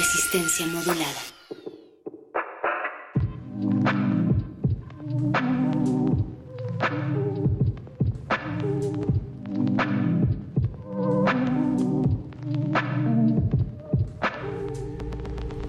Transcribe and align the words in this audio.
Resistencia 0.00 0.66
modulada. 0.66 1.20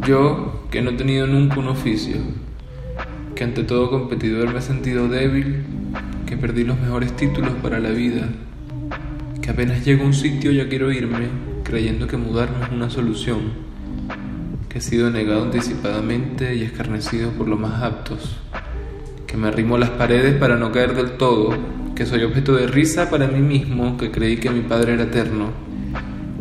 Yo, 0.08 0.66
que 0.72 0.82
no 0.82 0.92
he 0.92 0.94
tenido 0.94 1.28
nunca 1.28 1.60
un 1.60 1.68
oficio, 1.68 2.16
que 3.36 3.44
ante 3.44 3.64
todo 3.66 3.90
competidor 3.90 4.54
me 4.54 4.60
he 4.60 4.62
sentido 4.62 5.10
débil, 5.10 5.66
que 6.26 6.38
perdí 6.38 6.64
los 6.64 6.80
mejores 6.80 7.14
títulos 7.18 7.52
para 7.62 7.80
la 7.80 7.90
vida, 7.90 8.30
que 9.42 9.50
apenas 9.50 9.84
llego 9.84 10.04
a 10.04 10.06
un 10.06 10.14
sitio 10.14 10.54
ya 10.54 10.70
quiero 10.70 10.90
irme, 10.90 11.28
creyendo 11.66 12.08
que 12.08 12.16
mudarme 12.16 12.64
es 12.64 12.72
una 12.72 12.90
solución 12.90 13.71
que 14.72 14.78
he 14.78 14.82
sido 14.82 15.10
negado 15.10 15.44
anticipadamente 15.44 16.56
y 16.56 16.64
escarnecido 16.64 17.32
por 17.32 17.50
los 17.50 17.60
más 17.60 17.84
aptos, 17.84 18.38
que 19.28 19.36
me 19.36 19.50
arrimo 19.50 19.76
a 19.76 19.80
las 19.80 19.90
paredes 19.90 20.36
para 20.36 20.56
no 20.56 20.72
caer 20.72 20.96
del 20.96 21.18
todo, 21.18 21.54
que 21.94 22.06
soy 22.06 22.24
objeto 22.24 22.56
de 22.56 22.68
risa 22.68 23.10
para 23.10 23.28
mí 23.28 23.42
mismo, 23.42 23.98
que 23.98 24.12
creí 24.12 24.38
que 24.38 24.50
mi 24.50 24.62
padre 24.62 24.94
era 24.94 25.04
eterno, 25.04 25.50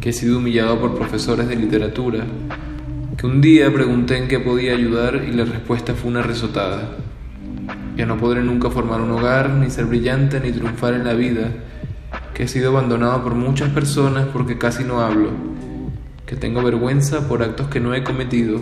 que 0.00 0.10
he 0.10 0.12
sido 0.12 0.38
humillado 0.38 0.78
por 0.78 0.94
profesores 0.94 1.48
de 1.48 1.56
literatura, 1.56 2.24
que 3.16 3.26
un 3.26 3.40
día 3.40 3.72
pregunté 3.72 4.18
en 4.18 4.28
qué 4.28 4.38
podía 4.38 4.74
ayudar 4.74 5.24
y 5.28 5.32
la 5.32 5.44
respuesta 5.44 5.94
fue 5.94 6.12
una 6.12 6.22
risotada. 6.22 6.98
Que 7.96 8.06
no 8.06 8.16
podré 8.16 8.44
nunca 8.44 8.70
formar 8.70 9.00
un 9.00 9.10
hogar, 9.10 9.50
ni 9.50 9.70
ser 9.70 9.86
brillante, 9.86 10.38
ni 10.38 10.52
triunfar 10.52 10.94
en 10.94 11.04
la 11.04 11.14
vida, 11.14 11.50
que 12.32 12.44
he 12.44 12.48
sido 12.48 12.70
abandonado 12.70 13.24
por 13.24 13.34
muchas 13.34 13.70
personas 13.70 14.28
porque 14.32 14.56
casi 14.56 14.84
no 14.84 15.00
hablo, 15.00 15.30
que 16.30 16.36
tengo 16.36 16.62
vergüenza 16.62 17.26
por 17.26 17.42
actos 17.42 17.66
que 17.66 17.80
no 17.80 17.92
he 17.92 18.04
cometido, 18.04 18.60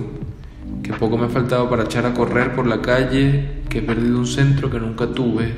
que 0.82 0.94
poco 0.94 1.18
me 1.18 1.26
ha 1.26 1.28
faltado 1.28 1.68
para 1.68 1.82
echar 1.82 2.06
a 2.06 2.14
correr 2.14 2.54
por 2.54 2.66
la 2.66 2.80
calle, 2.80 3.60
que 3.68 3.80
he 3.80 3.82
perdido 3.82 4.18
un 4.18 4.26
centro 4.26 4.70
que 4.70 4.80
nunca 4.80 5.08
tuve, 5.08 5.52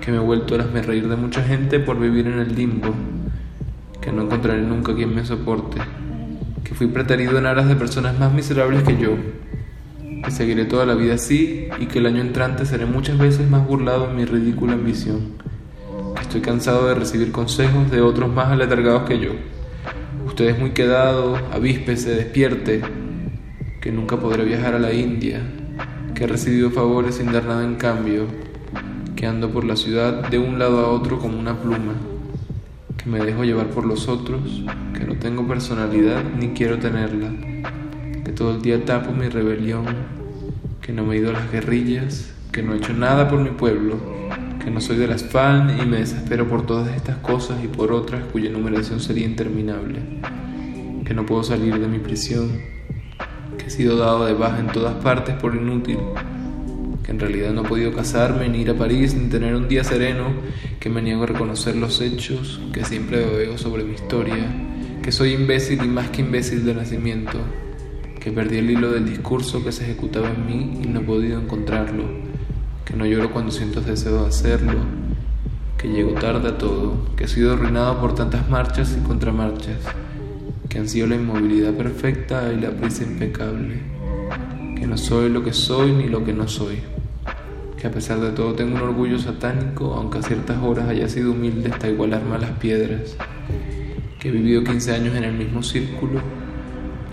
que 0.00 0.10
me 0.10 0.16
he 0.16 0.20
vuelto 0.20 0.54
a 0.54 0.62
reír 0.62 1.06
de 1.06 1.16
mucha 1.16 1.42
gente 1.42 1.80
por 1.80 2.00
vivir 2.00 2.28
en 2.28 2.38
el 2.38 2.54
limbo, 2.54 2.94
que 4.00 4.10
no 4.10 4.22
encontraré 4.22 4.62
nunca 4.62 4.94
quien 4.94 5.14
me 5.14 5.22
soporte, 5.26 5.82
que 6.64 6.74
fui 6.74 6.86
preterido 6.86 7.36
en 7.36 7.44
aras 7.44 7.68
de 7.68 7.76
personas 7.76 8.18
más 8.18 8.32
miserables 8.32 8.82
que 8.82 8.96
yo, 8.96 9.10
que 10.24 10.30
seguiré 10.30 10.64
toda 10.64 10.86
la 10.86 10.94
vida 10.94 11.16
así 11.16 11.68
y 11.78 11.84
que 11.84 11.98
el 11.98 12.06
año 12.06 12.22
entrante 12.22 12.64
seré 12.64 12.86
muchas 12.86 13.18
veces 13.18 13.50
más 13.50 13.68
burlado 13.68 14.08
en 14.08 14.16
mi 14.16 14.24
ridícula 14.24 14.72
ambición, 14.72 15.32
estoy 16.22 16.40
cansado 16.40 16.88
de 16.88 16.94
recibir 16.94 17.32
consejos 17.32 17.90
de 17.90 18.00
otros 18.00 18.32
más 18.32 18.48
aletargados 18.48 19.02
que 19.02 19.18
yo 19.18 19.32
Usted 20.34 20.48
es 20.48 20.58
muy 20.58 20.70
quedado, 20.70 21.36
avíspese, 21.52 22.10
despierte, 22.10 22.80
que 23.80 23.92
nunca 23.92 24.16
podré 24.16 24.44
viajar 24.44 24.74
a 24.74 24.80
la 24.80 24.92
India, 24.92 25.40
que 26.12 26.24
he 26.24 26.26
recibido 26.26 26.72
favores 26.72 27.14
sin 27.14 27.30
dar 27.30 27.44
nada 27.44 27.62
en 27.62 27.76
cambio, 27.76 28.26
que 29.14 29.28
ando 29.28 29.50
por 29.50 29.62
la 29.62 29.76
ciudad 29.76 30.28
de 30.28 30.40
un 30.40 30.58
lado 30.58 30.84
a 30.84 30.88
otro 30.88 31.20
como 31.20 31.38
una 31.38 31.56
pluma, 31.60 31.94
que 32.96 33.08
me 33.08 33.20
dejo 33.20 33.44
llevar 33.44 33.68
por 33.68 33.86
los 33.86 34.08
otros, 34.08 34.64
que 34.98 35.04
no 35.04 35.14
tengo 35.20 35.46
personalidad 35.46 36.24
ni 36.36 36.48
quiero 36.48 36.80
tenerla, 36.80 37.30
que 38.24 38.32
todo 38.32 38.56
el 38.56 38.60
día 38.60 38.84
tapo 38.84 39.12
mi 39.12 39.28
rebelión, 39.28 39.84
que 40.82 40.92
no 40.92 41.04
me 41.04 41.14
he 41.14 41.18
ido 41.18 41.30
a 41.30 41.34
las 41.34 41.52
guerrillas, 41.52 42.34
que 42.50 42.60
no 42.60 42.74
he 42.74 42.78
hecho 42.78 42.92
nada 42.92 43.28
por 43.28 43.38
mi 43.38 43.50
pueblo, 43.50 44.00
que 44.64 44.70
no 44.70 44.80
soy 44.80 44.96
de 44.96 45.06
las 45.06 45.22
FAN 45.22 45.78
y 45.78 45.84
me 45.84 45.98
desespero 45.98 46.48
por 46.48 46.64
todas 46.64 46.96
estas 46.96 47.18
cosas 47.18 47.62
y 47.62 47.68
por 47.68 47.92
otras 47.92 48.24
cuya 48.32 48.48
enumeración 48.48 48.98
sería 48.98 49.26
interminable, 49.26 50.00
que 51.04 51.12
no 51.12 51.26
puedo 51.26 51.42
salir 51.44 51.78
de 51.78 51.86
mi 51.86 51.98
prisión, 51.98 52.62
que 53.58 53.66
he 53.66 53.70
sido 53.70 53.98
dado 53.98 54.24
de 54.24 54.32
baja 54.32 54.60
en 54.60 54.68
todas 54.68 54.94
partes 55.04 55.34
por 55.34 55.54
inútil, 55.54 55.98
que 57.02 57.10
en 57.10 57.20
realidad 57.20 57.52
no 57.52 57.60
he 57.60 57.68
podido 57.68 57.92
casarme, 57.92 58.48
ni 58.48 58.62
ir 58.62 58.70
a 58.70 58.74
París, 58.74 59.14
ni 59.14 59.28
tener 59.28 59.54
un 59.54 59.68
día 59.68 59.84
sereno, 59.84 60.32
que 60.80 60.88
me 60.88 61.02
niego 61.02 61.24
a 61.24 61.26
reconocer 61.26 61.76
los 61.76 62.00
hechos, 62.00 62.58
que 62.72 62.86
siempre 62.86 63.22
veo 63.22 63.58
sobre 63.58 63.84
mi 63.84 63.92
historia, 63.92 64.46
que 65.02 65.12
soy 65.12 65.34
imbécil 65.34 65.84
y 65.84 65.88
más 65.88 66.08
que 66.08 66.22
imbécil 66.22 66.64
de 66.64 66.74
nacimiento, 66.74 67.38
que 68.18 68.32
perdí 68.32 68.56
el 68.56 68.70
hilo 68.70 68.90
del 68.90 69.04
discurso 69.04 69.62
que 69.62 69.72
se 69.72 69.84
ejecutaba 69.84 70.30
en 70.30 70.46
mí 70.46 70.80
y 70.82 70.86
no 70.86 71.00
he 71.00 71.04
podido 71.04 71.38
encontrarlo 71.38 72.33
que 72.84 72.94
no 72.94 73.06
lloro 73.06 73.30
cuando 73.30 73.50
siento 73.50 73.80
deseo 73.80 74.22
de 74.22 74.28
hacerlo, 74.28 74.78
que 75.78 75.88
llego 75.88 76.12
tarde 76.12 76.48
a 76.48 76.58
todo, 76.58 76.96
que 77.16 77.24
he 77.24 77.28
sido 77.28 77.54
arruinado 77.54 77.98
por 78.00 78.14
tantas 78.14 78.48
marchas 78.48 78.96
y 78.98 79.06
contramarchas, 79.06 79.78
que 80.68 80.78
han 80.78 80.88
sido 80.88 81.06
la 81.06 81.14
inmovilidad 81.14 81.72
perfecta 81.72 82.52
y 82.52 82.60
la 82.60 82.70
prisa 82.70 83.04
impecable, 83.04 83.80
que 84.76 84.86
no 84.86 84.98
soy 84.98 85.30
lo 85.30 85.42
que 85.42 85.52
soy 85.52 85.92
ni 85.92 86.08
lo 86.08 86.24
que 86.24 86.34
no 86.34 86.46
soy, 86.46 86.80
que 87.78 87.86
a 87.86 87.90
pesar 87.90 88.20
de 88.20 88.30
todo 88.30 88.52
tengo 88.54 88.76
un 88.76 88.82
orgullo 88.82 89.18
satánico, 89.18 89.94
aunque 89.94 90.18
a 90.18 90.22
ciertas 90.22 90.62
horas 90.62 90.88
haya 90.88 91.08
sido 91.08 91.32
humilde 91.32 91.70
hasta 91.72 91.88
igualarme 91.88 92.36
a 92.36 92.38
las 92.38 92.50
piedras, 92.52 93.16
que 94.20 94.28
he 94.28 94.32
vivido 94.32 94.62
15 94.62 94.94
años 94.94 95.16
en 95.16 95.24
el 95.24 95.34
mismo 95.34 95.62
círculo, 95.62 96.20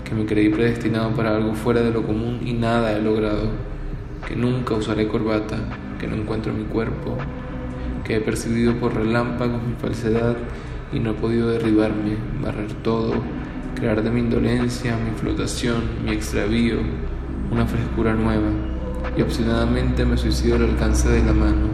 que 0.04 0.14
me 0.14 0.26
creí 0.26 0.50
predestinado 0.50 1.10
para 1.12 1.34
algo 1.34 1.54
fuera 1.54 1.80
de 1.80 1.90
lo 1.90 2.02
común 2.02 2.40
y 2.44 2.52
nada 2.52 2.96
he 2.96 3.00
logrado 3.00 3.71
que 4.26 4.36
nunca 4.36 4.74
usaré 4.74 5.08
corbata, 5.08 5.56
que 5.98 6.06
no 6.06 6.16
encuentro 6.16 6.52
mi 6.52 6.64
cuerpo, 6.64 7.16
que 8.04 8.16
he 8.16 8.20
percibido 8.20 8.74
por 8.74 8.94
relámpagos 8.94 9.62
mi 9.62 9.74
falsedad 9.74 10.36
y 10.92 10.98
no 10.98 11.10
he 11.10 11.14
podido 11.14 11.48
derribarme, 11.48 12.16
barrer 12.42 12.72
todo, 12.82 13.14
crear 13.74 14.02
de 14.02 14.10
mi 14.10 14.20
indolencia, 14.20 14.96
mi 14.96 15.10
flotación, 15.18 15.82
mi 16.04 16.12
extravío, 16.12 16.76
una 17.50 17.66
frescura 17.66 18.14
nueva, 18.14 18.48
y 19.16 19.22
obstinadamente 19.22 20.04
me 20.04 20.16
suicido 20.16 20.56
al 20.56 20.62
alcance 20.62 21.08
de 21.08 21.24
la 21.24 21.32
mano. 21.32 21.68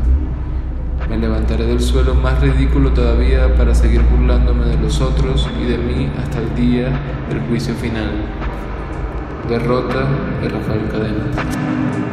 Me 1.08 1.16
levantaré 1.16 1.64
del 1.66 1.81
suelo 1.81 2.14
más 2.14 2.41
ridículo 2.41 2.92
todavía 2.92 3.54
para 3.56 3.75
seguir 3.75 4.03
burlándome 4.03 4.66
de 4.66 4.78
los 4.78 5.00
otros 5.00 5.48
y 5.60 5.64
de 5.64 5.78
mí 5.78 6.10
hasta 6.19 6.38
el 6.38 6.54
día 6.54 6.91
del 7.28 7.41
juicio 7.48 7.75
final. 7.75 8.11
Derrota 9.49 10.06
de 10.43 10.49
Rafael 10.50 10.88
Cadena. 10.90 12.07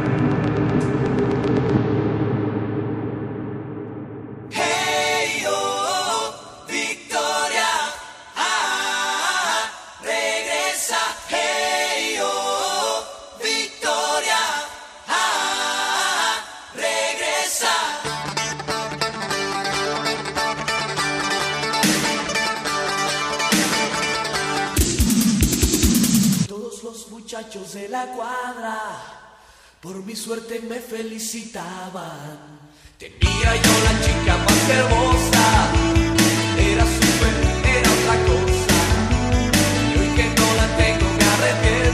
cuadra, 28.04 28.78
por 29.80 29.96
mi 30.04 30.14
suerte 30.14 30.60
me 30.60 30.80
felicitaban. 30.80 32.38
Tenía 32.98 33.56
yo 33.64 33.74
la 33.84 34.00
chica 34.04 34.36
más 34.36 34.68
hermosa, 34.68 35.72
era 36.58 36.84
súper, 36.84 37.34
era 37.76 37.90
otra 37.98 38.16
cosa, 38.30 38.78
y 39.94 39.98
hoy 39.98 40.08
que 40.16 40.26
no 40.38 40.54
la 40.54 40.66
tengo 40.76 41.06
me 41.18 41.24
arrepiento. 41.24 41.85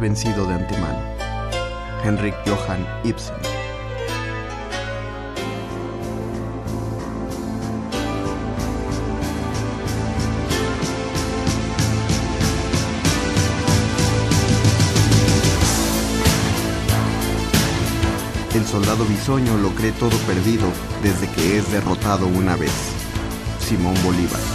Vencido 0.00 0.46
de 0.46 0.54
antemano. 0.54 0.98
Henrik 2.02 2.34
Johann 2.46 2.86
Ibsen. 3.04 3.36
El 18.54 18.66
soldado 18.66 19.04
bisoño 19.04 19.56
lo 19.58 19.70
cree 19.70 19.92
todo 19.92 20.16
perdido 20.26 20.66
desde 21.02 21.28
que 21.28 21.58
es 21.58 21.70
derrotado 21.70 22.26
una 22.26 22.56
vez. 22.56 22.72
Simón 23.60 23.94
Bolívar. 24.02 24.49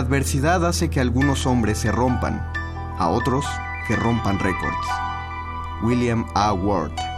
Adversidad 0.00 0.66
hace 0.66 0.90
que 0.90 1.00
algunos 1.00 1.46
hombres 1.46 1.78
se 1.78 1.92
rompan, 1.92 2.40
a 2.98 3.08
otros 3.08 3.46
que 3.86 3.96
rompan 3.96 4.38
récords. 4.38 4.86
William 5.82 6.26
A. 6.34 6.52
Ward. 6.52 7.09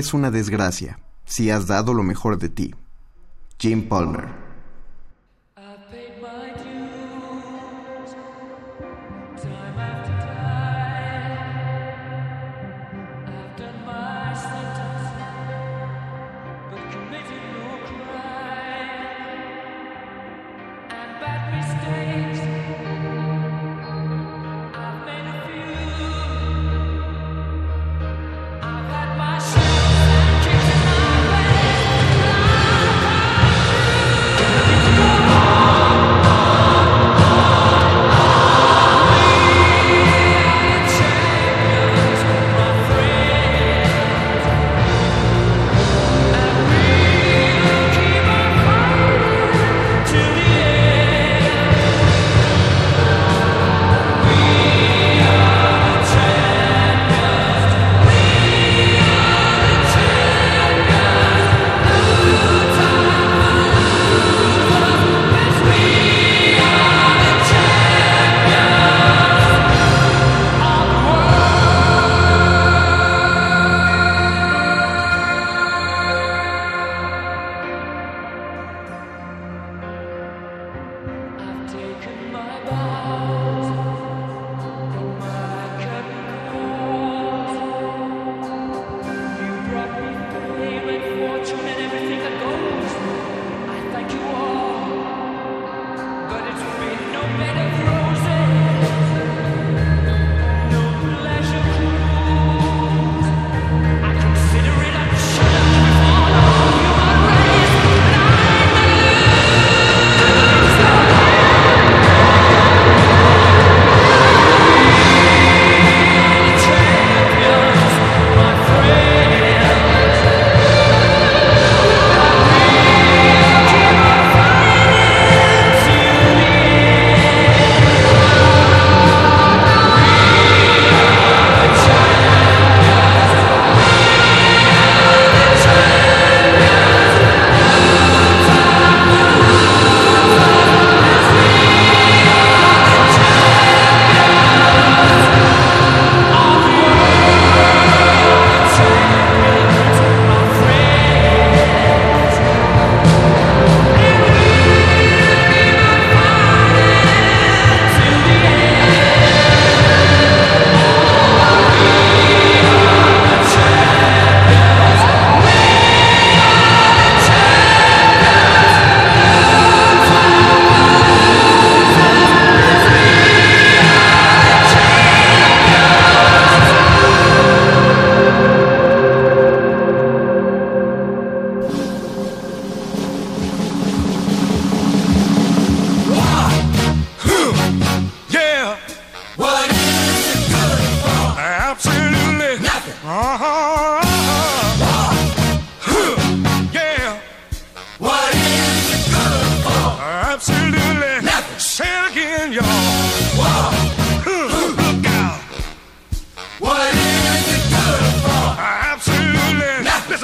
Es 0.00 0.14
una 0.14 0.30
desgracia 0.30 0.98
si 1.26 1.50
has 1.50 1.66
dado 1.66 1.94
lo 1.94 2.02
mejor 2.02 2.38
de 2.38 2.48
ti. 2.48 2.74
Jim 3.58 3.88
Palmer. 3.88 4.39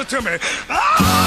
to 0.07 0.21
me. 0.21 0.37
Ah! 0.69 1.26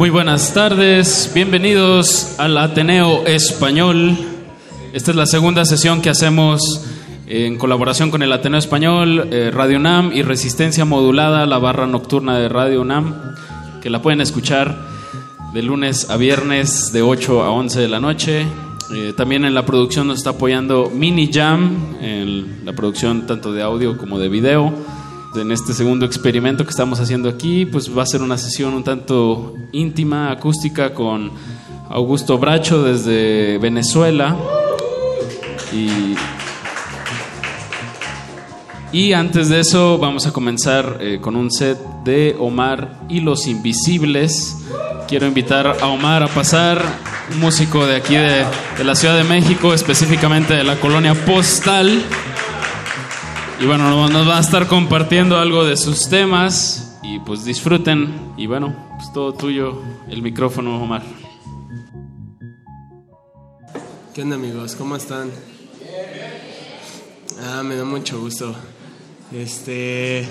Muy 0.00 0.08
buenas 0.08 0.54
tardes, 0.54 1.30
bienvenidos 1.34 2.36
al 2.38 2.56
Ateneo 2.56 3.26
Español. 3.26 4.16
Esta 4.94 5.10
es 5.10 5.16
la 5.18 5.26
segunda 5.26 5.66
sesión 5.66 6.00
que 6.00 6.08
hacemos 6.08 6.86
en 7.26 7.58
colaboración 7.58 8.10
con 8.10 8.22
el 8.22 8.32
Ateneo 8.32 8.58
Español, 8.58 9.28
eh, 9.30 9.50
Radio 9.52 9.76
UNAM 9.76 10.12
y 10.14 10.22
Resistencia 10.22 10.86
Modulada, 10.86 11.44
la 11.44 11.58
barra 11.58 11.86
nocturna 11.86 12.38
de 12.38 12.48
Radio 12.48 12.80
UNAM, 12.80 13.14
que 13.82 13.90
la 13.90 14.00
pueden 14.00 14.22
escuchar 14.22 14.74
de 15.52 15.62
lunes 15.62 16.08
a 16.08 16.16
viernes 16.16 16.94
de 16.94 17.02
8 17.02 17.42
a 17.42 17.50
11 17.50 17.80
de 17.80 17.88
la 17.88 18.00
noche. 18.00 18.46
Eh, 18.94 19.12
también 19.14 19.44
en 19.44 19.52
la 19.52 19.66
producción 19.66 20.06
nos 20.06 20.16
está 20.16 20.30
apoyando 20.30 20.90
Mini 20.90 21.30
Jam, 21.30 21.96
en 22.00 22.64
la 22.64 22.72
producción 22.72 23.26
tanto 23.26 23.52
de 23.52 23.60
audio 23.60 23.98
como 23.98 24.18
de 24.18 24.30
video 24.30 24.72
en 25.34 25.52
este 25.52 25.72
segundo 25.72 26.06
experimento 26.06 26.64
que 26.64 26.70
estamos 26.70 26.98
haciendo 27.00 27.28
aquí, 27.28 27.64
pues 27.66 27.96
va 27.96 28.02
a 28.02 28.06
ser 28.06 28.22
una 28.22 28.36
sesión 28.36 28.74
un 28.74 28.82
tanto 28.82 29.54
íntima, 29.72 30.30
acústica, 30.32 30.92
con 30.92 31.30
Augusto 31.88 32.38
Bracho 32.38 32.82
desde 32.82 33.58
Venezuela. 33.58 34.36
Y, 38.92 39.12
antes 39.12 39.48
de 39.48 39.60
eso 39.60 39.98
vamos 39.98 40.26
a 40.26 40.32
comenzar 40.32 40.98
eh, 41.00 41.20
con 41.20 41.36
un 41.36 41.52
set 41.52 41.78
de 42.04 42.34
Omar 42.38 43.00
y 43.08 43.20
los 43.20 43.46
Invisibles. 43.46 44.56
Quiero 45.06 45.26
invitar 45.26 45.66
a 45.80 45.86
Omar 45.86 46.24
a 46.24 46.28
pasar, 46.28 46.82
un 47.32 47.40
músico 47.40 47.86
de 47.86 47.96
aquí 47.96 48.14
de, 48.14 48.44
de 48.78 48.84
la 48.84 48.96
Ciudad 48.96 49.16
de 49.16 49.24
México, 49.24 49.74
específicamente 49.74 50.54
de 50.54 50.64
la 50.64 50.76
colonia 50.76 51.14
Postal. 51.14 52.02
Y 53.60 53.66
bueno, 53.66 54.08
nos 54.08 54.26
va 54.26 54.38
a 54.38 54.40
estar 54.40 54.66
compartiendo 54.68 55.36
algo 55.36 55.66
de 55.66 55.76
sus 55.76 56.08
temas 56.08 56.96
y 57.02 57.18
pues 57.18 57.44
disfruten. 57.44 58.32
Y 58.38 58.46
bueno, 58.46 58.74
pues 58.96 59.12
todo 59.12 59.34
tuyo, 59.34 59.82
el 60.08 60.22
micrófono, 60.22 60.82
Omar. 60.82 61.02
¿Qué 64.14 64.22
onda 64.22 64.36
amigos? 64.36 64.74
¿Cómo 64.76 64.96
están? 64.96 65.30
Ah, 67.42 67.62
me 67.62 67.76
da 67.76 67.84
mucho 67.84 68.18
gusto. 68.18 68.54
Este, 69.30 70.26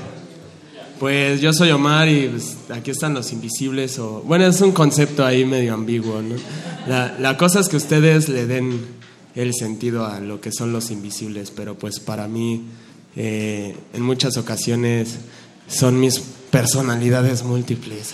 pues 0.99 1.39
yo 1.39 1.53
soy 1.53 1.69
Omar 1.69 2.09
y 2.09 2.29
pues, 2.29 2.57
aquí 2.71 2.89
están 2.89 3.13
los 3.13 3.31
invisibles 3.31 3.99
o 3.99 4.23
bueno 4.25 4.47
es 4.47 4.59
un 4.59 4.71
concepto 4.71 5.23
ahí 5.23 5.45
medio 5.45 5.75
ambiguo, 5.75 6.19
¿no? 6.23 6.33
La, 6.87 7.15
la 7.19 7.37
cosa 7.37 7.59
es 7.59 7.69
que 7.69 7.77
ustedes 7.77 8.27
le 8.27 8.47
den 8.47 8.87
el 9.35 9.53
sentido 9.53 10.07
a 10.07 10.19
lo 10.19 10.41
que 10.41 10.51
son 10.51 10.73
los 10.73 10.89
invisibles, 10.89 11.51
pero 11.51 11.77
pues 11.77 11.99
para 11.99 12.27
mí 12.27 12.65
eh, 13.15 13.75
en 13.93 14.01
muchas 14.01 14.37
ocasiones 14.37 15.17
son 15.67 15.99
mis 15.99 16.19
personalidades 16.51 17.43
múltiples 17.43 18.13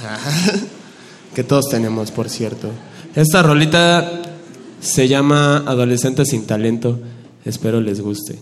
que 1.36 1.44
todos 1.44 1.66
tenemos, 1.70 2.12
por 2.12 2.30
cierto. 2.30 2.72
Esta 3.16 3.44
rolita 3.44 4.22
se 4.80 5.08
llama 5.08 5.58
Adolescente 5.58 6.26
sin 6.26 6.46
talento. 6.46 7.00
Espero 7.46 7.82
les 7.82 8.02
guste. 8.02 8.40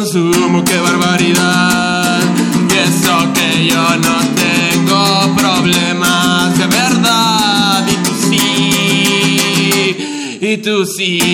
Consumo. 0.00 0.62
¡Qué 0.62 0.78
barbaridad! 0.78 2.20
Y 2.70 2.74
eso 2.86 3.32
que 3.32 3.66
yo 3.66 3.82
no 3.96 4.16
tengo 4.44 5.34
problemas 5.36 6.58
de 6.58 6.66
verdad. 6.66 7.86
Y 7.88 7.94
tú 8.04 8.12
sí, 8.28 8.36
y 10.38 10.56
tú 10.58 10.84
sí 10.84 11.25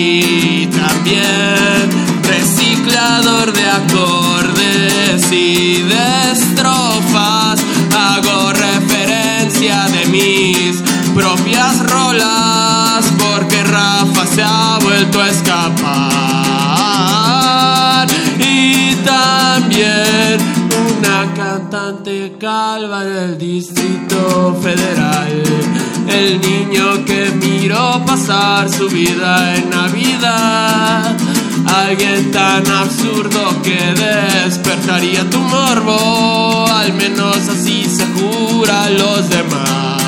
El 26.33 26.41
niño 26.41 27.05
que 27.05 27.29
miró 27.45 28.03
pasar 28.07 28.67
su 28.67 28.89
vida 28.89 29.55
en 29.55 29.69
Navidad. 29.69 31.15
Alguien 31.67 32.31
tan 32.31 32.65
absurdo 32.65 33.61
que 33.61 33.77
despertaría 33.93 35.29
tu 35.29 35.37
morbo. 35.37 36.65
Al 36.67 36.91
menos 36.93 37.37
así 37.37 37.85
se 37.85 38.07
jura 38.15 38.89
los 38.89 39.29
demás. 39.29 40.01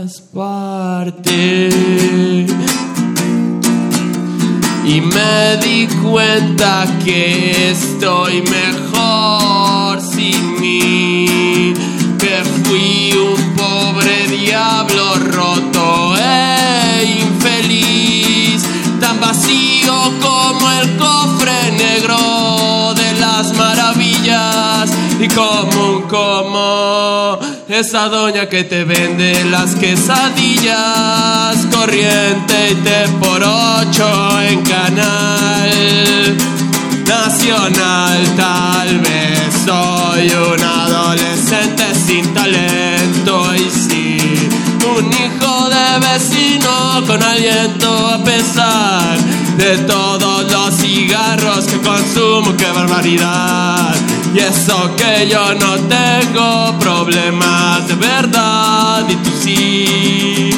Más 0.00 0.22
parte. 0.34 1.68
Y 4.86 5.00
me 5.02 5.56
di 5.62 5.86
cuenta 6.02 6.86
que 7.04 7.70
estoy 7.70 8.40
mejor 8.40 8.79
esa 27.80 28.08
doña 28.08 28.46
que 28.46 28.64
te 28.64 28.84
vende 28.84 29.44
las 29.44 29.74
quesadillas. 29.74 31.56
Corriente 31.72 32.72
y 32.72 32.74
te 32.74 33.08
por 33.18 33.42
ocho 33.42 34.40
en 34.42 34.60
canal. 34.62 36.36
Nací 37.06 37.48
profesional, 37.48 38.36
tal 38.36 38.98
vez 38.98 39.54
soy 39.64 40.28
un 40.28 40.62
adolescente 40.62 41.84
sin 41.94 42.34
talento 42.34 43.54
y 43.54 43.70
sí, 43.70 44.18
un 44.96 45.06
hijo 45.06 45.70
de 45.70 46.06
vecino 46.06 47.02
con 47.06 47.22
aliento 47.22 48.08
a 48.08 48.22
pesar 48.22 49.18
de 49.56 49.78
todos 49.78 50.52
los 50.52 50.74
cigarros 50.76 51.64
que 51.66 51.78
consumo, 51.78 52.56
qué 52.56 52.70
barbaridad. 52.72 53.99
Y 54.32 54.38
eso 54.38 54.94
que 54.96 55.28
yo 55.28 55.54
no 55.54 55.74
tengo 55.88 56.78
problemas 56.78 57.88
de 57.88 57.94
verdad 57.94 59.04
y 59.08 59.16
tú 59.16 59.30
sí. 59.40 60.50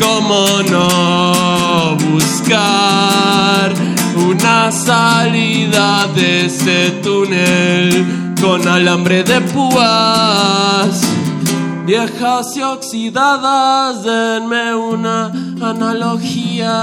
¿Cómo 0.00 0.62
no 0.70 1.96
buscar 1.96 3.72
una 4.16 4.72
salida 4.72 6.06
de 6.14 6.46
ese 6.46 6.90
túnel 7.02 8.34
con 8.40 8.66
alambre 8.66 9.24
de 9.24 9.42
púas? 9.42 11.02
Viejas 11.84 12.56
y 12.56 12.62
oxidadas, 12.62 14.04
denme 14.04 14.74
una 14.74 15.26
analogía, 15.60 16.78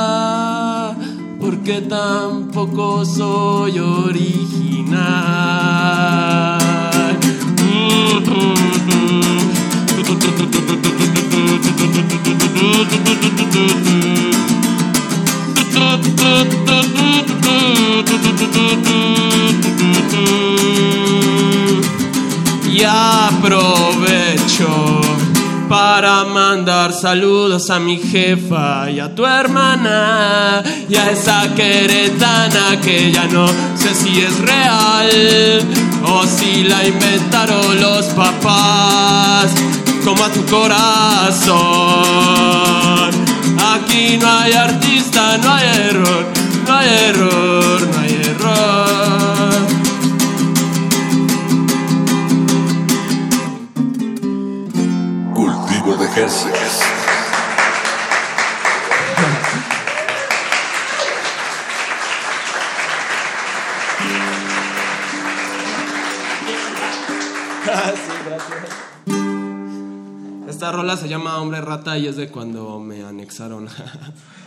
porque 1.40 1.82
tampoco 1.82 3.04
soy 3.04 3.80
original. 3.80 4.51
night. 4.92 5.32
Ya 22.82 23.28
aprovecho 23.28 25.02
para 25.72 26.26
mandar 26.26 26.92
saludos 26.92 27.70
a 27.70 27.80
mi 27.80 27.96
jefa 27.98 28.92
y 28.92 29.00
a 29.00 29.16
tu 29.16 29.26
hermana 29.26 30.62
y 30.90 30.98
a 30.98 31.12
esa 31.12 31.56
queretana 31.56 32.78
que 32.82 33.10
ya 33.10 33.24
no 33.28 33.48
sé 33.78 33.96
si 33.96 34.20
es 34.20 34.38
real 34.40 35.10
o 36.04 36.28
si 36.28 36.66
la 36.66 36.86
inventaron 36.86 37.80
los 37.80 38.06
papás 38.08 39.50
como 40.04 40.22
a 40.26 40.30
tu 40.30 40.46
corazón. 40.48 41.56
Aquí 43.74 44.18
no 44.18 44.28
hay 44.30 44.52
artista, 44.52 45.38
no 45.38 45.54
hay 45.54 45.68
error, 45.88 46.26
no 46.68 46.76
hay 46.76 46.90
error, 46.90 47.88
no 47.88 48.00
hay 48.02 48.22
error. 48.26 48.91
Esta 70.48 70.72
rola 70.72 70.96
se 70.96 71.10
llama 71.10 71.42
Hombre 71.42 71.62
Rata 71.62 71.98
y 71.98 72.06
es 72.06 72.18
de 72.18 72.30
cuando 72.30 72.80
me 72.80 73.04
anexaron. 73.04 73.68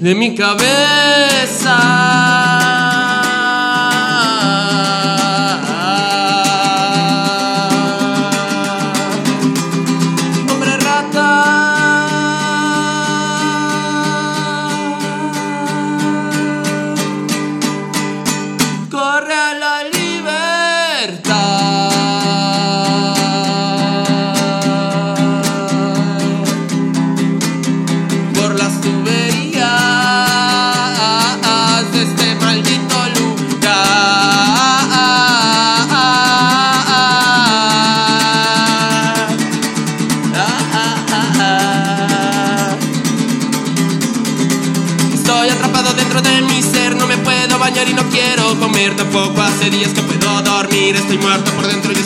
de 0.00 0.14
mi 0.14 0.34
cabeza. 0.34 2.09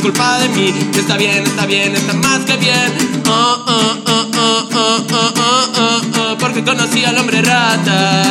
Culpa 0.04 0.38
de 0.38 0.48
mí. 0.50 0.74
Y 0.94 0.98
está 0.98 1.16
bien, 1.16 1.44
está 1.44 1.64
bien, 1.64 1.96
está 1.96 2.12
más 2.12 2.40
que 2.40 2.56
bien. 2.58 2.92
Oh, 3.26 3.64
oh, 3.66 3.96
oh, 4.06 4.26
oh, 4.36 4.68
oh, 4.74 5.04
oh, 5.10 5.32
oh, 5.38 5.72
oh, 5.78 6.02
oh, 6.20 6.38
porque 6.38 6.62
conocí 6.62 7.02
al 7.06 7.16
hombre 7.16 7.40
rata. 7.40 8.22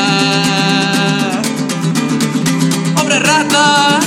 Hombre 3.00 3.18
rata, 3.20 4.00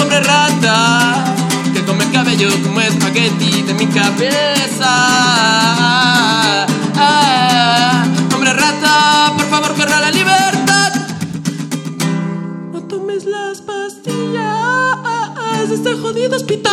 hombre 0.00 0.20
rata, 0.20 1.34
que 1.74 1.84
come 1.84 2.08
cabello 2.12 2.48
como 2.62 2.80
espagueti 2.80 3.62
de 3.62 3.74
mi 3.74 3.86
cabeza. 3.86 4.92
Ah, 6.96 8.04
hombre 8.32 8.52
rata, 8.52 9.32
por 9.36 9.46
favor, 9.50 9.74
corre 9.74 9.94
a 9.94 10.00
la 10.02 10.10
libertad. 10.10 10.19
hospital. 16.32 16.70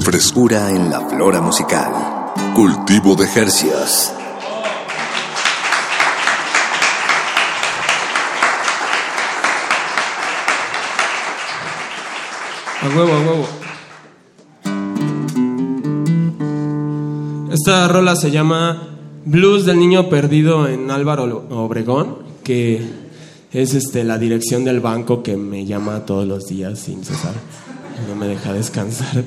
Frescura 0.00 0.70
en 0.70 0.90
la 0.90 1.00
flora 1.00 1.40
musical. 1.40 1.92
Cultivo 2.54 3.16
de 3.16 3.26
Hercios. 3.26 4.13
Huevo, 12.96 13.12
huevo. 13.12 13.46
Esta 17.52 17.88
rola 17.88 18.16
se 18.16 18.30
llama 18.30 18.88
Blues 19.24 19.66
del 19.66 19.78
Niño 19.78 20.08
Perdido 20.08 20.68
en 20.68 20.90
Álvaro 20.90 21.46
Obregón, 21.50 22.18
que 22.42 22.82
es 23.52 23.74
este, 23.74 24.04
la 24.04 24.18
dirección 24.18 24.64
del 24.64 24.80
banco 24.80 25.22
que 25.22 25.36
me 25.36 25.64
llama 25.64 26.04
todos 26.04 26.26
los 26.26 26.46
días 26.46 26.78
sin 26.78 27.04
cesar. 27.04 27.34
No 28.08 28.16
me 28.16 28.26
deja 28.26 28.52
descansar 28.52 29.24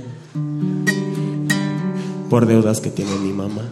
por 2.29 2.45
deudas 2.45 2.81
que 2.81 2.89
tiene 2.89 3.15
mi 3.15 3.31
mamá. 3.31 3.63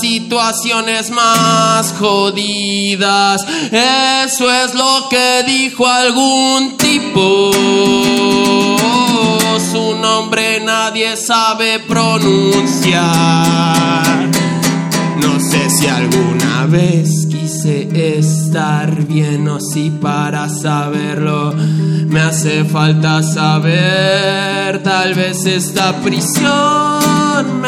Situaciones 0.00 1.10
más 1.10 1.94
jodidas. 1.98 3.44
Eso 3.70 4.50
es 4.50 4.74
lo 4.74 5.08
que 5.08 5.44
dijo 5.46 5.86
algún 5.86 6.76
tipo. 6.76 7.50
Su 9.72 9.96
nombre 9.96 10.60
nadie 10.60 11.16
sabe 11.16 11.80
pronunciar. 11.80 13.08
No 15.22 15.40
sé 15.40 15.68
si 15.70 15.86
alguna 15.86 16.66
vez 16.66 17.26
quise 17.26 17.88
estar 18.18 19.06
bien 19.06 19.48
o 19.48 19.60
si 19.60 19.90
para 19.90 20.48
saberlo 20.48 21.54
me 22.08 22.20
hace 22.20 22.64
falta 22.64 23.22
saber. 23.22 24.82
Tal 24.82 25.14
vez 25.14 25.44
esta 25.44 25.92
prisión 26.00 27.60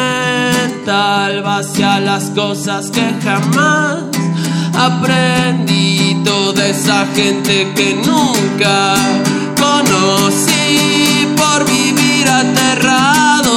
mental 0.81 1.41
vacía 1.43 1.99
las 1.99 2.29
cosas 2.31 2.89
que 2.91 3.13
jamás 3.23 4.03
aprendí. 4.73 6.21
Toda 6.23 6.67
esa 6.67 7.05
gente 7.15 7.71
que 7.75 7.95
nunca 7.95 8.95
conocí 9.59 11.27
por 11.35 11.65
vivir 11.65 12.27
aterrado 12.27 13.51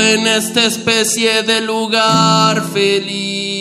en 0.00 0.26
esta 0.26 0.64
especie 0.64 1.42
de 1.42 1.60
lugar 1.60 2.62
feliz. 2.72 3.59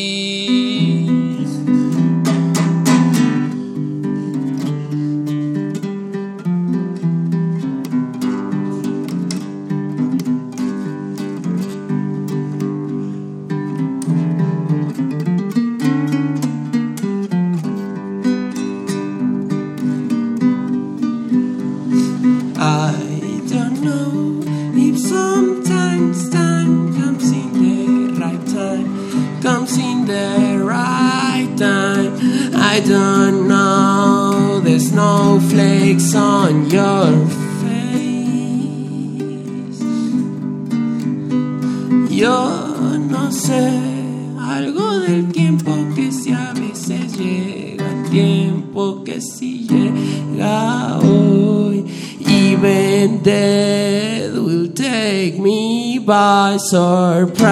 By 56.49 56.57
surprise. 56.57 57.51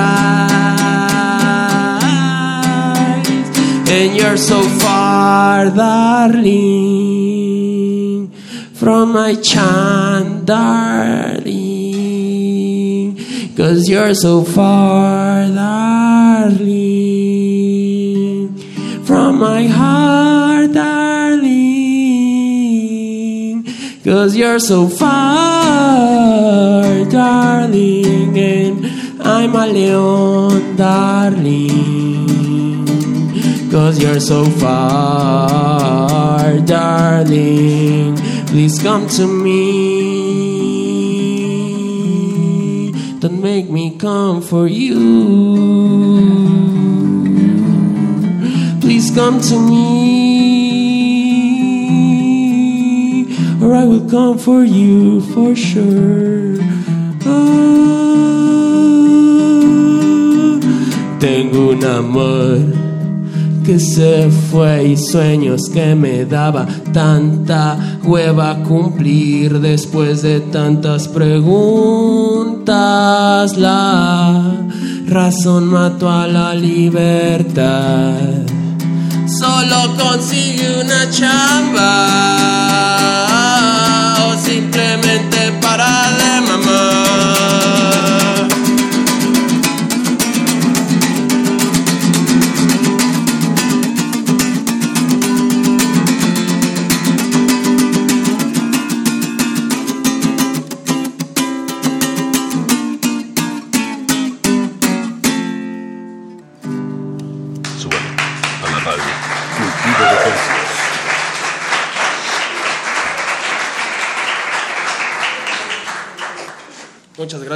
And 3.89 4.15
you're 4.17 4.37
so 4.37 4.61
far, 4.79 5.69
darling, 5.69 6.41
from 8.73 9.13
my 9.13 9.35
chant, 9.35 10.45
darling. 10.45 11.45
Cause 13.55 13.87
you're 13.89 14.15
so 14.15 14.43
far, 14.43 15.47
darling, 15.47 16.57
from 19.05 19.39
my 19.39 19.67
heart, 19.67 20.73
darling. 20.73 21.67
Cause 24.03 24.35
you're 24.35 24.59
so 24.59 24.87
far, 24.87 25.56
darling, 27.09 28.37
and 28.37 28.85
I'm 29.21 29.55
a 29.55 29.65
leon, 29.67 30.75
darling. 30.75 32.07
Cause 33.71 34.01
you're 34.01 34.19
so 34.19 34.45
far, 34.61 36.59
darling. 36.59 38.15
Please 38.47 38.79
come 38.81 39.07
to 39.09 39.27
me. 39.27 39.97
Don't 43.19 43.41
make 43.41 43.69
me 43.69 43.97
come 43.97 44.41
for 44.41 44.67
you. 44.67 44.97
Please 48.81 49.11
come 49.11 49.41
to 49.41 49.59
me, 49.59 50.26
I 53.73 53.83
will 53.83 54.09
come 54.09 54.37
for 54.37 54.63
you 54.63 55.21
for 55.33 55.55
sure. 55.55 56.57
Ah, 57.25 58.57
tengo 61.19 61.71
un 61.71 61.83
amor 61.83 62.59
que 63.65 63.79
se 63.79 64.29
fue 64.29 64.89
y 64.89 64.97
sueños 64.97 65.69
que 65.73 65.95
me 65.95 66.23
daba 66.23 66.65
tanta 66.93 67.99
hueva 68.03 68.63
cumplir 68.63 69.59
después 69.59 70.21
de 70.21 70.39
tantas 70.39 71.09
preguntas. 71.09 72.67
La 73.57 74.65
razón 75.07 75.65
mató 75.67 76.09
a 76.09 76.27
la 76.27 76.55
libertad. 76.55 78.15
Solo 79.27 79.95
consigue 79.97 80.79
una 80.81 81.09
chamba 81.09 82.66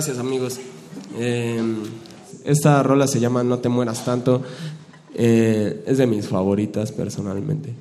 gracias 0.02 0.18
amigos. 0.18 0.60
Eh, 1.16 1.62
esta 2.44 2.82
rola 2.82 3.06
se 3.06 3.20
llama 3.20 3.44
No 3.44 3.60
te 3.60 3.70
mueras 3.70 4.04
tanto. 4.04 4.42
Eh, 5.14 5.84
es 5.86 6.00
de 6.00 6.08
mis 6.08 6.28
favoritas 6.28 6.92
personalmente. 6.92 7.76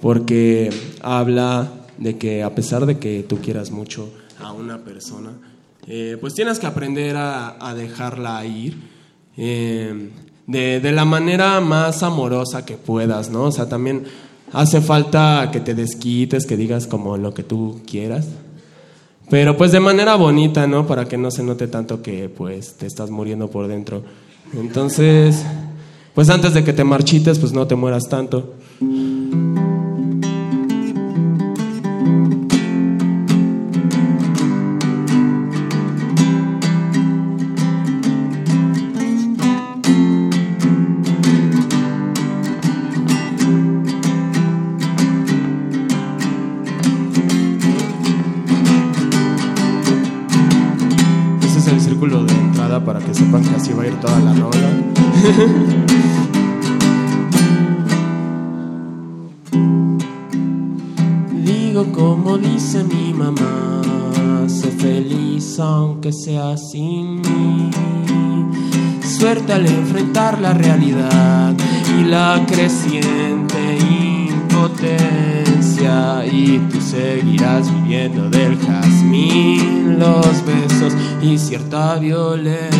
Porque 0.00 0.70
habla 1.02 1.70
de 1.98 2.16
que 2.16 2.42
a 2.42 2.54
pesar 2.54 2.86
de 2.86 2.98
que 2.98 3.26
tú 3.28 3.42
quieras 3.42 3.72
mucho 3.72 4.08
a 4.38 4.54
una 4.54 4.82
persona, 4.82 5.32
eh, 5.86 6.16
pues 6.18 6.32
tienes 6.32 6.58
que 6.58 6.66
aprender 6.66 7.16
a, 7.18 7.74
dejarla 7.76 8.42
ir. 8.46 8.78
eh, 9.36 10.08
de, 10.46 10.80
de 10.80 10.92
la 10.92 11.04
manera 11.04 11.60
más 11.60 12.02
amorosa 12.02 12.64
que 12.64 12.78
puedas, 12.78 13.28
¿no? 13.28 13.42
O 13.42 13.52
sea, 13.52 13.68
también 13.68 14.04
hace 14.50 14.80
falta 14.80 15.50
que 15.52 15.60
te 15.60 15.74
desquites, 15.74 16.46
que 16.46 16.56
digas 16.56 16.86
como 16.86 17.18
lo 17.18 17.34
que 17.34 17.42
tú 17.42 17.82
quieras. 17.86 18.28
Pero 19.30 19.56
pues 19.56 19.70
de 19.70 19.80
manera 19.80 20.16
bonita, 20.16 20.66
¿no? 20.66 20.86
Para 20.86 21.06
que 21.06 21.16
no 21.16 21.30
se 21.30 21.44
note 21.44 21.68
tanto 21.68 22.02
que 22.02 22.28
pues 22.28 22.74
te 22.74 22.86
estás 22.86 23.10
muriendo 23.10 23.48
por 23.48 23.68
dentro. 23.68 24.02
Entonces, 24.52 25.44
pues 26.14 26.28
antes 26.28 26.52
de 26.52 26.64
que 26.64 26.72
te 26.72 26.82
marchites, 26.82 27.38
pues 27.38 27.52
no 27.52 27.66
te 27.68 27.76
mueras 27.76 28.08
tanto. 28.08 28.54
Que 53.10 53.16
sepan 53.16 53.42
que 53.42 53.56
así 53.56 53.72
va 53.72 53.82
a 53.82 53.86
ir 53.88 53.98
toda 54.00 54.20
la 54.20 54.32
rola. 54.34 54.70
Digo 61.44 61.90
como 61.92 62.38
dice 62.38 62.84
mi 62.84 63.12
mamá, 63.12 63.82
sé 64.46 64.70
feliz 64.70 65.58
aunque 65.58 66.12
sea 66.12 66.56
sin 66.56 67.20
mí. 67.22 67.70
Suerte 69.02 69.54
al 69.54 69.66
enfrentar 69.66 70.40
la 70.40 70.54
realidad 70.54 71.56
y 71.98 72.04
la 72.04 72.46
creciente 72.46 73.76
impotencia 73.90 75.29
y 76.32 76.58
tú 76.70 76.80
seguirás 76.80 77.70
viviendo 77.74 78.30
del 78.30 78.56
jazmín, 78.58 79.98
los 79.98 80.42
besos 80.44 80.94
y 81.20 81.36
cierta 81.38 81.96
violencia. 81.96 82.70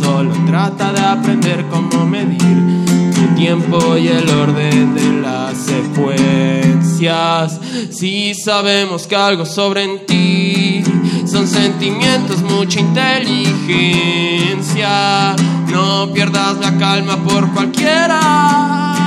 Solo 0.00 0.32
trata 0.46 0.92
de 0.92 1.00
aprender 1.00 1.64
cómo 1.70 2.04
medir 2.06 2.84
tu 3.14 3.22
tiempo 3.36 3.96
y 3.96 4.08
el 4.08 4.28
orden 4.30 4.94
de 4.94 5.20
las 5.20 5.56
secuencias. 5.56 7.60
Si 7.90 8.34
sabemos 8.34 9.06
que 9.06 9.16
algo 9.16 9.46
sobre 9.46 9.86
ti 9.98 10.82
son 11.24 11.46
sentimientos, 11.46 12.42
mucha 12.42 12.80
inteligencia. 12.80 15.36
No 15.70 16.12
pierdas 16.12 16.58
la 16.58 16.76
calma 16.78 17.16
por 17.24 17.48
cualquiera 17.52 18.97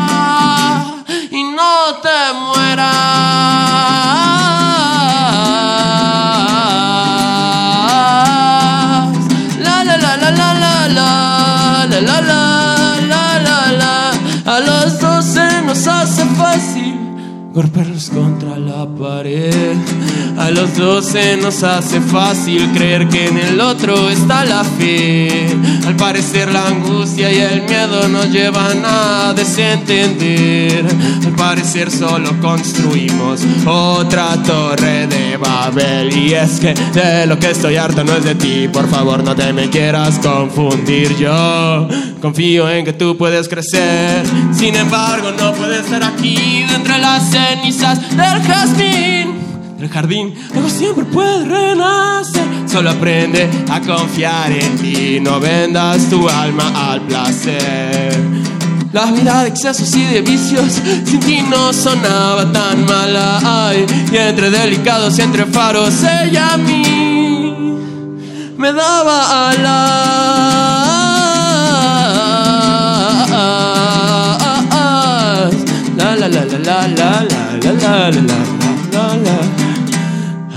te 2.00 2.34
mueras. 2.34 2.92
Golpearlos 17.54 18.10
contra 18.10 18.58
la 18.58 18.86
pared. 18.86 19.76
A 20.38 20.50
los 20.52 20.76
dos 20.78 21.06
se 21.06 21.38
nos 21.38 21.64
hace 21.64 22.00
fácil 22.00 22.72
creer 22.74 23.08
que 23.10 23.28
en 23.28 23.38
el 23.38 23.60
otro 23.60 24.10
está 24.10 24.46
la 24.46 24.64
fe. 24.64 25.48
Al 25.86 25.96
parecer 25.96 26.52
la 26.52 26.68
angustia 26.68 27.32
y 27.32 27.40
el 27.40 27.64
miedo 27.64 28.08
nos 28.08 28.32
llevan 28.32 28.82
a 28.86 29.34
desentender. 29.36 30.86
Al 31.26 31.34
parecer 31.34 31.92
solo 31.92 32.30
construimos 32.40 33.42
otra 33.66 34.42
torre 34.44 35.08
de 35.08 35.38
Babel. 35.38 36.16
Y 36.16 36.34
es 36.34 36.60
que 36.60 36.74
de 36.74 37.26
lo 37.26 37.38
que 37.38 37.52
estoy 37.52 37.76
harto 37.76 38.04
no 38.04 38.16
es 38.16 38.24
de 38.24 38.36
ti. 38.36 38.68
Por 38.72 38.90
favor 38.90 39.24
no 39.24 39.36
te 39.36 39.52
me 39.54 39.70
quieras 39.70 40.20
confundir. 40.20 41.16
Yo 41.18 41.88
confío 42.22 42.70
en 42.70 42.86
que 42.86 42.94
tú 42.94 43.18
puedes 43.18 43.50
crecer. 43.50 44.24
Sin 44.54 44.76
embargo 44.76 45.32
no 45.38 45.54
puedes 45.54 45.86
estar 45.86 46.04
aquí 46.04 46.64
entre 46.74 46.98
las 47.00 47.34
cenizas 47.42 48.00
del 48.16 48.42
jazmín 48.44 49.42
del 49.82 49.90
jardín, 49.90 50.36
luego 50.54 50.70
siempre 50.70 51.06
puede 51.06 51.44
renacer. 51.44 52.44
Solo 52.68 52.92
aprende 52.92 53.50
a 53.70 53.82
confiar 53.82 54.52
en 54.52 54.78
ti, 54.78 55.20
no 55.20 55.40
vendas 55.40 56.08
tu 56.08 56.30
alma 56.30 56.92
al 56.92 57.02
placer. 57.02 58.16
La 58.94 59.06
vida 59.06 59.42
de 59.42 59.50
excesos 59.50 59.96
y 59.96 60.04
de 60.04 60.22
vicios 60.22 60.80
sin 61.06 61.20
ti 61.20 61.42
no 61.50 61.74
sonaba 61.74 62.52
tan 62.52 62.86
mala. 62.86 63.40
Ay, 63.44 63.86
y 64.12 64.18
entre 64.18 64.52
delicados 64.52 65.18
y 65.18 65.22
entre 65.24 65.46
faros, 65.48 65.96
ella 66.04 66.54
a 66.54 66.58
mí 66.58 66.84
me 68.58 68.74
daba 68.74 69.50
alas. 69.50 70.81
La. 77.92 78.08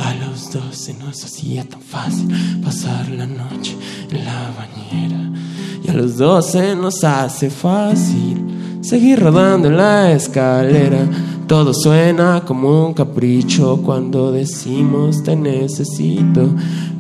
A 0.04 0.14
los 0.24 0.52
dos 0.52 0.76
se 0.76 0.94
nos 0.94 1.24
hacía 1.24 1.68
tan 1.68 1.80
fácil 1.80 2.28
pasar 2.62 3.08
la 3.08 3.26
noche 3.26 3.76
en 4.10 4.24
la 4.24 4.52
bañera. 4.56 5.32
Y 5.82 5.90
a 5.90 5.94
los 5.94 6.16
dos 6.16 6.52
se 6.52 6.76
nos 6.76 7.02
hace 7.02 7.50
fácil 7.50 8.78
seguir 8.82 9.18
rodando 9.18 9.66
en 9.66 9.76
la 9.76 10.12
escalera. 10.12 11.08
Todo 11.48 11.74
suena 11.74 12.44
como 12.46 12.86
un 12.86 12.94
capricho 12.94 13.80
cuando 13.84 14.30
decimos 14.30 15.24
te 15.24 15.34
necesito. 15.34 16.50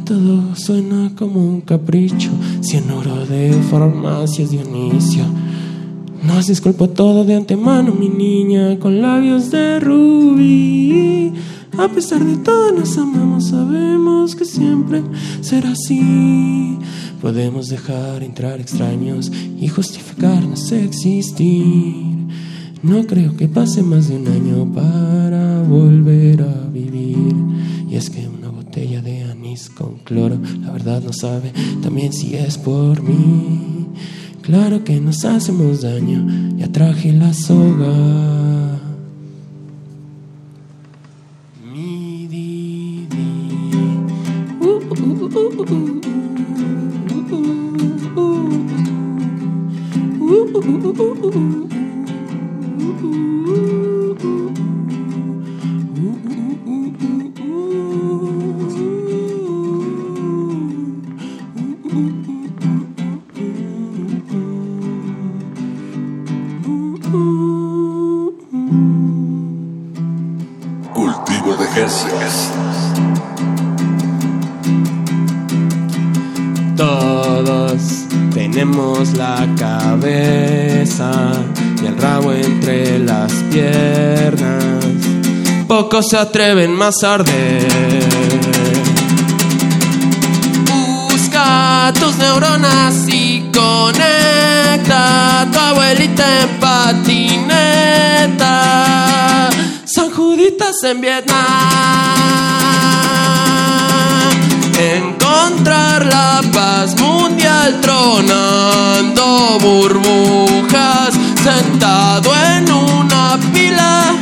Todo 0.04 0.56
suena 0.56 1.12
como 1.16 1.40
un 1.40 1.60
capricho, 1.60 2.30
cianuro 2.60 3.24
de 3.26 3.52
farmacias 3.70 4.50
Dionisio. 4.50 5.24
Nos 6.26 6.46
disculpo 6.46 6.88
todo 6.88 7.24
de 7.24 7.34
antemano, 7.34 7.92
mi 7.92 8.08
niña, 8.08 8.78
con 8.78 9.02
labios 9.02 9.50
de 9.50 9.78
rubí. 9.78 11.32
A 11.76 11.88
pesar 11.88 12.24
de 12.24 12.36
todo, 12.38 12.72
nos 12.72 12.96
amamos, 12.96 13.48
sabemos 13.48 14.34
que 14.34 14.46
siempre 14.46 15.02
será 15.42 15.72
así. 15.72 16.78
Podemos 17.20 17.68
dejar 17.68 18.22
entrar 18.22 18.58
extraños 18.58 19.30
y 19.60 19.68
justificarnos 19.68 20.72
existir. 20.72 22.14
No 22.82 23.06
creo 23.06 23.36
que 23.36 23.48
pase 23.48 23.82
más 23.82 24.08
de 24.08 24.16
un 24.16 24.28
año 24.28 24.72
para 24.72 25.62
volver 25.62 26.42
a 26.42 26.68
vivir. 26.68 27.34
Y 27.88 27.96
es 27.96 28.08
que 28.08 28.26
una 28.26 28.48
botella 28.48 29.02
de 29.02 29.24
anís 29.24 29.68
con 29.68 29.98
cloro, 29.98 30.38
la 30.62 30.70
verdad 30.70 31.02
no 31.02 31.12
sabe 31.12 31.52
también 31.82 32.12
si 32.12 32.34
es 32.34 32.56
por 32.56 33.02
mí. 33.02 33.88
Claro 34.44 34.84
que 34.84 35.00
nos 35.00 35.24
hacemos 35.24 35.80
daño, 35.80 36.26
ya 36.58 36.70
traje 36.70 37.14
la 37.14 37.32
soga. 37.32 38.78
Mi 41.72 42.26
di, 42.26 43.06
di. 43.08 43.48
Uh, 44.60 44.66
uh, 44.66 45.02
uh, 45.24 45.32
uh, 45.34 45.64
uh. 45.64 46.04
Uh, 50.20 50.58
uh, 51.30 51.73
Se 86.02 86.16
atreven 86.18 86.74
más 86.74 87.04
a 87.04 87.14
arder. 87.14 87.68
Busca 91.08 91.92
tus 92.00 92.16
neuronas 92.16 93.06
y 93.06 93.48
conecta 93.54 95.46
tu 95.52 95.58
abuelita 95.58 96.42
en 96.42 96.48
patineta. 96.58 97.20
San 99.84 100.10
Juditas 100.10 100.82
en 100.82 101.00
Vietnam. 101.00 101.36
Encontrar 104.76 106.06
la 106.06 106.42
paz 106.52 107.00
mundial 107.00 107.80
tronando 107.80 109.58
burbujas, 109.60 111.14
sentado 111.40 112.34
en 112.34 112.72
una 112.72 113.38
pila 113.52 114.16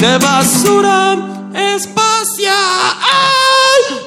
de 0.00 0.18
basura 0.18 1.16
espacial. 1.74 2.52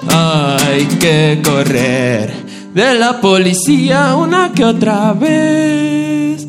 Hay 0.10 0.86
que 1.00 1.42
correr 1.44 2.34
de 2.74 2.94
la 2.96 3.20
policía 3.20 4.16
una 4.16 4.52
que 4.54 4.66
otra 4.66 5.14
vez. 5.14 6.48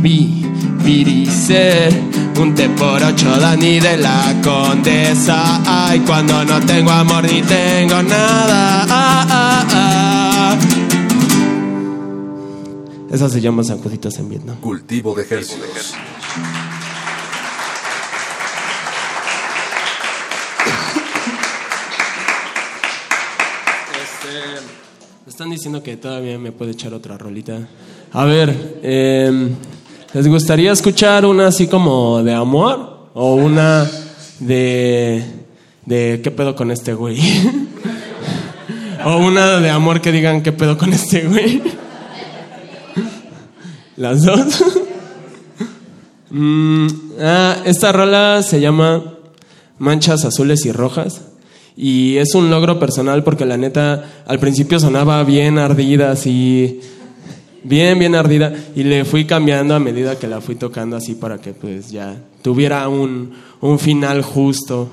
Vivir 0.00 1.08
y 1.08 1.26
ser 1.26 1.92
un 2.38 2.54
té 2.54 2.68
por 2.70 3.02
ocho 3.02 3.36
Dani 3.38 3.80
de 3.80 3.96
la 3.96 4.34
condesa. 4.42 5.60
Ay, 5.66 6.00
cuando 6.00 6.44
no 6.44 6.60
tengo 6.60 6.90
amor 6.90 7.24
ni 7.24 7.42
tengo 7.42 8.02
nada. 8.02 8.86
Ah. 8.88 10.56
Esa 13.10 13.28
se 13.28 13.40
llama 13.40 13.64
San 13.64 13.78
Juditas 13.78 14.18
en 14.18 14.28
Vietnam. 14.28 14.56
Cultivo 14.60 15.14
de 15.14 15.24
Jercias. 15.24 15.58
Este, 15.60 15.96
Este, 24.28 24.60
me 25.24 25.27
están 25.38 25.50
diciendo 25.50 25.84
que 25.84 25.96
todavía 25.96 26.36
me 26.36 26.50
puede 26.50 26.72
echar 26.72 26.92
otra 26.92 27.16
rolita. 27.16 27.60
A 28.10 28.24
ver, 28.24 28.80
eh, 28.82 29.50
¿les 30.12 30.26
gustaría 30.26 30.72
escuchar 30.72 31.24
una 31.24 31.46
así 31.46 31.68
como 31.68 32.24
de 32.24 32.34
amor? 32.34 33.10
¿O 33.14 33.36
una 33.36 33.88
de, 34.40 35.22
de 35.86 36.20
qué 36.24 36.32
pedo 36.32 36.56
con 36.56 36.72
este 36.72 36.92
güey? 36.92 37.20
¿O 39.04 39.18
una 39.18 39.60
de 39.60 39.70
amor 39.70 40.00
que 40.00 40.10
digan 40.10 40.42
qué 40.42 40.50
pedo 40.50 40.76
con 40.76 40.92
este 40.92 41.28
güey? 41.28 41.62
¿Las 43.96 44.24
dos? 44.24 44.64
Mm, 46.30 46.88
ah, 47.22 47.56
esta 47.64 47.90
rola 47.90 48.42
se 48.42 48.60
llama 48.60 49.14
Manchas 49.78 50.26
Azules 50.26 50.66
y 50.66 50.72
Rojas. 50.72 51.22
Y 51.80 52.16
es 52.16 52.34
un 52.34 52.50
logro 52.50 52.80
personal 52.80 53.22
porque 53.22 53.46
la 53.46 53.56
neta 53.56 54.04
al 54.26 54.40
principio 54.40 54.80
sonaba 54.80 55.22
bien 55.22 55.58
ardida, 55.58 56.10
así. 56.10 56.80
Bien, 57.62 57.96
bien 57.96 58.16
ardida. 58.16 58.52
Y 58.74 58.82
le 58.82 59.04
fui 59.04 59.26
cambiando 59.26 59.76
a 59.76 59.78
medida 59.78 60.18
que 60.18 60.26
la 60.26 60.40
fui 60.40 60.56
tocando 60.56 60.96
así 60.96 61.14
para 61.14 61.38
que 61.38 61.52
pues 61.52 61.92
ya 61.92 62.16
tuviera 62.42 62.88
un, 62.88 63.32
un 63.60 63.78
final 63.78 64.22
justo. 64.22 64.90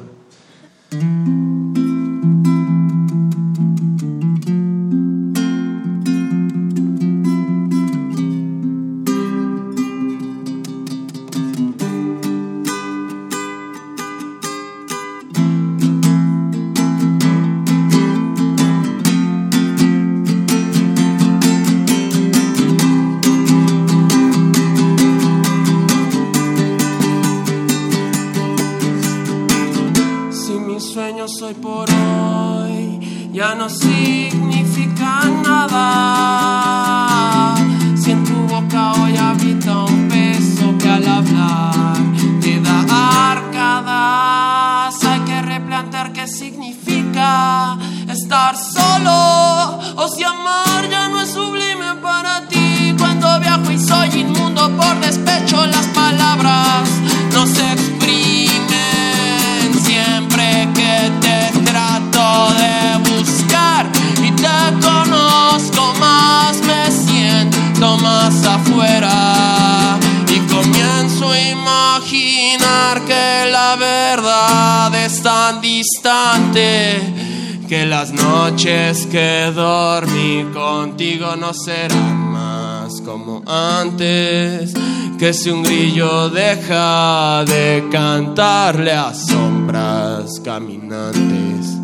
Las 77.98 78.12
noches 78.12 79.06
que 79.06 79.54
dormí 79.56 80.44
contigo 80.54 81.38
no 81.38 81.54
serán 81.54 82.18
más 82.30 83.00
como 83.06 83.42
antes 83.48 84.74
que 85.18 85.32
si 85.32 85.50
un 85.50 85.64
grillo 85.64 86.30
deja 86.30 87.46
de 87.46 87.88
cantarle 87.90 88.92
a 88.92 89.14
sombras 89.14 90.42
caminantes, 90.44 91.78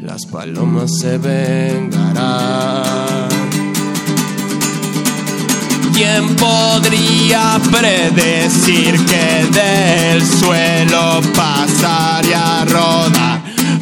las 0.00 0.26
palomas 0.26 0.90
se 0.98 1.18
vengarán. 1.18 2.08
¿Quién 5.94 6.34
podría 6.34 7.60
predecir 7.70 8.92
que 9.06 9.46
del 9.60 10.20
suelo 10.26 11.20
pasaría 11.36 12.62
a 12.62 12.64
rodar 12.64 13.33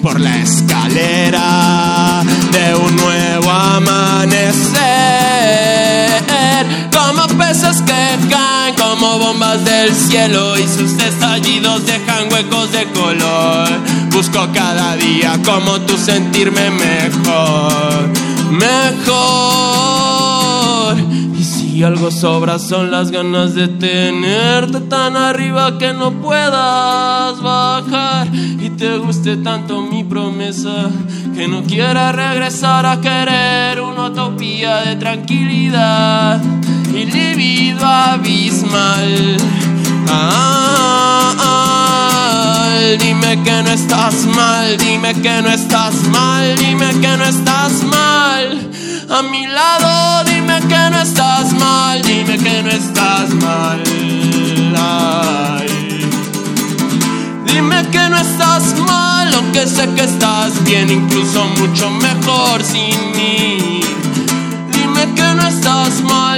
por 0.03 0.21
la 0.21 0.37
escalera 0.43 2.23
de 2.51 2.75
un 2.75 2.97
nuevo 2.97 3.51
amanecer? 3.51 4.73
Como 6.93 7.29
peces 7.39 7.81
que 7.83 8.19
caen 8.29 8.75
como 8.75 9.19
bombas 9.19 9.65
del 9.65 9.95
cielo 9.95 10.59
y 10.59 10.67
sus 10.67 10.93
estallidos 11.01 11.87
dejan 11.87 12.33
huecos 12.33 12.73
de 12.73 12.85
color. 12.93 13.69
Busco 14.11 14.49
cada 14.53 14.97
día 14.97 15.39
como 15.45 15.81
tú 15.83 15.97
sentirme 15.97 16.71
mejor, 16.71 18.11
mejor. 18.51 20.02
Si 21.73 21.83
algo 21.83 22.11
sobra 22.11 22.59
son 22.59 22.91
las 22.91 23.11
ganas 23.11 23.55
de 23.55 23.67
tenerte 23.67 24.79
tan 24.91 25.17
arriba 25.17 25.79
que 25.79 25.95
no 25.95 26.13
puedas 26.13 27.41
bajar 27.41 28.29
y 28.35 28.69
te 28.77 28.99
guste 28.99 29.39
tanto 29.39 29.81
mi 29.81 30.05
promesa 30.05 30.91
que 31.35 31.49
no 31.49 31.63
quieras 31.63 32.15
regresar 32.15 32.85
a 32.85 33.01
querer 33.01 33.81
una 33.81 34.09
utopía 34.09 34.83
de 34.83 34.97
tranquilidad 34.97 36.43
y 36.93 37.07
libido 37.07 37.87
abismal. 37.87 39.39
Ah, 40.11 41.33
dime 43.01 43.43
que 43.43 43.63
no 43.63 43.71
estás 43.71 44.27
mal, 44.27 44.77
dime 44.77 45.15
que 45.15 45.41
no 45.41 45.49
estás 45.49 45.95
mal, 46.11 46.55
dime 46.55 46.91
que 47.01 47.17
no 47.17 47.25
estás 47.25 47.83
mal. 47.85 48.73
A 49.15 49.21
mi 49.21 49.47
lado, 49.47 50.25
dime 50.25 50.59
que 50.61 50.91
no 50.91 50.99
estás 51.03 51.53
mal, 51.53 52.01
dime 52.01 52.39
que 52.39 52.63
no 52.63 52.71
estás 52.71 53.29
mal. 53.35 53.83
Dime 57.45 57.91
que 57.91 58.09
no 58.09 58.17
estás 58.17 58.75
mal, 58.79 59.35
aunque 59.35 59.67
sé 59.67 59.87
que 59.95 60.05
estás 60.05 60.65
bien, 60.65 60.89
incluso 60.89 61.45
mucho 61.59 61.91
mejor 61.91 62.63
sin 62.65 62.99
mí. 63.15 63.83
Dime 64.73 65.15
que 65.15 65.35
no 65.35 65.47
estás 65.47 66.01
mal. 66.01 66.32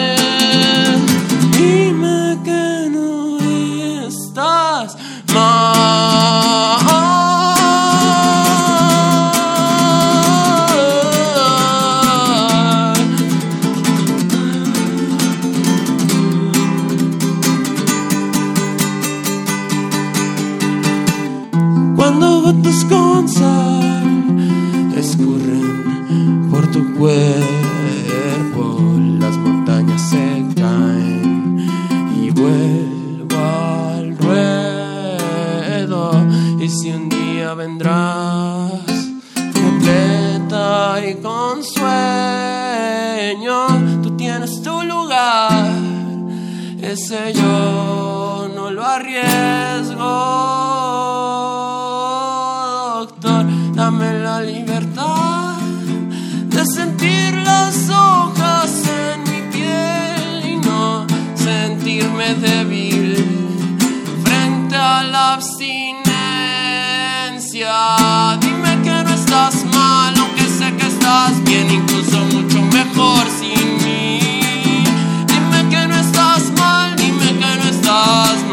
Cuando 22.45 22.69
gotas 22.69 22.85
con 22.91 23.27
sal 23.27 24.93
escurren 24.99 26.51
por 26.51 26.71
tu 26.71 26.95
cuerpo, 26.95 28.79
las 29.19 29.35
montañas 29.39 30.11
se 30.11 30.45
caen 30.55 31.67
y 32.15 32.29
vuelvo 32.33 33.35
al 33.35 34.19
ruedo. 34.19 36.03
Y 36.61 36.69
si 36.69 36.91
un 36.91 37.09
día 37.09 37.55
vendrás 37.55 38.73
completa 39.55 41.01
y 41.09 41.15
con 41.23 41.65
sueño, 41.65 41.97
tú 44.03 44.11
tienes 44.19 44.61
tu 44.61 44.83
lugar. 44.83 45.73
Ese 46.83 47.33
yo 47.33 48.51
no 48.55 48.71
lo 48.71 48.85
arriesgo, 48.85 49.34
Dime 78.05 78.44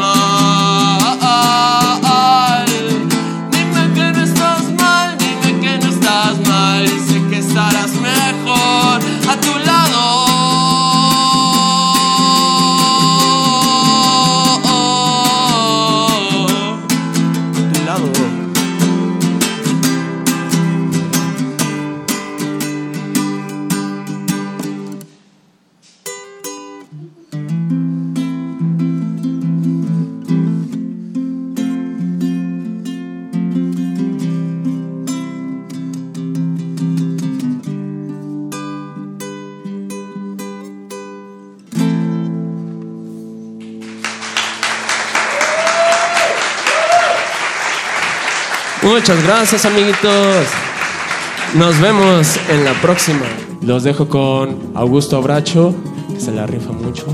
Muchas 49.02 49.24
gracias, 49.24 49.64
amiguitos. 49.64 50.46
Nos 51.56 51.80
vemos 51.80 52.38
en 52.48 52.64
la 52.64 52.72
próxima. 52.74 53.26
Los 53.60 53.82
dejo 53.82 54.06
con 54.06 54.70
Augusto 54.76 55.20
Bracho, 55.20 55.74
que 56.14 56.20
se 56.20 56.30
la 56.30 56.46
rifa 56.46 56.70
mucho. 56.70 57.06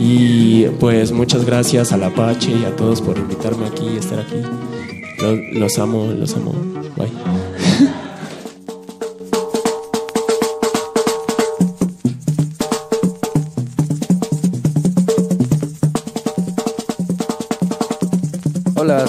Y 0.00 0.64
pues 0.80 1.12
muchas 1.12 1.44
gracias 1.44 1.92
al 1.92 2.04
Apache 2.04 2.52
y 2.52 2.64
a 2.64 2.74
todos 2.74 3.02
por 3.02 3.18
invitarme 3.18 3.66
aquí 3.66 3.86
y 3.86 3.98
estar 3.98 4.18
aquí. 4.18 4.40
Los 5.52 5.78
amo, 5.78 6.06
los 6.06 6.34
amo. 6.36 6.54
Bye. 6.96 7.12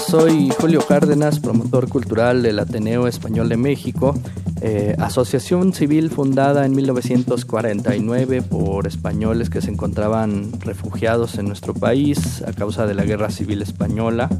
Soy 0.08 0.48
Julio 0.58 0.80
Cárdenas, 0.86 1.38
promotor 1.38 1.86
cultural 1.88 2.42
del 2.42 2.58
Ateneo 2.60 3.06
Español 3.06 3.50
de 3.50 3.58
México, 3.58 4.14
eh, 4.62 4.96
asociación 4.98 5.74
civil 5.74 6.10
fundada 6.10 6.64
en 6.64 6.74
1949 6.74 8.40
por 8.40 8.86
españoles 8.86 9.50
que 9.50 9.60
se 9.60 9.70
encontraban 9.70 10.52
refugiados 10.60 11.36
en 11.36 11.46
nuestro 11.46 11.74
país 11.74 12.42
a 12.42 12.54
causa 12.54 12.86
de 12.86 12.94
la 12.94 13.04
Guerra 13.04 13.30
Civil 13.30 13.60
Española 13.60 14.30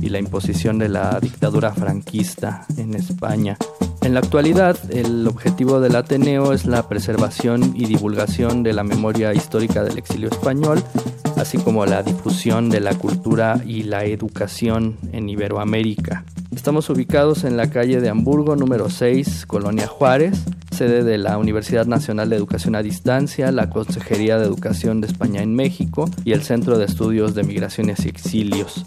y 0.00 0.08
la 0.08 0.18
imposición 0.18 0.78
de 0.78 0.88
la 0.88 1.20
dictadura 1.20 1.74
franquista 1.74 2.64
en 2.78 2.94
España. 2.94 3.58
En 4.02 4.14
la 4.14 4.20
actualidad, 4.20 4.78
el 4.90 5.26
objetivo 5.28 5.78
del 5.80 5.94
Ateneo 5.94 6.52
es 6.52 6.64
la 6.64 6.88
preservación 6.88 7.74
y 7.76 7.84
divulgación 7.84 8.62
de 8.62 8.72
la 8.72 8.82
memoria 8.82 9.34
histórica 9.34 9.84
del 9.84 9.98
exilio 9.98 10.30
español, 10.30 10.82
así 11.36 11.58
como 11.58 11.84
la 11.84 12.02
difusión 12.02 12.70
de 12.70 12.80
la 12.80 12.94
cultura 12.94 13.60
y 13.64 13.82
la 13.82 14.04
educación 14.04 14.96
en 15.12 15.28
Iberoamérica. 15.28 16.24
Estamos 16.54 16.88
ubicados 16.88 17.44
en 17.44 17.58
la 17.58 17.70
calle 17.70 18.00
de 18.00 18.08
Hamburgo 18.08 18.56
número 18.56 18.88
6, 18.88 19.44
Colonia 19.46 19.86
Juárez, 19.86 20.44
sede 20.72 21.04
de 21.04 21.18
la 21.18 21.36
Universidad 21.36 21.86
Nacional 21.86 22.30
de 22.30 22.36
Educación 22.36 22.74
a 22.74 22.82
Distancia, 22.82 23.52
la 23.52 23.68
Consejería 23.68 24.38
de 24.38 24.46
Educación 24.46 25.02
de 25.02 25.08
España 25.08 25.42
en 25.42 25.54
México 25.54 26.08
y 26.24 26.32
el 26.32 26.42
Centro 26.42 26.78
de 26.78 26.86
Estudios 26.86 27.34
de 27.34 27.42
Migraciones 27.42 28.06
y 28.06 28.08
Exilios. 28.08 28.86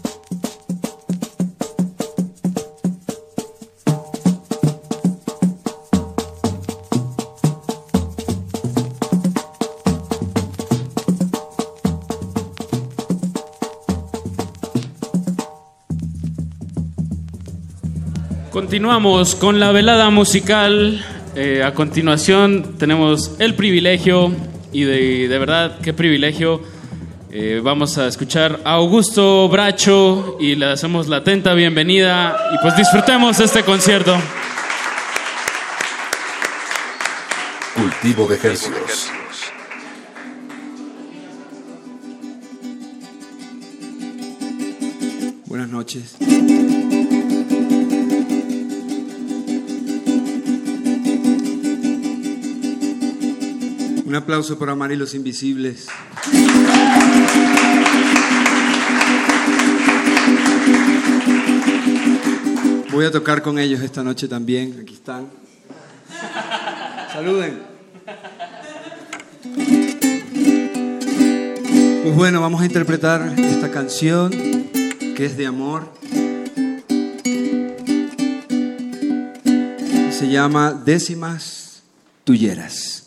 Continuamos 18.74 19.36
con 19.36 19.60
la 19.60 19.70
velada 19.70 20.10
musical. 20.10 21.00
Eh, 21.36 21.62
a 21.62 21.74
continuación 21.74 22.74
tenemos 22.76 23.36
el 23.38 23.54
privilegio, 23.54 24.32
y 24.72 24.82
de, 24.82 25.38
verdad, 25.38 25.78
qué 25.80 25.92
privilegio. 25.92 26.60
Eh, 27.30 27.60
vamos 27.62 27.98
a 27.98 28.08
escuchar 28.08 28.58
a 28.64 28.72
Augusto 28.72 29.48
Bracho 29.48 30.38
y 30.40 30.56
le 30.56 30.66
hacemos 30.66 31.06
la 31.06 31.18
atenta 31.18 31.54
bienvenida 31.54 32.36
y 32.52 32.58
pues 32.62 32.76
disfrutemos 32.76 33.38
este 33.38 33.62
concierto. 33.62 34.16
Cultivo 37.76 38.26
de 38.26 38.34
ejercicios. 38.34 39.08
Un 54.14 54.18
aplauso 54.18 54.56
para 54.56 54.70
Amar 54.70 54.92
y 54.92 54.96
los 54.96 55.12
Invisibles. 55.12 55.88
Voy 62.92 63.06
a 63.06 63.10
tocar 63.10 63.42
con 63.42 63.58
ellos 63.58 63.80
esta 63.80 64.04
noche 64.04 64.28
también. 64.28 64.78
Aquí 64.80 64.94
están. 64.94 65.26
Saluden. 67.12 67.60
Pues 72.04 72.14
bueno, 72.14 72.40
vamos 72.40 72.62
a 72.62 72.66
interpretar 72.66 73.34
esta 73.36 73.72
canción 73.72 74.30
que 74.30 75.24
es 75.24 75.36
de 75.36 75.46
amor. 75.46 75.92
Se 80.12 80.28
llama 80.28 80.72
Décimas 80.72 81.82
Tulleras. 82.22 83.04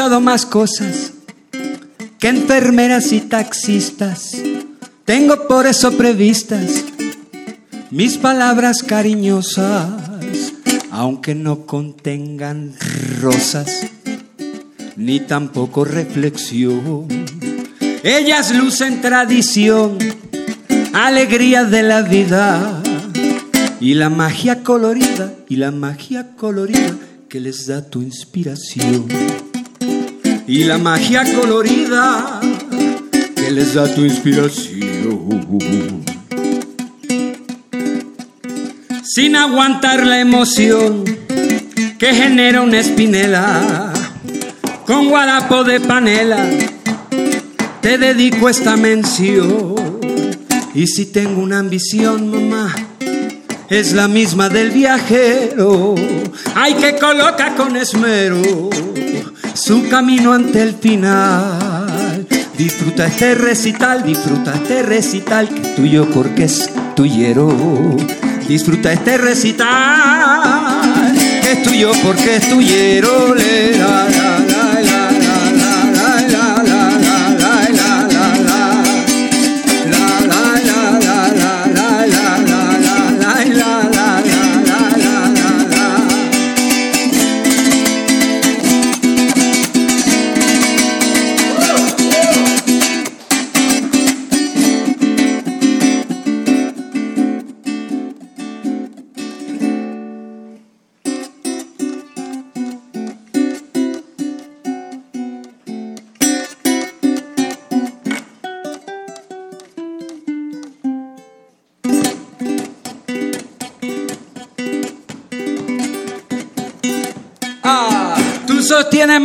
Escuchado 0.00 0.20
más 0.22 0.46
cosas 0.46 1.12
que 2.18 2.28
enfermeras 2.28 3.12
y 3.12 3.20
taxistas. 3.20 4.34
Tengo 5.04 5.46
por 5.46 5.66
eso 5.66 5.92
previstas 5.92 6.86
mis 7.90 8.16
palabras 8.16 8.82
cariñosas, 8.82 10.54
aunque 10.90 11.34
no 11.34 11.66
contengan 11.66 12.72
rosas 13.20 13.80
ni 14.96 15.20
tampoco 15.20 15.84
reflexión. 15.84 17.06
Ellas 18.02 18.54
lucen 18.54 19.02
tradición 19.02 19.98
alegría 20.94 21.64
de 21.64 21.82
la 21.82 22.00
vida 22.00 22.82
y 23.80 23.92
la 23.92 24.08
magia 24.08 24.62
colorida 24.62 25.34
y 25.46 25.56
la 25.56 25.70
magia 25.72 26.36
colorida 26.36 26.96
que 27.28 27.38
les 27.38 27.66
da 27.66 27.82
tu 27.90 28.00
inspiración 28.00 29.06
y 30.50 30.64
la 30.64 30.78
magia 30.78 31.22
colorida 31.32 32.40
que 33.36 33.52
les 33.52 33.74
da 33.74 33.86
tu 33.94 34.04
inspiración. 34.04 36.04
Sin 39.04 39.36
aguantar 39.36 40.04
la 40.04 40.18
emoción 40.18 41.04
que 41.98 42.14
genera 42.14 42.62
una 42.62 42.80
espinela 42.80 43.92
con 44.86 45.08
guarapo 45.08 45.62
de 45.62 45.78
panela 45.78 46.44
te 47.80 47.96
dedico 47.96 48.48
esta 48.48 48.76
mención. 48.76 49.76
Y 50.74 50.88
si 50.88 51.06
tengo 51.06 51.40
una 51.40 51.60
ambición, 51.60 52.28
mamá, 52.28 52.74
es 53.68 53.92
la 53.92 54.08
misma 54.08 54.48
del 54.48 54.72
viajero. 54.72 55.94
Hay 56.56 56.74
que 56.74 56.96
colocar 56.96 57.54
con 57.54 57.76
esmero 57.76 58.70
su 59.54 59.88
camino 59.88 60.32
ante 60.32 60.62
el 60.62 60.74
final. 60.74 62.26
Disfruta 62.56 63.06
este 63.06 63.34
recital, 63.34 64.02
disfruta 64.04 64.54
este 64.54 64.82
recital 64.82 65.48
que 65.48 65.60
es 65.62 65.76
tuyo 65.76 66.08
porque 66.10 66.44
es 66.44 66.70
tuyero. 66.94 67.96
Disfruta 68.46 68.92
este 68.92 69.16
recital 69.18 71.12
que 71.42 71.52
es 71.52 71.62
tuyo 71.62 71.92
porque 72.02 72.36
es 72.36 72.48
tuyero. 72.48 73.34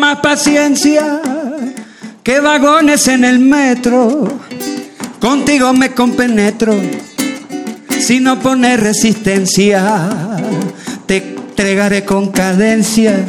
Más 0.05 0.19
paciencia 0.19 1.19
que 2.21 2.39
vagones 2.39 3.07
en 3.07 3.25
el 3.25 3.39
metro. 3.39 4.27
Contigo 5.19 5.73
me 5.73 5.93
compenetro 5.93 6.75
si 7.99 8.19
no 8.19 8.39
pones 8.39 8.79
resistencia. 8.79 10.07
Te 11.07 11.17
entregaré 11.17 12.05
con 12.05 12.31
cadencia 12.31 13.25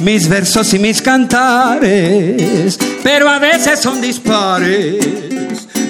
mis 0.00 0.28
versos 0.28 0.74
y 0.74 0.78
mis 0.78 1.00
cantares, 1.00 2.78
pero 3.02 3.30
a 3.30 3.38
veces 3.38 3.80
son 3.80 4.02
dispares. 4.02 5.06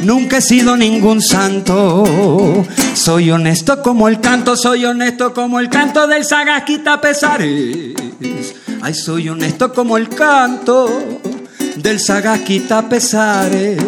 Nunca 0.03 0.37
he 0.37 0.43
sido 0.43 0.77
ningún 0.77 1.21
santo. 1.23 2.65
Soy 2.95 3.33
honesto 3.33 3.83
como 3.83 4.07
el 4.07 4.21
canto, 4.21 4.57
soy 4.57 4.85
honesto 4.85 5.35
como 5.35 5.59
el 5.59 5.69
canto 5.69 6.07
del 6.07 6.25
Sagasquita 6.25 7.01
Pesares. 7.01 8.64
Ay, 8.87 8.93
soy 8.93 9.31
honesto 9.31 9.73
como 9.73 9.97
el 9.97 10.11
canto 10.11 11.19
del 11.77 11.99
Sagasquita 11.99 12.87
Pesares. 12.87 13.83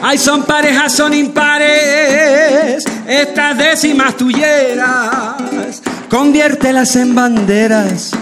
Ay, 0.00 0.16
son 0.16 0.44
parejas, 0.44 0.92
son 0.92 1.12
impares. 1.12 2.84
Estas 3.04 3.58
décimas 3.58 4.16
tulleras, 4.16 5.82
conviértelas 6.08 6.94
en 6.94 7.16
banderas 7.16 8.12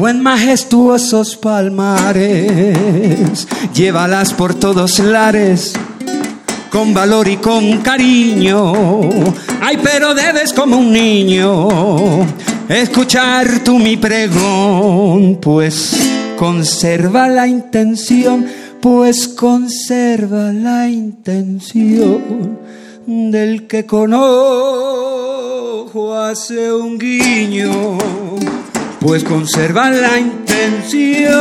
o 0.00 0.08
en 0.08 0.22
majestuosos 0.22 1.36
palmares. 1.36 2.78
Llévalas 3.74 4.32
por 4.32 4.54
todos 4.54 4.98
lares 4.98 5.74
con 6.70 6.94
valor 6.94 7.28
y 7.28 7.36
con 7.36 7.82
cariño. 7.82 8.72
Ay, 9.60 9.78
pero 9.82 10.14
debes 10.14 10.54
como 10.54 10.78
un 10.78 10.90
niño 10.90 11.68
escuchar 12.80 13.64
tú 13.64 13.78
mi 13.78 13.96
pregón, 13.96 15.38
pues 15.40 16.10
conserva 16.36 17.28
la 17.28 17.46
intención, 17.46 18.46
pues 18.80 19.28
conserva 19.28 20.52
la 20.52 20.88
intención 20.88 22.58
del 23.06 23.66
que 23.66 23.84
con 23.84 24.14
ojo 24.14 26.14
hace 26.14 26.72
un 26.72 26.98
guiño, 26.98 27.98
pues 29.00 29.22
conserva 29.24 29.90
la 29.90 30.18
intención. 30.18 31.32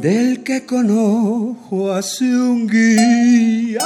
Del 0.00 0.44
que 0.44 0.64
con 0.64 0.90
ojo 0.90 1.92
hace 1.92 2.24
un 2.24 2.68
guía. 2.68 3.80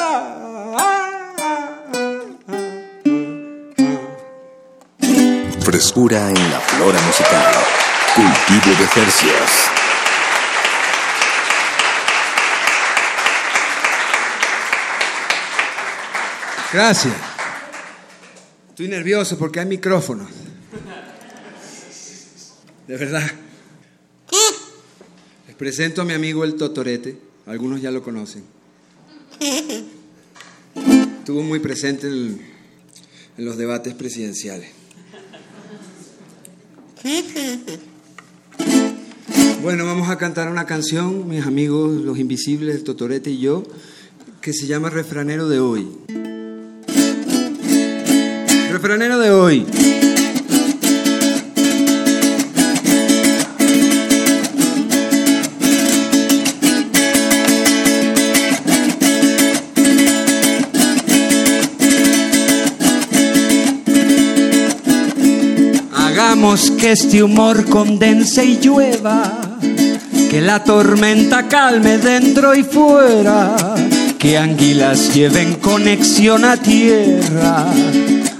Frescura 5.60 6.28
en 6.28 6.50
la 6.50 6.60
flora 6.60 7.00
musical. 7.00 7.54
Cultivo 8.14 8.78
de 8.78 8.86
tercios. 8.88 9.70
Gracias. 16.72 17.14
Estoy 18.68 18.88
nervioso 18.88 19.38
porque 19.38 19.60
hay 19.60 19.66
micrófono. 19.66 20.26
De 22.86 22.96
verdad. 22.96 23.30
Presento 25.62 26.02
a 26.02 26.04
mi 26.04 26.12
amigo 26.12 26.42
el 26.42 26.56
Totorete. 26.56 27.16
Algunos 27.46 27.80
ya 27.80 27.92
lo 27.92 28.02
conocen. 28.02 28.42
Estuvo 31.20 31.40
muy 31.44 31.60
presente 31.60 32.08
en, 32.08 32.40
en 33.38 33.44
los 33.44 33.56
debates 33.56 33.94
presidenciales. 33.94 34.70
Bueno, 39.62 39.86
vamos 39.86 40.10
a 40.10 40.18
cantar 40.18 40.48
una 40.48 40.66
canción, 40.66 41.28
mis 41.28 41.46
amigos 41.46 41.92
los 41.92 42.18
invisibles, 42.18 42.74
el 42.74 42.82
Totorete 42.82 43.30
y 43.30 43.38
yo, 43.38 43.62
que 44.40 44.52
se 44.52 44.66
llama 44.66 44.90
Refranero 44.90 45.48
de 45.48 45.60
hoy. 45.60 45.86
Refranero 48.68 49.20
de 49.20 49.30
hoy. 49.30 50.11
Que 66.42 66.90
este 66.90 67.22
humor 67.22 67.66
condense 67.66 68.44
y 68.44 68.58
llueva, 68.58 69.38
que 70.28 70.40
la 70.40 70.64
tormenta 70.64 71.46
calme 71.46 71.98
dentro 71.98 72.52
y 72.56 72.64
fuera, 72.64 73.54
que 74.18 74.36
anguilas 74.36 75.14
lleven 75.14 75.54
conexión 75.54 76.44
a 76.44 76.56
tierra. 76.56 77.66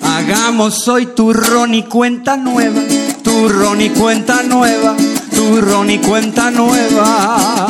Hagamos 0.03 0.89
hoy 0.89 1.07
turrón 1.15 1.75
y 1.75 1.85
cuenta 1.85 2.37
nueva, 2.37 2.83
turrón 3.23 3.81
y 3.81 3.91
cuenta 3.91 4.43
nueva, 4.43 4.97
turrón 5.33 5.89
y 5.89 5.99
cuenta 5.99 6.51
nueva. 6.51 7.69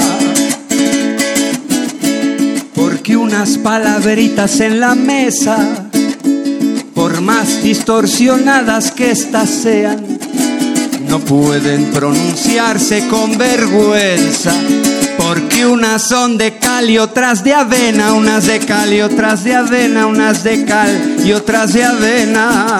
Porque 2.75 3.19
unas 3.19 3.59
palabritas 3.59 4.61
en 4.61 4.81
la 4.81 4.95
mesa 4.95 5.91
por 7.03 7.21
más 7.21 7.65
distorsionadas 7.65 8.93
que 8.93 9.11
éstas 9.11 9.51
sean, 9.51 10.07
no 11.09 11.19
pueden 11.19 11.87
pronunciarse 11.87 13.09
con 13.09 13.37
vergüenza, 13.37 14.53
porque 15.19 15.67
unas 15.67 16.01
son 16.03 16.39
de 16.39 16.59
cal 16.59 16.89
y 16.89 16.99
otras 16.99 17.43
de 17.43 17.55
avena, 17.55 18.13
unas 18.13 18.47
de 18.47 18.61
cal 18.61 18.93
y 18.95 19.01
otras 19.01 19.43
de 19.43 19.53
avena, 19.53 20.07
unas 20.07 20.45
de 20.45 20.65
cal 20.65 21.17
y 21.27 21.33
otras 21.33 21.73
de 21.73 21.83
avena. 21.83 22.73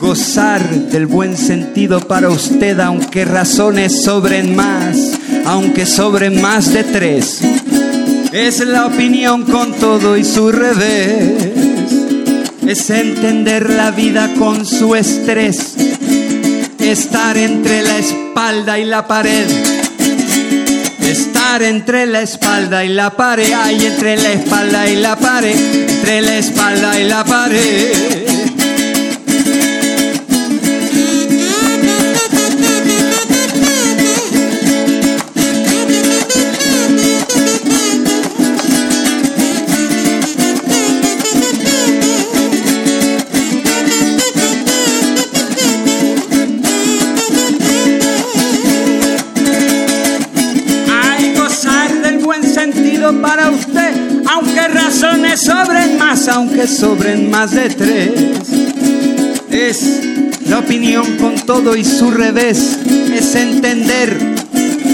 Gozar 0.00 0.68
del 0.68 1.06
buen 1.06 1.36
sentido 1.36 2.00
para 2.00 2.28
usted, 2.28 2.80
aunque 2.80 3.24
razones 3.24 4.02
sobren 4.02 4.56
más, 4.56 4.96
aunque 5.44 5.86
sobren 5.86 6.42
más 6.42 6.72
de 6.72 6.82
tres 6.82 7.40
es 8.36 8.60
la 8.60 8.84
opinión 8.84 9.44
con 9.44 9.72
todo 9.74 10.16
y 10.16 10.22
su 10.22 10.52
revés. 10.52 11.52
Es 12.66 12.90
entender 12.90 13.70
la 13.70 13.90
vida 13.90 14.34
con 14.38 14.66
su 14.66 14.94
estrés. 14.94 15.74
Estar 16.78 17.38
entre 17.38 17.82
la 17.82 17.96
espalda 17.96 18.78
y 18.78 18.84
la 18.84 19.06
pared. 19.06 19.46
Estar 21.00 21.62
entre 21.62 22.04
la 22.04 22.20
espalda 22.20 22.84
y 22.84 22.88
la 22.88 23.16
pared. 23.16 23.52
Hay 23.54 23.86
entre 23.86 24.16
la 24.16 24.32
espalda 24.32 24.86
y 24.86 24.96
la 24.96 25.16
pared. 25.16 25.56
Entre 25.88 26.20
la 26.20 26.36
espalda 26.36 27.00
y 27.00 27.04
la 27.04 27.24
pared. 27.24 28.25
Sobren 56.66 57.30
más 57.30 57.52
de 57.52 57.68
tres. 57.70 58.10
Es 59.50 60.00
la 60.46 60.58
opinión 60.58 61.16
con 61.16 61.36
todo 61.46 61.76
y 61.76 61.84
su 61.84 62.10
revés, 62.10 62.78
es 63.14 63.34
entender 63.34 64.18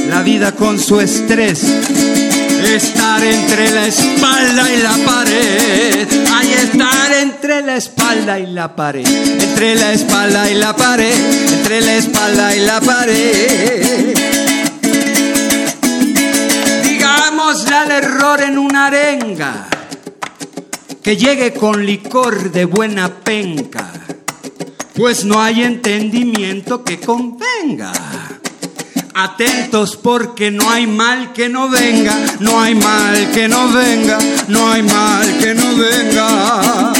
la 0.09 0.23
vida 0.23 0.53
con 0.53 0.79
su 0.79 1.01
estrés. 1.01 1.63
Estar 2.63 3.23
entre 3.25 3.71
la 3.71 3.87
espalda 3.87 4.73
y 4.73 4.83
la 4.83 4.97
pared. 5.05 6.09
Hay 6.33 6.53
estar 6.53 7.13
entre 7.21 7.63
la 7.63 7.77
espalda 7.77 8.39
y 8.39 8.47
la 8.47 8.75
pared. 8.75 9.07
Entre 9.07 9.75
la 9.75 9.93
espalda 9.93 10.51
y 10.51 10.55
la 10.55 10.75
pared. 10.75 11.13
Entre 11.53 11.81
la 11.81 11.97
espalda 11.97 12.57
y 12.57 12.61
la 12.61 12.81
pared. 12.81 14.15
Digámosle 16.85 17.75
al 17.75 17.91
error 17.91 18.41
en 18.43 18.59
una 18.59 18.87
arenga. 18.87 19.72
Que 21.03 21.17
llegue 21.17 21.53
con 21.53 21.85
licor 21.85 22.53
de 22.53 22.65
buena 22.65 23.13
penca. 23.13 23.93
Pues 24.95 25.25
no 25.25 25.41
hay 25.41 25.65
entendimiento 25.65 26.85
que 26.85 27.01
convenga. 27.01 27.93
Atentos 29.15 29.97
porque 29.97 30.51
no 30.51 30.71
hay 30.71 30.87
mal 30.87 31.33
que 31.33 31.49
no 31.49 31.69
venga, 31.69 32.17
no 32.41 32.61
hay 32.61 32.75
mal 32.75 33.31
que 33.33 33.49
no 33.49 33.69
venga, 33.73 34.19
no 34.49 34.71
hay 34.71 34.83
mal 34.83 35.39
que 35.39 35.55
no 35.55 35.77
venga. 35.77 36.93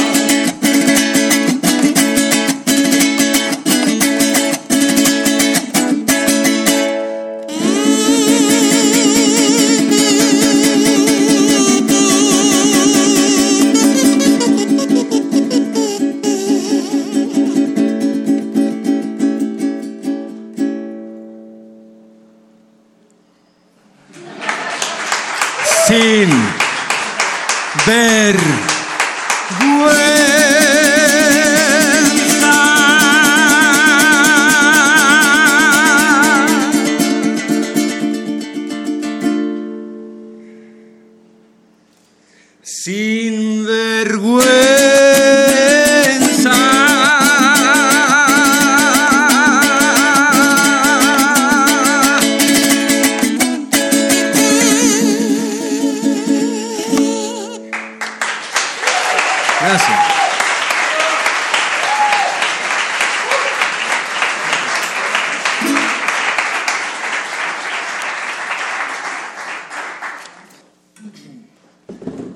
Ver 28.37 28.72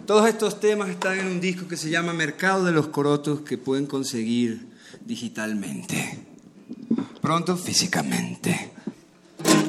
Todos 0.08 0.30
estos 0.30 0.62
temas 0.62 0.88
están 0.88 1.20
en 1.20 1.28
un 1.28 1.42
disco 1.42 1.68
que 1.68 1.76
se 1.76 1.90
llama 1.90 2.14
Mercado 2.14 2.64
de 2.64 2.72
los 2.72 2.88
Corotos 2.88 3.42
que 3.42 3.58
pueden 3.58 3.86
conseguir 3.86 4.70
digitalmente. 5.02 6.18
Pronto 7.22 7.58
físicamente. 7.58 8.72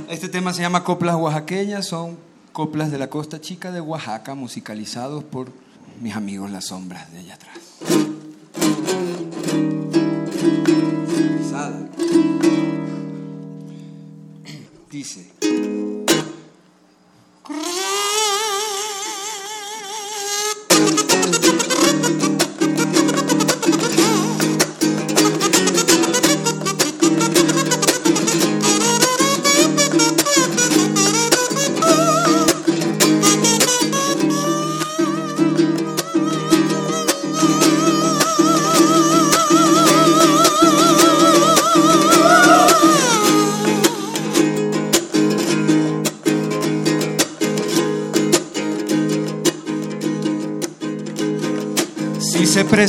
Este 0.09 0.28
tema 0.28 0.55
se 0.55 0.62
llama 0.62 0.85
Coplas 0.85 1.16
Oaxaqueñas, 1.16 1.89
son 1.89 2.16
coplas 2.52 2.93
de 2.93 2.98
la 2.98 3.10
costa 3.10 3.40
chica 3.40 3.73
de 3.73 3.81
Oaxaca 3.81 4.36
musicalizados 4.36 5.24
por 5.24 5.48
mis 6.01 6.15
amigos 6.15 6.52
Las 6.52 6.66
Sombras 6.66 7.12
de 7.12 7.19
allá 7.19 7.35
atrás. 7.35 7.59
Dice. 14.89 15.38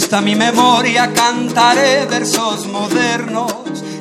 Presta 0.09 0.25
mi 0.25 0.35
memoria, 0.35 1.13
cantaré 1.13 2.07
versos 2.07 2.65
modernos 2.65 3.53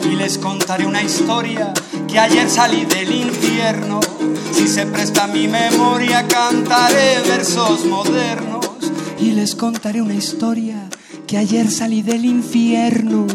y 0.05 0.17
les 0.17 0.39
contaré 0.39 0.87
una 0.87 1.03
historia 1.03 1.75
que 2.11 2.19
ayer 2.19 2.49
salí 2.49 2.87
del 2.87 3.13
infierno. 3.13 4.01
Si 4.51 4.69
se 4.69 4.87
presta 4.87 5.27
mi 5.27 5.47
memoria, 5.49 6.27
cantaré 6.27 7.21
versos 7.29 7.85
modernos 7.85 8.71
y 9.19 9.33
les 9.33 9.55
contaré 9.55 10.01
una 10.01 10.15
historia 10.15 10.89
que 11.27 11.37
ayer 11.37 11.71
salí 11.71 12.01
del 12.01 12.25
infierno. 12.25 13.27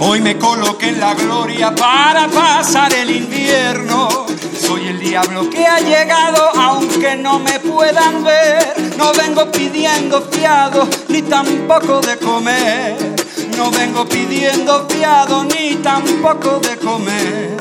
Hoy 0.00 0.20
me 0.20 0.36
coloqué 0.36 0.88
en 0.88 0.98
la 0.98 1.14
gloria 1.14 1.72
para 1.76 2.26
pasar 2.26 2.92
el 2.92 3.08
invierno. 3.08 4.26
Soy 4.60 4.88
el 4.88 4.98
diablo 4.98 5.48
que 5.48 5.64
ha 5.64 5.78
llegado 5.78 6.42
aunque 6.56 7.14
no 7.14 7.38
me 7.38 7.60
puedan 7.60 8.24
ver. 8.24 8.75
No 8.96 9.12
vengo 9.12 9.50
pidiendo 9.52 10.22
fiado 10.30 10.88
ni 11.08 11.22
tampoco 11.22 12.00
de 12.00 12.16
comer. 12.18 12.96
No 13.56 13.70
vengo 13.70 14.06
pidiendo 14.06 14.86
fiado 14.88 15.44
ni 15.44 15.76
tampoco 15.76 16.60
de 16.60 16.76
comer. 16.76 17.56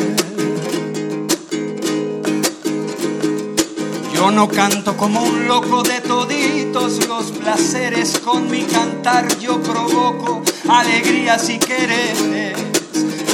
Yo 4.13 4.31
no 4.31 4.47
canto 4.47 4.95
como 4.97 5.21
un 5.21 5.47
loco 5.47 5.83
de 5.83 6.01
toditos 6.01 7.05
los 7.07 7.31
placeres, 7.31 8.17
con 8.19 8.49
mi 8.49 8.63
cantar 8.63 9.27
yo 9.39 9.61
provoco 9.61 10.41
alegrías 10.69 11.49
y 11.49 11.59
quereres. 11.59 12.57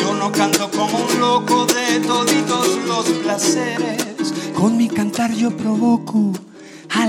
Yo 0.01 0.13
no 0.15 0.31
canto 0.31 0.69
como 0.71 0.97
un 0.97 1.19
loco 1.19 1.65
de 1.65 1.99
toditos 1.99 2.67
los 2.87 3.05
placeres, 3.23 4.33
con 4.53 4.75
mi 4.75 4.89
cantar 4.89 5.31
yo 5.31 5.55
provoco 5.55 6.33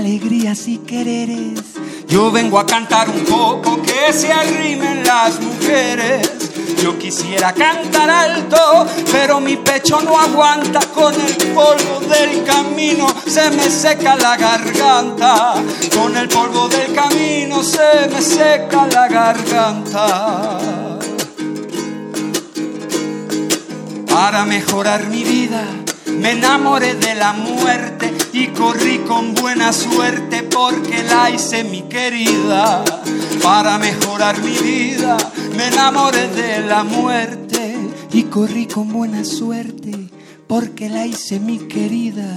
alegrías 0.03 0.67
y 0.67 0.79
quereres. 0.79 1.61
Yo 2.09 2.29
vengo 2.29 2.59
a 2.59 2.65
cantar 2.65 3.09
un 3.09 3.23
poco 3.23 3.81
que 3.81 4.11
se 4.11 4.33
arrimen 4.33 5.01
las 5.05 5.39
mujeres. 5.39 6.29
Yo 6.81 6.99
quisiera 6.99 7.53
cantar 7.53 8.09
alto, 8.09 8.85
pero 9.13 9.39
mi 9.39 9.55
pecho 9.55 10.01
no 10.01 10.19
aguanta 10.19 10.81
con 10.93 11.13
el 11.13 11.37
polvo 11.53 12.01
del 12.01 12.43
camino. 12.43 13.07
Se 13.25 13.49
me 13.51 13.69
seca 13.69 14.17
la 14.17 14.35
garganta. 14.35 15.53
Con 15.95 16.17
el 16.17 16.27
polvo 16.27 16.67
del 16.67 16.93
camino 16.93 17.63
se 17.63 18.09
me 18.11 18.21
seca 18.21 18.85
la 18.87 19.07
garganta. 19.07 20.59
Para 24.07 24.43
mejorar 24.43 25.07
mi 25.07 25.23
vida, 25.23 25.63
me 26.07 26.31
enamoré 26.31 26.95
de 26.95 27.15
la 27.15 27.31
muerte 27.31 27.92
y 28.33 28.47
corrí 28.47 28.97
con 29.07 29.35
buena 29.35 29.71
suerte 29.71 30.41
porque 30.41 31.03
la 31.03 31.29
hice 31.29 31.63
mi 31.63 31.83
querida. 31.83 32.83
Para 33.41 33.77
mejorar 33.77 34.41
mi 34.41 34.57
vida, 34.57 35.17
me 35.55 35.67
enamoré 35.67 36.27
de 36.29 36.61
la 36.61 36.83
muerte 36.83 37.77
y 38.11 38.23
corrí 38.23 38.65
con 38.65 38.91
buena 38.91 39.23
suerte 39.23 40.09
porque 40.47 40.89
la 40.89 41.05
hice 41.05 41.39
mi 41.39 41.59
querida. 41.59 42.33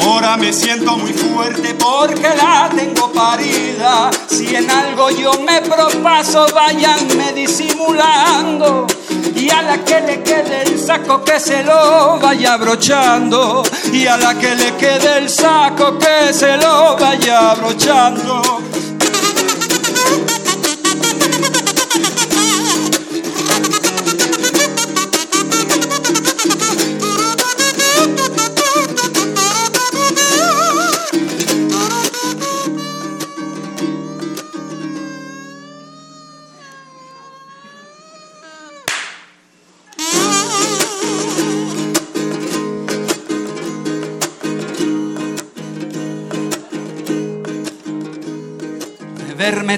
Ahora 0.00 0.36
me 0.36 0.52
siento 0.52 0.96
muy 0.96 1.12
fuerte 1.12 1.74
porque 1.74 2.28
la 2.36 2.70
tengo 2.74 3.10
parida. 3.12 4.10
Si 4.28 4.54
en 4.54 4.70
algo 4.70 5.10
yo 5.10 5.32
me 5.40 5.60
propaso, 5.62 6.46
vayanme 6.54 7.32
disimulando. 7.32 8.86
Y 9.34 9.50
a 9.50 9.62
la 9.62 9.84
que 9.84 10.00
le 10.00 10.22
quede 10.22 10.62
el 10.62 10.78
saco 10.78 11.24
que 11.24 11.40
se 11.40 11.62
lo 11.64 12.18
vaya 12.20 12.54
abrochando. 12.54 13.62
Y 13.92 14.06
a 14.06 14.16
la 14.16 14.34
que 14.38 14.54
le 14.54 14.76
quede 14.76 15.18
el 15.18 15.28
saco 15.28 15.98
que 15.98 16.32
se 16.32 16.56
lo 16.56 16.96
vaya 16.96 17.50
abrochando. 17.50 18.67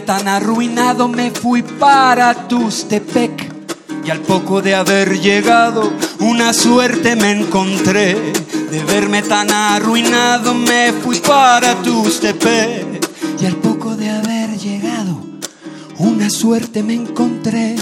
Tan 0.07 0.27
arruinado 0.29 1.09
me 1.09 1.31
fui 1.31 1.63
para 1.63 2.49
Tustepec 2.49 3.61
y 4.05 4.11
al 4.11 4.21
poco 4.21 4.63
de 4.63 4.75
haber 4.75 5.21
llegado 5.21 5.93
una 6.21 6.53
suerte 6.53 7.17
me 7.17 7.33
encontré. 7.33 8.33
De 8.71 8.85
verme 8.85 9.23
tan 9.23 9.51
arruinado 9.51 10.55
me 10.55 10.93
fui 10.93 11.19
para 11.19 11.75
Tuxtepec 11.77 13.09
y 13.41 13.47
al 13.47 13.57
poco 13.57 13.97
de 13.97 14.11
haber 14.11 14.57
llegado 14.59 15.21
una 15.99 16.31
suerte 16.31 16.83
me 16.83 16.95
encontré. 16.95 17.77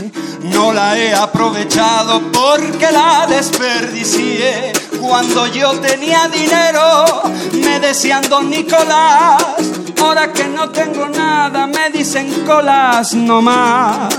No 0.52 0.72
la 0.72 0.98
he 0.98 1.14
aprovechado 1.14 2.20
porque 2.32 2.90
la 2.90 3.26
desperdicié. 3.26 4.72
Cuando 5.00 5.46
yo 5.46 5.78
tenía 5.80 6.28
dinero 6.28 7.04
me 7.52 7.80
decían 7.80 8.22
Don 8.28 8.50
Nicolás. 8.50 9.56
Ahora 10.00 10.32
que 10.32 10.44
no 10.48 10.70
tengo 10.70 11.08
nada 11.08 11.66
me 11.66 11.90
dicen 11.90 12.28
colas 12.46 13.14
no 13.14 13.42
más. 13.42 14.14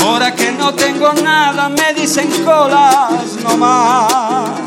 Ahora 0.00 0.34
que 0.34 0.52
no 0.52 0.74
tengo 0.74 1.12
nada 1.12 1.68
me 1.68 1.94
dicen 1.94 2.28
colas 2.44 3.36
no 3.42 3.56
más. 3.56 4.60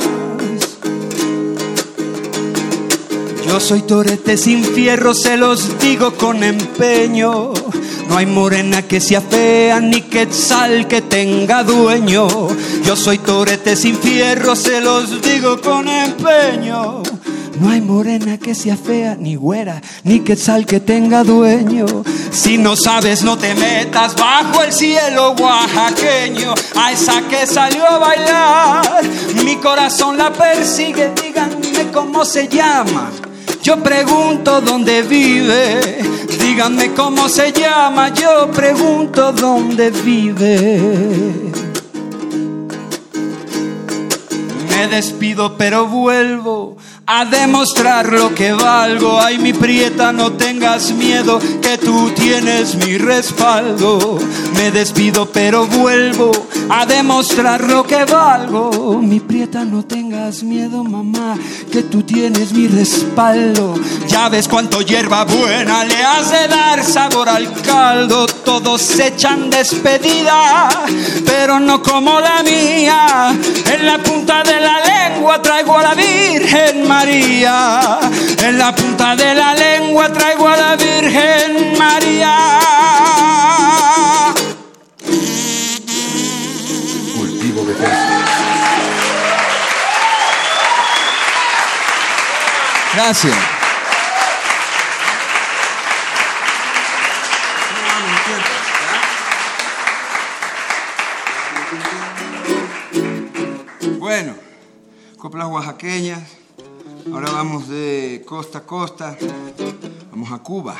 Yo 3.45 3.59
soy 3.59 3.83
torete 3.83 4.35
sin 4.35 4.63
fierro, 4.63 5.13
se 5.13 5.37
los 5.37 5.77
digo 5.79 6.13
con 6.15 6.43
empeño. 6.43 7.53
No 8.09 8.17
hay 8.17 8.25
morena 8.25 8.81
que 8.81 8.99
sea 8.99 9.21
fea 9.21 9.79
ni 9.79 10.01
quetzal 10.01 10.87
que 10.87 11.01
tenga 11.01 11.63
dueño. 11.63 12.27
Yo 12.83 12.95
soy 12.95 13.19
torete 13.19 13.75
sin 13.75 13.97
fierro, 13.97 14.55
se 14.55 14.81
los 14.81 15.21
digo 15.21 15.61
con 15.61 15.87
empeño. 15.87 17.03
No 17.59 17.69
hay 17.69 17.81
morena 17.81 18.37
que 18.37 18.55
sea 18.55 18.75
fea, 18.75 19.15
ni 19.19 19.35
güera, 19.35 19.81
ni 20.03 20.21
quetzal 20.21 20.65
que 20.65 20.79
tenga 20.79 21.23
dueño. 21.23 21.85
Si 22.31 22.57
no 22.57 22.75
sabes, 22.75 23.23
no 23.23 23.37
te 23.37 23.53
metas 23.53 24.15
bajo 24.15 24.63
el 24.63 24.73
cielo 24.73 25.33
oaxaqueño. 25.39 26.53
A 26.75 26.91
esa 26.91 27.21
que 27.29 27.45
salió 27.45 27.87
a 27.87 27.97
bailar, 27.99 29.03
mi 29.45 29.55
corazón 29.57 30.17
la 30.17 30.33
persigue. 30.33 31.11
Díganme 31.21 31.91
cómo 31.93 32.25
se 32.25 32.47
llama. 32.47 33.11
Yo 33.61 33.81
pregunto 33.81 34.59
dónde 34.59 35.03
vive. 35.03 35.99
Díganme 36.39 36.93
cómo 36.93 37.29
se 37.29 37.53
llama. 37.53 38.09
Yo 38.09 38.51
pregunto 38.51 39.31
dónde 39.31 39.91
vive. 39.91 41.51
Me 44.69 44.87
despido 44.87 45.55
pero 45.55 45.87
vuelvo 45.87 46.77
a 47.05 47.25
demostrar 47.25 48.11
lo 48.11 48.33
que 48.33 48.53
valgo. 48.53 49.19
Ay, 49.19 49.37
mi 49.37 49.53
prieta, 49.53 50.13
no 50.13 50.33
tengas 50.33 50.91
miedo, 50.91 51.39
que 51.61 51.77
tú 51.77 52.11
tienes 52.11 52.75
mi 52.75 52.97
respaldo. 52.97 54.19
Me 54.55 54.71
despido 54.71 55.25
pero 55.25 55.65
vuelvo 55.67 56.31
a 56.69 56.85
demostrar 56.85 57.61
lo 57.63 57.83
que 57.83 58.05
valgo. 58.05 58.99
Mi 59.01 59.19
prieta, 59.19 59.65
no 59.65 59.83
tengas 59.83 60.43
miedo, 60.43 60.83
mamá, 60.83 61.35
que 61.71 61.83
tú 61.83 62.03
tienes 62.03 62.53
mi 62.53 62.67
respaldo. 62.67 63.75
Ya 64.07 64.29
ves 64.29 64.47
cuánto 64.47 64.81
hierba 64.81 65.25
buena 65.25 65.83
le 65.83 66.03
hace 66.03 66.47
dar 66.47 66.83
sabor 66.83 67.29
al 67.29 67.51
caldo. 67.61 68.25
Todos 68.27 68.81
se 68.81 69.07
echan 69.07 69.49
despedida, 69.49 70.69
pero 71.25 71.59
no 71.59 71.81
como 71.81 72.19
la 72.19 72.43
mía. 72.43 73.35
En 73.73 73.85
la 73.85 73.97
punta 73.97 74.43
de 74.43 74.59
la 74.59 74.79
lengua 74.79 75.41
traigo 75.41 75.77
a 75.77 75.83
la 75.83 75.95
Virgen 75.95 76.92
María. 76.93 77.99
En 78.43 78.57
la 78.59 78.73
punta 78.75 79.15
de 79.15 79.33
la 79.33 79.55
lengua 79.55 80.13
traigo 80.13 80.47
a 80.47 80.55
la 80.55 80.75
Virgen 80.75 81.75
María. 81.77 82.35
Cultivo 87.15 87.65
de. 87.65 87.73
Gracias. 92.93 93.37
Bueno, 103.99 104.35
coplas 105.17 105.47
oaxaqueñas. 105.47 106.42
Ahora 107.11 107.31
vamos 107.31 107.67
de 107.67 108.23
costa 108.25 108.59
a 108.59 108.65
costa. 108.65 109.17
Vamos 110.11 110.31
a 110.31 110.39
Cuba. 110.39 110.75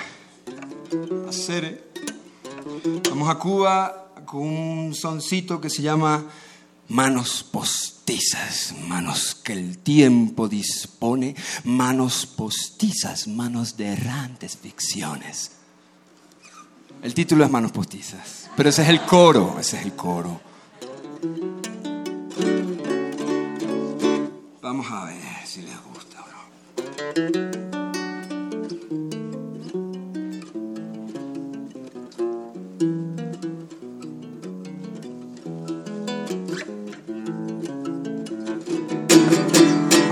A 1.28 1.32
Cere. 1.32 1.92
Vamos 3.10 3.30
a 3.30 3.36
Cuba 3.36 4.14
con 4.26 4.42
un 4.42 4.96
soncito 4.96 5.60
que 5.60 5.70
se 5.70 5.82
llama 5.82 6.24
Manos 6.90 7.44
postizas, 7.44 8.74
manos 8.88 9.36
que 9.36 9.54
el 9.54 9.78
tiempo 9.80 10.48
dispone, 10.48 11.36
manos 11.64 12.26
postizas, 12.26 13.28
manos 13.28 13.78
de 13.78 13.88
errantes 13.94 14.58
ficciones. 14.58 15.52
El 17.02 17.14
título 17.14 17.44
es 17.44 17.52
Manos 17.52 17.72
postizas, 17.72 18.50
pero 18.56 18.70
ese 18.70 18.84
es 18.84 18.90
el 18.90 19.02
coro, 19.06 19.58
ese 19.60 19.78
es 19.78 19.86
el 19.86 19.94
coro. 19.94 20.40
Vamos 24.62 24.88
a 24.90 25.06
ver 25.06 25.22
si 25.46 25.62
les 25.62 25.84
gusta. 25.84 25.93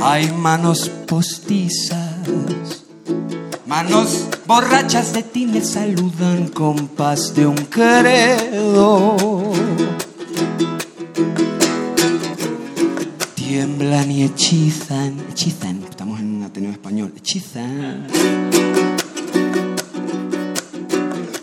Hay 0.03 0.31
manos 0.31 0.89
postizas, 1.07 2.83
manos 3.65 4.27
borrachas 4.45 5.13
de 5.13 5.23
ti 5.23 5.45
me 5.45 5.61
saludan 5.61 6.47
con 6.47 6.87
paz 6.89 7.33
de 7.33 7.47
un 7.47 7.55
credo. 7.55 9.15
Tiemblan 13.35 14.11
y 14.11 14.23
hechizan, 14.23 15.17
hechizan, 15.29 15.80
español, 16.91 17.13
hechizan. 17.15 18.07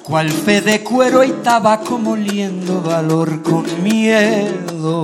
Cual 0.02 0.30
fe 0.30 0.60
de 0.60 0.82
cuero 0.84 1.24
y 1.24 1.30
tabaco 1.42 1.98
moliendo 1.98 2.82
valor 2.82 3.42
con 3.42 3.64
miedo. 3.82 5.02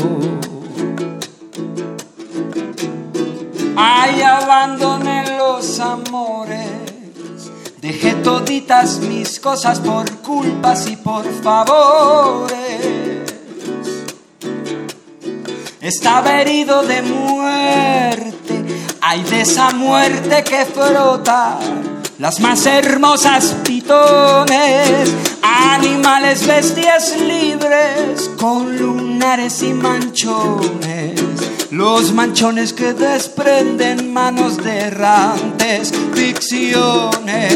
Ay, 3.77 4.21
abandoné 4.21 5.39
los 5.39 5.81
amores. 5.81 6.69
Dejé 7.81 8.15
toditas 8.17 8.99
mis 9.01 9.41
cosas 9.41 9.81
por 9.81 10.11
culpas 10.19 10.87
y 10.89 10.97
por 10.97 11.25
favores. 11.43 12.55
Estaba 15.81 16.41
herido 16.41 16.83
de 16.83 17.03
muerte. 17.03 18.34
Ay, 19.07 19.23
de 19.25 19.43
esa 19.43 19.71
muerte 19.73 20.43
que 20.45 20.65
frota 20.65 21.59
las 22.19 22.41
más 22.41 22.65
hermosas 22.65 23.55
pitones. 23.63 25.13
Animales, 25.43 26.47
bestias 26.47 27.15
libres 27.21 28.31
con 28.39 28.79
lunares 28.79 29.63
y 29.63 29.75
manchones. 29.75 31.21
Los 31.71 32.15
manchones 32.15 32.73
que 32.73 32.95
desprenden 32.95 34.11
manos 34.11 34.57
de 34.57 34.79
errantes 34.79 35.93
ficciones. 36.15 37.55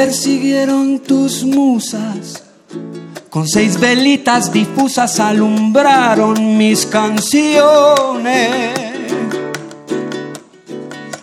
Persiguieron 0.00 1.00
tus 1.00 1.44
musas. 1.44 2.42
Con 3.28 3.46
seis 3.46 3.78
velitas 3.78 4.50
difusas 4.50 5.20
alumbraron 5.20 6.56
mis 6.56 6.86
canciones. 6.86 8.72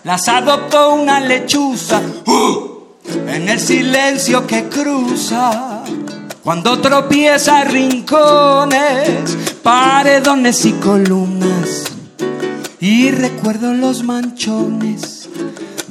Las 0.04 0.28
adoptó 0.28 0.94
una 0.94 1.18
lechuza 1.18 2.00
¡uh! 2.26 2.68
en 3.26 3.48
el 3.48 3.58
silencio 3.58 4.46
que 4.46 4.68
cruza. 4.68 5.82
Cuando 6.44 6.78
tropieza 6.78 7.64
rincones, 7.64 9.36
paredones 9.64 10.64
y 10.64 10.72
columnas. 10.74 11.82
Y 12.78 13.10
recuerdo 13.10 13.74
los 13.74 14.04
manchones 14.04 15.17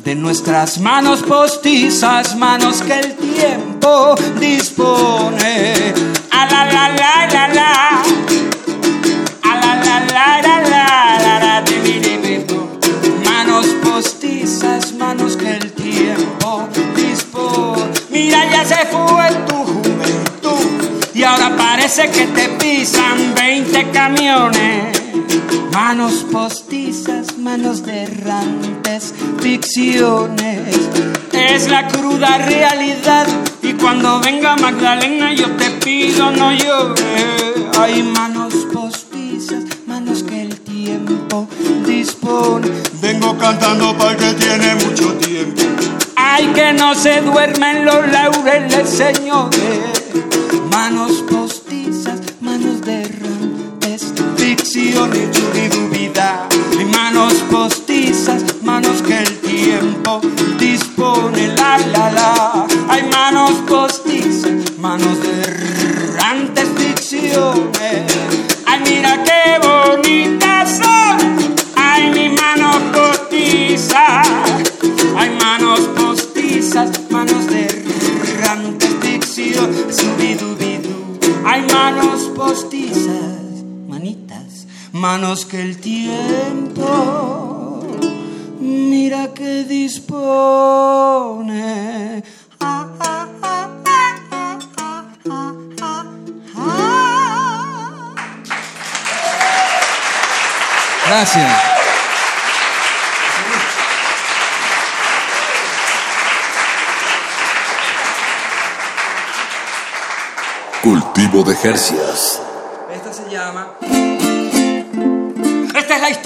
de 0.07 0.15
nuestras 0.15 0.79
manos 0.79 1.21
postizas, 1.21 2.37
manos 2.37 2.81
que 2.81 2.93
el 2.93 3.13
tiempo 3.17 4.15
dispone. 4.39 5.73
A 6.31 6.45
la 6.45 6.63
la 6.63 6.89
la 6.95 7.27
la 7.27 7.47
la. 7.49 8.03
La 9.43 9.55
la 10.41 10.61
la. 10.69 11.65
Manos 13.25 13.65
postizas, 13.83 14.93
manos 14.93 15.35
que 15.35 15.51
el 15.51 15.73
tiempo 15.73 16.69
dispone. 16.95 17.91
Mira, 18.09 18.49
ya 18.49 18.63
se 18.63 18.85
fue 18.85 19.27
tu 19.45 19.55
juventud 19.55 21.13
y 21.13 21.23
ahora 21.23 21.53
parece 21.57 22.09
que 22.09 22.27
te 22.27 22.47
pisan 22.47 23.35
20 23.35 23.91
camiones. 23.91 25.01
Manos 25.73 26.25
postizas, 26.31 27.36
manos 27.47 27.81
derrantes, 27.83 29.13
ficciones. 29.39 30.75
Es 31.31 31.69
la 31.69 31.87
cruda 31.87 32.39
realidad. 32.39 33.25
Y 33.61 33.71
cuando 33.71 34.19
venga 34.19 34.57
Magdalena, 34.57 35.33
yo 35.33 35.49
te 35.51 35.69
pido 35.69 36.29
no 36.31 36.51
llores. 36.51 37.77
Hay 37.79 38.03
manos 38.03 38.53
postizas, 38.73 39.63
manos 39.85 40.23
que 40.23 40.41
el 40.41 40.59
tiempo 40.59 41.47
dispone. 41.85 42.67
Vengo 43.01 43.37
cantando 43.37 43.97
para 43.97 44.11
el 44.11 44.17
que 44.17 44.33
tiene 44.33 44.75
mucho 44.75 45.13
tiempo. 45.13 45.61
Ay, 46.17 46.47
que 46.53 46.73
no 46.73 46.95
se 46.95 47.21
duermen 47.21 47.85
los 47.85 48.11
laureles, 48.11 48.89
señores. 48.89 50.03
Manos 50.69 51.23
postizas, 51.29 52.19
manos 52.41 52.81
derrantes, 52.81 54.13
ficciones. 54.35 55.29
Postizas, 57.51 58.43
manos 58.63 59.01
que 59.01 59.17
el 59.19 59.39
tiempo 59.39 60.21
dispone. 60.59 61.47
La, 61.55 61.77
la, 61.77 62.11
la. 62.11 62.67
Hay 62.89 63.03
manos 63.09 63.51
postizas, 63.67 64.77
manos 64.79 65.17
derrantes, 65.21 66.67
ficciones. 66.77 68.13
Ay, 68.65 68.81
mira 68.85 69.23
qué 69.23 69.59
bonitas 69.65 70.77
son. 70.77 71.17
Ay, 71.75 72.11
mi 72.11 72.29
mano 72.29 72.71
postiza. 72.93 74.21
Hay 75.17 75.29
manos 75.41 75.79
postizas, 75.97 76.89
manos 77.09 77.47
derrantes, 77.47 78.89
ficción. 79.01 79.73
Subidubidu. 79.89 81.17
Hay 81.45 81.61
manos 81.73 82.29
postizas, 82.35 83.46
manos 84.97 85.45
que 85.45 85.61
el 85.61 85.79
tiempo 85.79 86.87
mira 88.59 89.33
que 89.33 89.63
dispone. 89.63 91.03
Ah, 92.59 92.87
ah, 92.99 93.27
ah. 93.43 93.67
Gracias. 101.07 101.61
Cultivo 110.81 111.43
de 111.43 111.55
Jercias. 111.55 112.46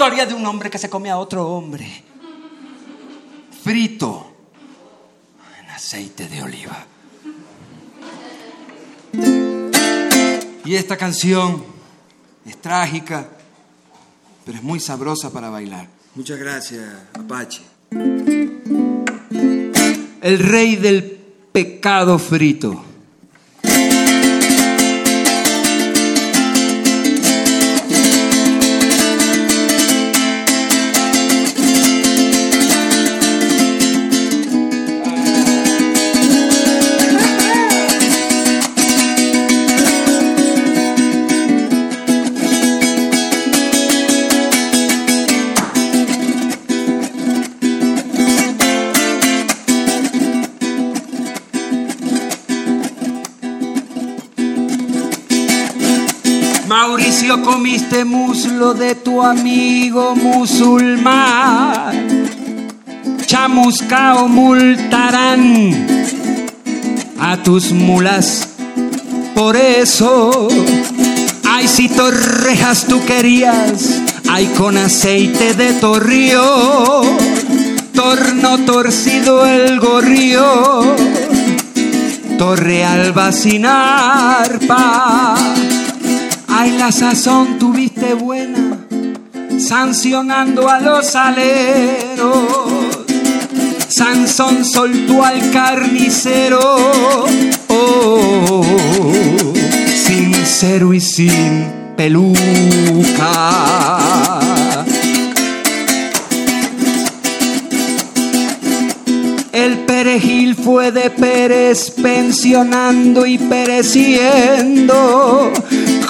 Historia 0.02 0.26
de 0.26 0.34
un 0.34 0.44
hombre 0.44 0.68
que 0.68 0.78
se 0.78 0.90
come 0.90 1.10
a 1.10 1.16
otro 1.16 1.46
hombre. 1.46 1.86
Frito. 3.62 4.34
En 5.60 5.70
aceite 5.70 6.26
de 6.26 6.42
oliva. 6.42 6.84
Y 10.64 10.74
esta 10.74 10.96
canción 10.96 11.64
es 12.44 12.60
trágica, 12.60 13.28
pero 14.44 14.58
es 14.58 14.64
muy 14.64 14.80
sabrosa 14.80 15.32
para 15.32 15.50
bailar. 15.50 15.86
Muchas 16.16 16.36
gracias, 16.36 16.82
Apache. 17.12 17.62
El 20.20 20.38
rey 20.40 20.74
del 20.74 21.04
pecado 21.52 22.18
frito. 22.18 22.91
Comiste 57.44 58.04
muslo 58.04 58.72
de 58.74 58.94
tu 58.94 59.20
amigo 59.22 60.14
musulmán. 60.14 61.92
Chamuscao 63.26 64.28
multarán 64.28 65.72
a 67.18 67.36
tus 67.42 67.72
mulas. 67.72 68.48
Por 69.34 69.56
eso, 69.56 70.48
ay, 71.48 71.66
si 71.66 71.88
torrejas 71.88 72.86
tú 72.86 73.04
querías, 73.04 74.00
ay, 74.30 74.46
con 74.56 74.76
aceite 74.76 75.54
de 75.54 75.72
torrio, 75.74 77.02
torno 77.94 78.58
torcido 78.58 79.46
el 79.46 79.80
gorrio, 79.80 80.94
torre 82.38 82.84
alba 82.84 83.32
sin 83.32 83.66
arpa. 83.66 85.34
Ay, 86.64 86.78
la 86.78 86.92
sazón 86.92 87.58
tuviste 87.58 88.14
buena, 88.14 88.86
sancionando 89.58 90.68
a 90.68 90.78
los 90.78 91.16
aleros. 91.16 92.46
Sansón 93.88 94.64
soltó 94.64 95.24
al 95.24 95.50
carnicero, 95.50 96.60
oh, 97.66 98.64
sincero 100.06 100.94
y 100.94 101.00
sin 101.00 101.66
peluca. 101.96 103.32
El 109.52 109.78
perejil 109.80 110.56
fue 110.56 110.90
de 110.90 111.10
Pérez 111.10 111.90
pensionando 111.90 113.26
y 113.26 113.36
pereciendo, 113.38 114.92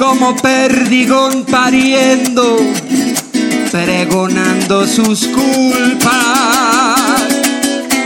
como 0.03 0.35
perdigón 0.35 1.45
pariendo, 1.45 2.59
pregonando 3.70 4.85
sus 4.85 5.29
culpas. 5.29 6.11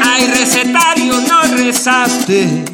Ay, 0.05 0.27
recetario, 0.27 1.15
no 1.23 1.57
rezaste 1.57 2.65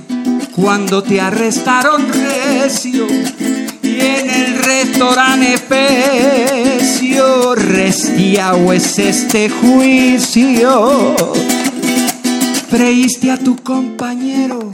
cuando 0.57 1.05
te 1.05 1.21
arrestaron 1.21 2.05
recio 2.13 3.07
y 3.81 4.01
en 4.01 4.29
el 4.29 4.59
restaurante 4.59 5.57
pecio 5.69 7.55
restiao 7.55 8.73
es 8.73 8.99
este 8.99 9.49
juicio. 9.51 11.15
Freíste 12.69 13.31
a 13.31 13.37
tu 13.37 13.55
compañero 13.55 14.73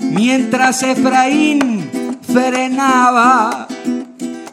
mientras 0.00 0.84
Efraín 0.84 1.90
frenaba 2.32 3.66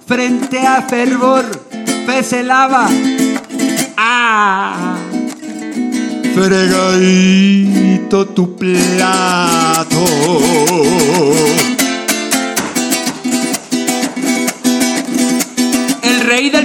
frente 0.07 0.57
a 0.65 0.81
fervor 0.83 1.45
pecelaba. 2.05 2.87
Ah, 3.97 4.95
fregadito 6.33 8.25
tu 8.27 8.55
plato. 8.55 10.05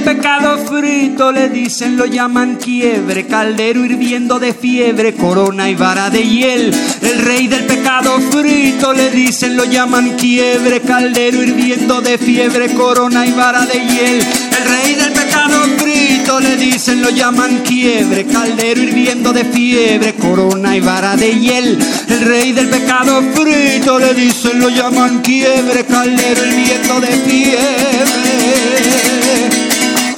Pecado 0.04 0.58
frito 0.58 1.30
le 1.30 1.48
dicen, 1.48 1.96
lo 1.96 2.06
llaman 2.06 2.56
quiebre, 2.56 3.26
caldero 3.26 3.84
hirviendo 3.84 4.40
de 4.40 4.52
fiebre, 4.52 5.14
corona 5.14 5.70
y 5.70 5.74
vara 5.74 6.10
de 6.10 6.22
hiel. 6.22 6.74
El 7.00 7.18
rey 7.20 7.46
del 7.46 7.64
pecado 7.66 8.18
frito 8.30 8.92
le 8.92 9.10
dicen, 9.10 9.56
lo 9.56 9.64
llaman 9.64 10.16
quiebre, 10.16 10.80
caldero 10.80 11.42
hirviendo 11.42 12.00
de 12.00 12.18
fiebre, 12.18 12.74
corona 12.74 13.26
y 13.26 13.32
vara 13.32 13.64
de 13.64 13.74
hiel. 13.74 14.24
El 14.58 14.68
rey 14.68 14.94
del 14.94 15.12
pecado 15.12 15.62
frito 15.78 16.40
le 16.40 16.56
dicen, 16.56 17.00
lo 17.00 17.10
llaman 17.10 17.62
quiebre, 17.62 18.24
caldero 18.26 18.82
hirviendo 18.82 19.32
de 19.32 19.44
fiebre, 19.44 20.14
corona 20.14 20.76
y 20.76 20.80
vara 20.80 21.16
de 21.16 21.32
hiel. 21.38 21.78
El 22.08 22.20
rey 22.22 22.52
del 22.52 22.68
pecado 22.68 23.22
frito 23.34 23.98
le 23.98 24.14
dicen, 24.14 24.58
lo 24.58 24.68
llaman 24.68 25.20
quiebre, 25.20 25.84
caldero 25.84 26.44
hirviendo 26.46 27.00
de 27.00 27.08
fiebre, 27.08 28.91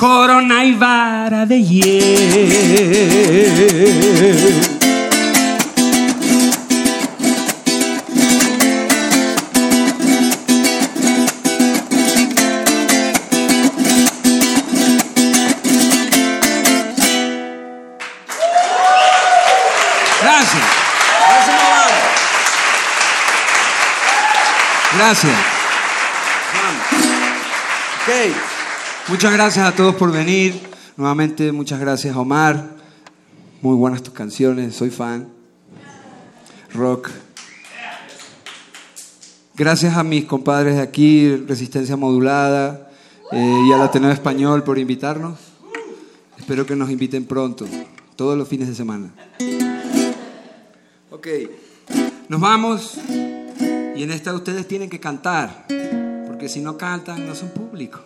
corona 0.05 0.67
y 0.67 0.75
vara 0.75 1.47
de 1.47 1.63
hiel. 1.63 3.01
Gracias. 20.21 20.67
Gracias. 21.31 21.63
Gracias. 24.99 25.35
Ok. 28.03 28.54
Muchas 29.07 29.35
gracias 29.35 29.67
a 29.67 29.77
todos 29.77 29.95
por 29.97 30.11
venir. 30.11 30.59
Nuevamente, 30.97 31.53
muchas 31.53 31.79
gracias, 31.79 32.17
Omar. 32.17 32.71
Muy 33.61 33.77
buenas 33.77 34.03
tus 34.03 34.15
canciones. 34.15 34.75
Soy 34.75 34.89
fan. 34.89 35.29
Rock. 36.73 37.11
Gracias 39.57 39.97
a 39.97 40.03
mis 40.03 40.25
compadres 40.25 40.77
de 40.77 40.81
aquí, 40.81 41.37
Resistencia 41.37 41.97
Modulada, 41.97 42.91
eh, 43.31 43.63
y 43.69 43.73
al 43.73 43.83
Ateneo 43.83 44.11
Español 44.11 44.65
por 44.65 44.79
invitarnos. 44.79 45.39
Espero 46.39 46.65
que 46.65 46.75
nos 46.75 46.91
inviten 46.91 47.27
pronto, 47.27 47.67
todos 48.17 48.39
los 48.39 48.49
fines 48.49 48.69
de 48.69 48.75
semana. 48.75 49.11
Ok, 51.11 51.29
nos 52.29 52.41
vamos 52.41 52.99
y 53.09 54.03
en 54.03 54.11
esta 54.11 54.35
ustedes 54.35 54.67
tienen 54.67 54.91
que 54.91 54.99
cantar, 54.99 55.67
porque 56.27 56.49
si 56.49 56.61
no 56.61 56.77
cantan 56.77 57.27
no 57.27 57.35
son 57.35 57.51
público, 57.51 58.01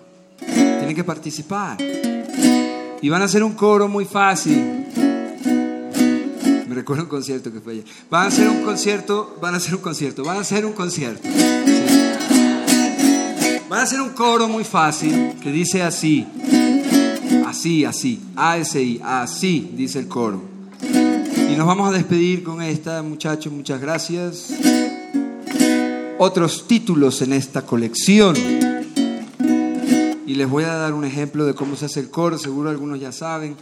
tienen 0.78 0.94
que 0.94 1.05
participar. 1.05 1.78
Y 3.00 3.09
van 3.09 3.22
a 3.22 3.26
hacer 3.26 3.44
un 3.44 3.52
coro 3.52 3.88
muy 3.88 4.05
fácil. 4.05 4.86
Me 6.66 6.74
recuerdo 6.74 7.05
un 7.05 7.09
concierto 7.09 7.52
que 7.52 7.60
fue 7.60 7.74
ayer. 7.74 7.84
Van 8.10 8.24
a 8.24 8.28
hacer 8.28 8.48
un 8.48 8.62
concierto, 8.62 9.36
van 9.40 9.55
a 9.55 9.56
hacer 9.59 9.74
un 9.74 9.80
concierto, 9.80 10.24
van 10.24 10.36
a 10.38 10.40
hacer 10.40 10.66
un 10.66 10.72
concierto. 10.72 11.28
Van 13.68 13.80
a 13.80 13.82
hacer 13.82 14.00
un 14.00 14.10
coro 14.10 14.48
muy 14.48 14.64
fácil 14.64 15.34
que 15.42 15.52
dice 15.52 15.82
así, 15.82 16.26
así, 17.46 17.84
así, 17.84 18.20
A-S-I, 18.34 19.00
así 19.05 19.70
dice 19.74 19.98
el 19.98 20.09
coro. 20.09 20.42
Y 20.82 21.55
nos 21.56 21.66
vamos 21.66 21.88
a 21.88 21.92
despedir 21.92 22.42
con 22.42 22.62
esta, 22.62 23.02
muchachos, 23.02 23.52
muchas 23.52 23.80
gracias. 23.80 24.52
Otros 26.18 26.66
títulos 26.66 27.22
en 27.22 27.34
esta 27.34 27.62
colección. 27.62 28.34
Y 30.28 30.34
les 30.34 30.46
voy 30.46 30.64
a 30.64 30.74
dar 30.74 30.92
un 30.92 31.06
ejemplo 31.06 31.46
de 31.46 31.55
cómo 31.55 31.74
se 31.74 31.86
hace 31.86 32.00
el 32.00 32.10
coro, 32.10 32.36
seguro 32.36 32.68
algunos 32.68 33.00
ya 33.00 33.12
saben. 33.12 33.56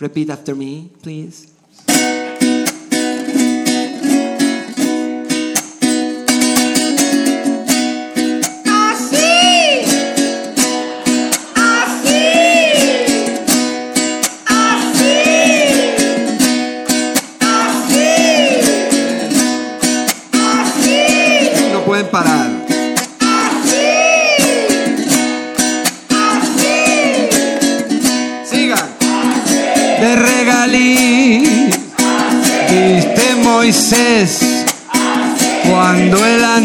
Repeat 0.00 0.30
after 0.30 0.54
me, 0.54 0.88
please. 1.02 1.57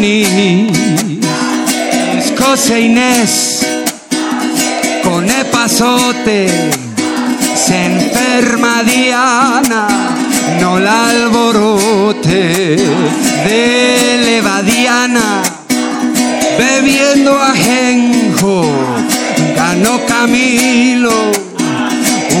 Anís 0.04 0.68
escoce 2.18 2.80
Inés 2.80 3.66
con 5.02 5.24
epazote 5.30 6.48
se 7.54 7.86
enferma 7.86 8.82
Diana 8.82 9.86
no 10.60 10.78
la 10.78 11.08
alborote 11.08 12.76
de 13.46 14.20
levadiana 14.26 15.42
bebiendo 16.58 17.40
ajenjo 17.40 18.70
ganó 19.56 20.04
Camilo 20.06 21.32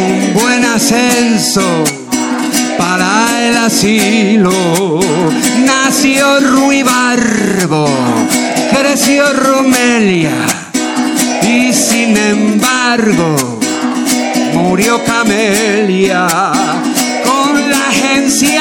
un 0.02 0.34
buen 0.34 0.64
ascenso 0.66 2.03
para 3.44 3.48
el 3.48 3.56
asilo. 3.56 5.00
Nació 5.64 6.40
Ruibarbo, 6.40 7.86
creció 8.70 9.32
Romelia 9.32 10.32
y 11.42 11.72
sin 11.72 12.16
embargo 12.16 13.60
murió 14.54 15.02
Camelia. 15.04 16.26
Con 17.24 17.70
la 17.70 17.92
genciana 17.92 18.53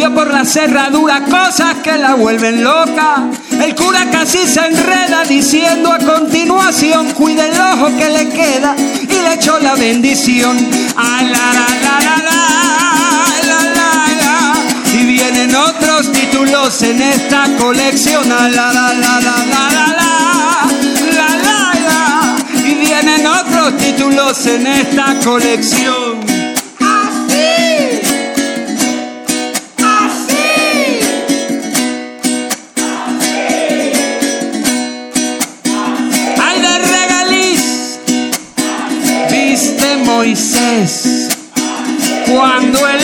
vio 0.00 0.14
por 0.14 0.32
la 0.32 0.46
cerradura 0.46 1.22
cosas 1.24 1.74
que 1.82 1.98
la 1.98 2.14
vuelven 2.14 2.64
loca. 2.64 3.28
El 3.62 3.74
cura 3.74 4.08
casi 4.10 4.38
se 4.46 4.60
enreda 4.60 5.24
diciendo 5.28 5.92
a 5.92 5.98
continuación, 5.98 7.10
cuide 7.10 7.50
el 7.50 7.60
ojo 7.60 7.94
que 7.98 8.08
le 8.08 8.30
queda 8.30 8.74
y 9.02 9.06
le 9.06 9.34
echó 9.34 9.58
la 9.58 9.74
bendición. 9.74 10.56
A 10.96 11.22
la, 11.22 11.52
la, 11.52 11.98
la, 14.22 14.54
y 14.94 15.04
vienen 15.04 15.54
otros 15.54 16.10
títulos 16.12 16.82
en 16.82 17.02
esta 17.02 17.44
colección. 17.58 18.26
la, 18.26 18.48
la, 18.48 18.72
la, 18.72 18.94
la, 18.94 19.20
la, 19.20 19.36
la, 21.18 21.60
la, 21.88 22.36
y 22.54 22.74
vienen 22.74 23.26
otros 23.26 23.76
títulos 23.76 24.46
en 24.46 24.66
esta 24.66 25.16
colección. 25.22 26.09
Moisés 40.20 41.30
cuando 42.26 42.86
el 42.86 42.99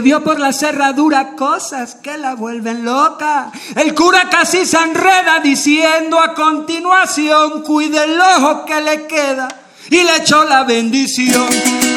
vio 0.00 0.22
por 0.22 0.38
la 0.38 0.52
cerradura 0.52 1.34
cosas 1.36 1.94
que 1.96 2.16
la 2.16 2.34
vuelven 2.34 2.84
loca. 2.84 3.50
El 3.74 3.94
cura 3.94 4.28
casi 4.30 4.64
se 4.66 4.78
enreda 4.78 5.40
diciendo 5.42 6.20
a 6.20 6.34
continuación, 6.34 7.62
cuide 7.62 8.04
el 8.04 8.20
ojo 8.20 8.64
que 8.64 8.80
le 8.80 9.06
queda. 9.06 9.48
Y 9.90 10.02
le 10.02 10.16
echó 10.16 10.44
la 10.44 10.64
bendición. 10.64 11.46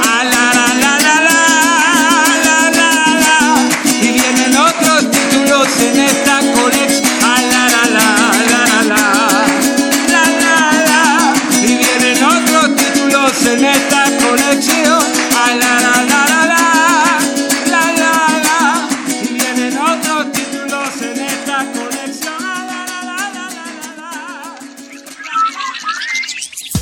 A 0.07 0.23
la, 0.23 0.70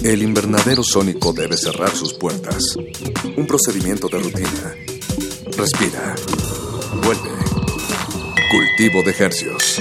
El 0.10 0.24
invernadero 0.24 0.82
sónico 0.82 1.34
debe 1.34 1.56
cerrar 1.56 1.96
sus 1.96 2.16
puertas. 2.16 2.76
Un 3.38 3.46
procedimiento 3.46 4.08
de 4.08 4.18
rutina. 4.18 4.76
Respira. 5.56 6.16
Vuelve. 7.04 7.30
Cultivo 8.50 9.04
de 9.04 9.12
ejercios. 9.12 9.80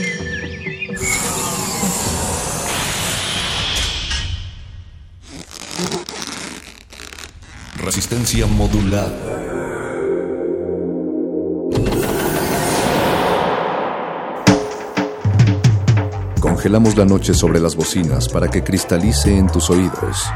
Resistencia 7.82 8.46
modulada. 8.46 9.27
Congelamos 16.58 16.96
la 16.96 17.04
noche 17.04 17.34
sobre 17.34 17.60
las 17.60 17.76
bocinas 17.76 18.28
para 18.28 18.48
que 18.48 18.64
cristalice 18.64 19.32
en 19.32 19.46
tus 19.46 19.70
oídos. 19.70 20.26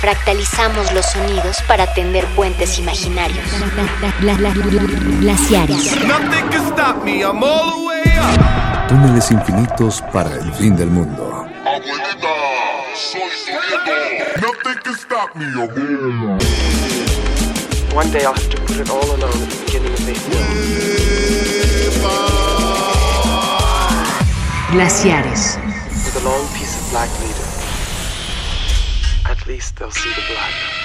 Fractalizamos 0.00 0.92
los 0.92 1.06
sonidos 1.06 1.58
para 1.68 1.94
tender 1.94 2.24
puentes 2.34 2.80
imaginarios. 2.80 3.46
Glaciares. 5.20 6.04
Nothing 6.04 6.48
can 6.50 6.66
stop 6.72 7.04
me, 7.04 7.20
I'm 7.22 7.44
all 7.44 7.70
the 7.70 7.86
way 7.86 8.02
up. 8.18 8.88
Túneles 8.88 9.30
infinitos 9.30 10.02
para 10.12 10.34
el 10.34 10.52
fin 10.54 10.74
del 10.74 10.90
mundo. 10.90 11.46
Abuelita, 11.64 12.34
soy 12.96 13.20
su 13.38 13.52
nieto. 13.52 14.40
Nothing 14.40 14.80
can 14.82 14.94
stop 14.96 15.36
me, 15.36 15.44
abuela. 15.62 16.38
One 17.94 18.10
day 18.10 18.24
I'll 18.24 18.34
have 18.34 18.50
to 18.50 18.60
put 18.62 18.80
it 18.80 18.90
all 18.90 19.04
alone 19.04 19.30
at 19.30 19.48
the 19.48 19.64
beginning 19.64 19.92
of 19.92 20.06
the 20.06 20.88
Glaciares. 24.70 25.56
With 26.04 26.20
a 26.20 26.24
long 26.28 26.46
piece 26.48 26.78
of 26.78 26.90
black 26.90 27.08
leader. 27.20 27.48
At 29.24 29.46
least 29.46 29.76
they'll 29.76 29.90
see 29.90 30.10
the 30.10 30.22
black. 30.28 30.77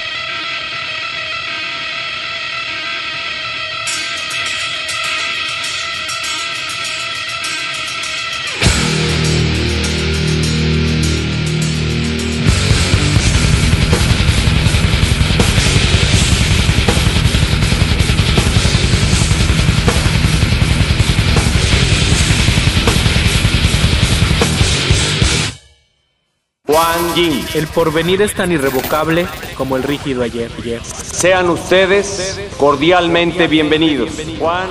Juan 26.74 27.14
Yin. 27.14 27.46
El 27.54 27.68
porvenir 27.68 28.24
es 28.24 28.34
tan 28.34 28.52
irrevocable 28.52 29.28
como 29.56 29.78
el 29.78 29.84
rígido 29.84 30.24
ayer. 30.24 30.50
Sean 30.82 31.52
ustedes 31.52 32.42
cordialmente 32.58 33.46
bienvenidos. 33.46 34.10
Juan 34.40 34.70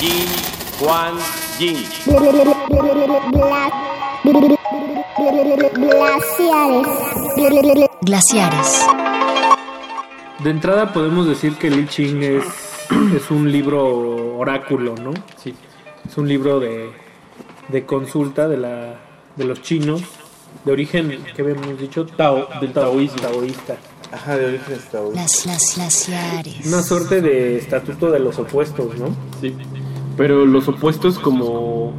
Yin, 0.00 0.28
Juan 0.78 1.14
Yin. 1.58 1.84
Glaciares. 7.42 7.88
Glaciares. 8.02 8.86
De 10.44 10.50
entrada 10.50 10.92
podemos 10.92 11.26
decir 11.26 11.56
que 11.56 11.66
el 11.66 11.80
I 11.80 11.88
Ching 11.88 12.22
es, 12.22 12.44
es 13.16 13.28
un 13.32 13.50
libro 13.50 14.38
oráculo, 14.38 14.94
¿no? 14.94 15.14
Sí. 15.42 15.56
Es 16.08 16.16
un 16.16 16.28
libro 16.28 16.60
de, 16.60 16.92
de 17.66 17.84
consulta 17.84 18.46
de, 18.46 18.56
la, 18.56 19.00
de 19.34 19.44
los 19.44 19.62
chinos, 19.62 20.02
de 20.64 20.72
origen, 20.72 21.18
¿qué 21.34 21.42
habíamos 21.42 21.78
dicho? 21.78 22.06
Tao, 22.06 22.46
del 22.60 22.72
taoísmo. 22.72 23.18
taoísta. 23.20 23.76
Ajá, 24.12 24.36
de 24.36 24.46
origen 24.46 24.78
taoísta. 24.90 25.20
Las, 25.22 25.46
las 25.46 25.74
glaciares. 25.76 26.66
Una 26.66 26.82
suerte 26.82 27.20
de 27.20 27.56
estatuto 27.58 28.10
de 28.10 28.18
los 28.20 28.38
opuestos, 28.38 28.98
¿no? 28.98 29.08
Sí. 29.40 29.54
Pero 30.16 30.44
los 30.46 30.66
opuestos 30.68 31.18
como. 31.18 31.92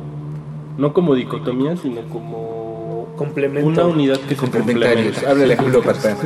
No 0.77 0.93
como 0.93 1.15
dicotomía, 1.15 1.75
sino 1.77 2.01
como. 2.09 3.13
Complemento. 3.17 3.67
Una 3.69 3.85
unidad 3.85 4.17
que 4.21 4.29
se 4.35 4.41
Complementarios. 4.41 5.15
complementa. 5.17 5.29
Háblale 5.31 5.53
a 5.53 5.57
Julio 5.61 5.81
Patán. 5.83 6.17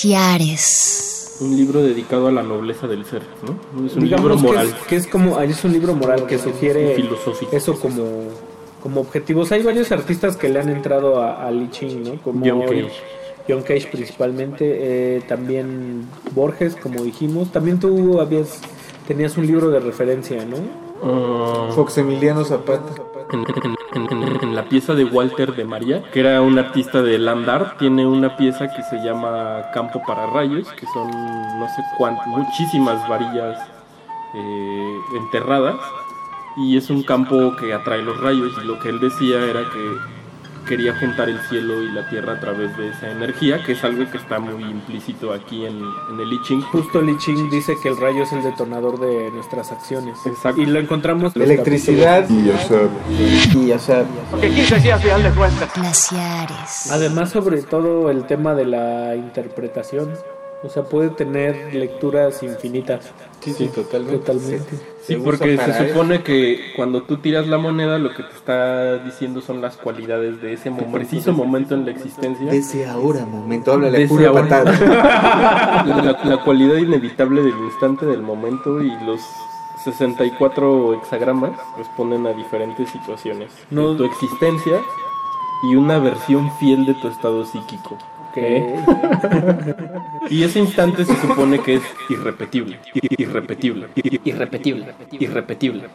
Glaciares. 0.00 1.36
Un 1.40 1.56
libro 1.56 1.82
dedicado 1.82 2.28
a 2.28 2.32
la 2.32 2.42
nobleza 2.42 2.86
del 2.86 3.04
ser, 3.06 3.22
¿no? 3.46 3.86
Es 3.86 3.94
un 3.96 4.04
Digamos 4.04 4.26
libro 4.30 4.36
que 4.36 4.42
moral. 4.42 4.66
es, 4.68 4.74
que 4.86 4.96
es 4.96 5.06
como 5.06 5.40
es 5.40 5.64
un 5.64 5.72
libro 5.72 5.94
moral 5.94 6.26
que 6.26 6.38
sugiere 6.38 6.94
Filosófico. 6.96 7.56
eso 7.56 7.78
como 7.80 8.02
como 8.80 9.00
objetivos. 9.00 9.52
Hay 9.52 9.62
varios 9.62 9.92
artistas 9.92 10.36
que 10.36 10.48
le 10.48 10.60
han 10.60 10.68
entrado 10.68 11.20
a, 11.22 11.46
a 11.46 11.50
Li 11.50 11.68
Ching, 11.70 12.02
¿no? 12.04 12.14
Como 12.22 12.44
John 12.46 12.62
Cage. 12.62 12.90
John 13.48 13.62
Cage 13.62 13.88
principalmente, 13.90 15.16
eh, 15.16 15.22
también 15.28 16.06
Borges, 16.34 16.76
como 16.76 17.02
dijimos. 17.02 17.50
También 17.52 17.78
tú 17.80 18.20
habías 18.20 18.60
tenías 19.08 19.36
un 19.36 19.46
libro 19.46 19.70
de 19.70 19.80
referencia, 19.80 20.44
¿no? 20.44 20.56
Ah, 21.02 21.70
Fox 21.74 21.98
Emiliano 21.98 22.44
Zapata. 22.44 22.82
en, 23.32 23.40
en- 23.40 23.76
en- 24.22 24.38
en 24.42 24.54
la 24.54 24.68
pieza 24.68 24.94
de 24.94 25.04
Walter 25.04 25.54
de 25.56 25.64
María, 25.64 26.02
que 26.12 26.20
era 26.20 26.40
un 26.42 26.58
artista 26.58 27.02
de 27.02 27.18
land 27.18 27.48
art, 27.48 27.78
tiene 27.78 28.06
una 28.06 28.36
pieza 28.36 28.68
que 28.68 28.82
se 28.84 28.96
llama 29.04 29.62
Campo 29.74 30.00
para 30.06 30.26
Rayos, 30.26 30.68
que 30.72 30.86
son 30.94 31.10
no 31.10 31.66
sé 31.74 31.82
cuántas, 31.98 32.26
muchísimas 32.28 33.08
varillas 33.08 33.58
eh, 34.34 34.96
enterradas, 35.16 35.76
y 36.56 36.76
es 36.76 36.90
un 36.90 37.02
campo 37.02 37.54
que 37.56 37.72
atrae 37.72 38.02
los 38.02 38.20
rayos, 38.20 38.52
y 38.62 38.66
lo 38.66 38.78
que 38.78 38.88
él 38.88 39.00
decía 39.00 39.44
era 39.44 39.60
que 39.70 40.20
quería 40.68 40.94
juntar 41.00 41.28
el 41.28 41.40
cielo 41.48 41.82
y 41.82 41.90
la 41.90 42.08
tierra 42.08 42.34
a 42.34 42.40
través 42.40 42.76
de 42.76 42.90
esa 42.90 43.10
energía, 43.10 43.64
que 43.64 43.72
es 43.72 43.82
algo 43.82 44.08
que 44.08 44.18
está 44.18 44.38
muy 44.38 44.62
implícito 44.62 45.32
aquí 45.32 45.66
en, 45.66 45.82
en 46.12 46.20
el 46.20 46.32
I 46.32 46.40
Ching. 46.42 46.60
Justo 46.60 47.00
Li 47.02 47.16
Ching 47.18 47.50
dice 47.50 47.74
que 47.82 47.88
el 47.88 47.96
rayo 47.96 48.22
es 48.22 48.32
el 48.32 48.42
detonador 48.44 49.00
de 49.00 49.32
nuestras 49.32 49.72
acciones. 49.72 50.18
Exacto. 50.24 50.60
Y 50.60 50.66
lo 50.66 50.78
encontramos 50.78 51.34
en 51.34 51.42
Electricidad 51.42 52.28
y 52.28 52.44
Yasab. 52.44 52.88
Y 53.10 53.66
Yasab. 53.66 54.06
Porque 54.30 54.50
quise 54.50 54.76
decir 54.76 54.92
al 54.92 55.00
final 55.00 55.22
de 55.24 55.30
cuentas. 55.30 55.70
Glaciares. 55.74 56.90
Además, 56.92 57.30
sobre 57.30 57.62
todo 57.62 58.10
el 58.10 58.26
tema 58.26 58.54
de 58.54 58.66
la 58.66 59.16
interpretación. 59.16 60.12
O 60.62 60.68
sea, 60.68 60.82
puede 60.82 61.08
tener 61.08 61.74
lecturas 61.74 62.42
infinitas. 62.42 63.10
Sí, 63.40 63.54
sí, 63.54 63.68
totalmente. 63.68 64.18
Totalmente. 64.18 64.76
Se 64.99 64.99
Sí, 65.16 65.20
porque 65.24 65.56
se 65.58 65.70
eso. 65.70 65.88
supone 65.88 66.22
que 66.22 66.72
cuando 66.76 67.02
tú 67.02 67.16
tiras 67.18 67.46
la 67.46 67.58
moneda, 67.58 67.98
lo 67.98 68.10
que 68.14 68.22
te 68.22 68.34
está 68.34 68.98
diciendo 68.98 69.40
son 69.40 69.60
las 69.60 69.76
cualidades 69.76 70.40
de 70.40 70.52
ese 70.52 70.70
mo- 70.70 70.90
preciso 70.92 71.32
momento 71.32 71.74
en 71.74 71.84
la 71.84 71.90
existencia. 71.90 72.46
De 72.50 72.58
ese 72.58 72.86
ahora 72.88 73.24
momento, 73.26 73.72
háblale 73.72 73.92
De 73.98 74.02
a 74.02 74.06
ese 74.06 74.14
Julio 74.14 74.28
ahora. 74.30 74.42
Patada. 74.42 75.84
la, 75.86 76.18
la 76.24 76.36
cualidad 76.44 76.76
inevitable 76.76 77.42
del 77.42 77.54
instante 77.64 78.06
del 78.06 78.22
momento 78.22 78.82
y 78.82 78.90
los 79.04 79.20
64 79.84 80.94
hexagramas 80.94 81.52
responden 81.78 82.26
a 82.26 82.32
diferentes 82.32 82.90
situaciones 82.90 83.50
No- 83.70 83.92
de 83.92 83.98
tu 83.98 84.04
existencia 84.04 84.80
y 85.70 85.76
una 85.76 85.98
versión 85.98 86.50
fiel 86.58 86.86
de 86.86 86.94
tu 86.94 87.08
estado 87.08 87.44
psíquico. 87.44 87.96
¿Ok? 88.30 88.38
y 90.30 90.42
ese 90.42 90.60
instante 90.60 91.04
se 91.04 91.16
supone 91.16 91.58
que 91.60 91.74
es 91.74 91.82
irrepetible, 92.08 92.78
irrepetible, 93.18 93.88
irrepetible, 94.24 94.94
irrepetible. 95.18 95.88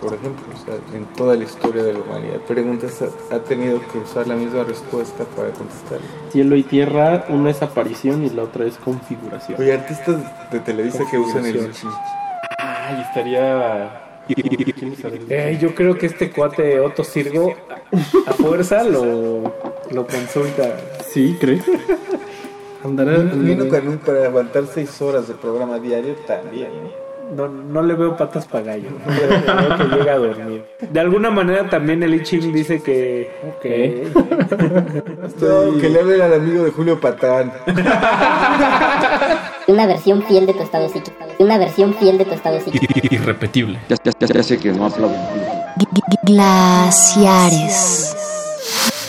Por 0.00 0.14
ejemplo, 0.14 0.44
o 0.54 0.64
sea, 0.64 0.74
en 0.94 1.04
toda 1.16 1.36
la 1.36 1.44
historia 1.44 1.82
de 1.82 1.94
la 1.94 2.00
humanidad, 2.00 2.38
preguntas 2.46 3.02
ha, 3.30 3.38
tenido 3.40 3.80
que 3.92 3.98
usar 3.98 4.26
la 4.26 4.36
misma 4.36 4.62
respuesta 4.64 5.24
para 5.36 5.50
contestar. 5.50 5.98
Cielo 6.30 6.56
y 6.56 6.62
tierra, 6.62 7.24
una 7.28 7.50
es 7.50 7.62
aparición 7.62 8.24
y 8.24 8.30
la 8.30 8.44
otra 8.44 8.66
es 8.66 8.76
configuración. 8.76 9.60
Oye, 9.60 9.72
artistas 9.72 10.16
de 10.50 10.60
Televisa 10.60 11.04
que 11.10 11.18
usan 11.18 11.46
el. 11.46 11.70
Ay, 12.58 13.00
estaría... 13.00 14.02
¿Quién 14.26 14.92
estaría? 14.92 15.20
Eh, 15.28 15.58
yo 15.60 15.74
creo 15.74 15.96
que 15.96 16.06
este 16.06 16.30
cuate 16.30 16.80
Otto 16.80 17.04
Sirgo 17.04 17.54
a 18.26 18.32
fuerza 18.32 18.82
lo, 18.82 19.54
lo 19.90 20.06
consulta. 20.06 20.76
Sí, 21.08 21.36
¿crees? 21.40 21.64
Andará... 22.84 23.18
Vino 23.18 23.68
con 23.68 23.88
un 23.88 23.98
para 23.98 24.26
aguantar 24.26 24.64
seis 24.72 25.00
horas 25.02 25.28
de 25.28 25.34
programa 25.34 25.78
diario 25.78 26.14
también, 26.26 26.70
¿no? 26.82 27.06
No, 27.34 27.48
no 27.48 27.82
le 27.82 27.94
veo 27.94 28.16
patas 28.16 28.46
para 28.46 28.62
gallo. 28.64 28.90
Creo 29.04 29.76
que 29.76 29.96
llega 29.96 30.12
a 30.12 30.18
dormir. 30.18 30.64
De 30.80 31.00
alguna 31.00 31.30
manera 31.30 31.68
también 31.68 32.00
el 32.02 32.14
I 32.14 32.22
Ching 32.22 32.52
dice 32.52 32.80
que. 32.82 33.30
No, 35.40 35.76
que 35.80 35.88
le 35.88 36.00
hable 36.00 36.22
al 36.22 36.34
amigo 36.34 36.62
de 36.64 36.70
Julio 36.70 37.00
Patán. 37.00 37.52
Una 39.66 39.86
versión 39.86 40.22
fiel 40.22 40.46
de 40.46 40.54
tu 40.54 40.62
estado 40.62 40.88
psíquico. 40.88 41.16
Una 41.38 41.58
versión 41.58 41.94
fiel 41.94 42.16
de 42.18 42.24
tu 42.24 42.34
estado 42.34 42.60
psíquico. 42.60 42.86
Irrepetible. 43.10 43.80
Ya, 43.88 43.96
ya, 44.02 44.12
ya, 44.18 44.26
ya 44.28 44.42
sé 44.42 44.58
que 44.58 44.72
no 44.72 44.86
aplauden. 44.86 45.18
Glaciares. 46.22 48.16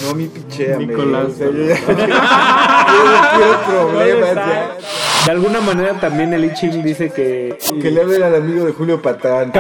No, 0.04 0.14
mi 0.14 0.28
pichea, 0.28 0.78
Nicolás. 0.78 1.26
O 1.30 1.36
sea, 1.38 1.48
yo, 1.48 1.66
ya- 1.68 1.76
yo 1.88 1.94
no 1.98 3.22
quiero 3.36 3.60
problemas 3.68 4.36
ya. 4.36 4.78
De 5.26 5.32
alguna 5.32 5.60
manera 5.60 5.94
también 6.00 6.32
el 6.34 6.46
I 6.46 6.54
Ching 6.54 6.84
dice 6.84 7.10
que. 7.12 7.58
Que 7.82 7.92
le 7.92 8.02
hable 8.02 8.24
al 8.24 8.36
amigo 8.36 8.66
de 8.66 8.72
Julio 8.74 9.02
Patán. 9.02 9.52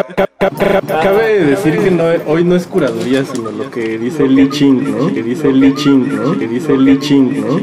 Cabe 0.87 1.43
decir 1.43 1.79
que 1.79 1.91
no, 1.91 2.03
hoy 2.27 2.43
no 2.43 2.55
es 2.55 2.67
curaduría, 2.67 3.25
sino 3.25 3.51
lo 3.51 3.69
que 3.71 3.97
dice 3.97 4.27
Li 4.27 4.49
Ching, 4.49 4.97
¿no? 4.97 5.13
Que 5.13 5.23
dice 5.23 5.51
Li 5.51 5.73
Ching, 5.75 6.15
¿no? 6.15 6.37
Que 6.37 6.47
dice 6.47 6.77
Li 6.77 6.99
Ching, 6.99 7.41
¿no? 7.41 7.57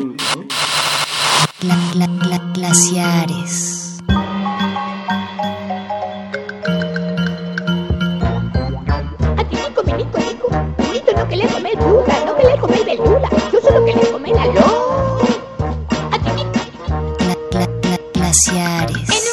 Gla- 1.61 1.93
gla- 1.95 2.19
gla- 2.21 2.53
glaciares. 2.55 4.01
Nico, 9.51 9.83
mi 9.85 9.93
Nico, 9.93 10.19
Nico. 10.19 10.49
Nico, 10.93 11.13
no 11.17 11.29
que 11.29 11.37
le 11.37 11.47
come 11.47 11.71
el 11.73 11.79
Yo 12.97 13.61
solo 13.61 13.85
que 13.85 13.93
le 13.95 14.11
come 14.13 14.31
el 14.31 14.39
arroz. 14.39 15.29
Gla- 17.19 17.39
gla- 17.51 17.69
gla- 17.83 18.01
glaciares. 18.13 19.24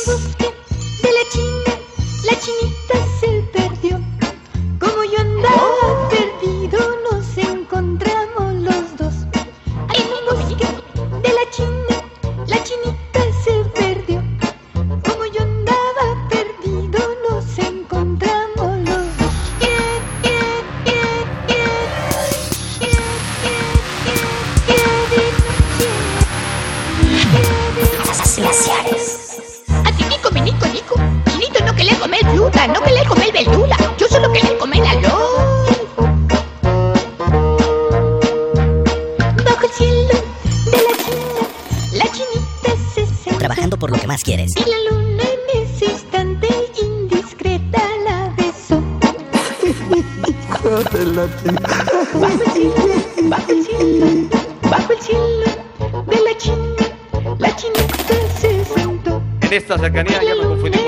Bajo 52.20 52.44
el 52.44 52.52
cielo, 52.52 52.74
bajo 53.24 53.52
el 53.52 53.64
cielo, 53.64 54.06
bajo 54.70 54.94
el 54.94 55.00
cielo 55.02 55.46
de 56.08 56.18
la 56.22 56.38
China, 56.38 56.76
la 57.40 57.56
chinita 57.56 58.16
se 58.40 58.66
sentó. 58.66 59.22
En 59.42 59.54
esta 59.54 59.78
cercanía 59.78 60.24
ya 60.24 60.36
me 60.36 60.44
confundí 60.44 60.81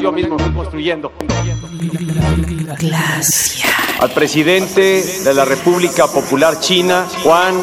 Yo 0.00 0.12
mismo 0.12 0.36
construyendo. 0.54 1.12
Glaciares. 2.78 3.62
Al 4.00 4.10
presidente 4.12 5.02
de 5.24 5.34
la 5.34 5.44
República 5.44 6.06
Popular 6.06 6.58
China, 6.60 7.04
Juan 7.24 7.54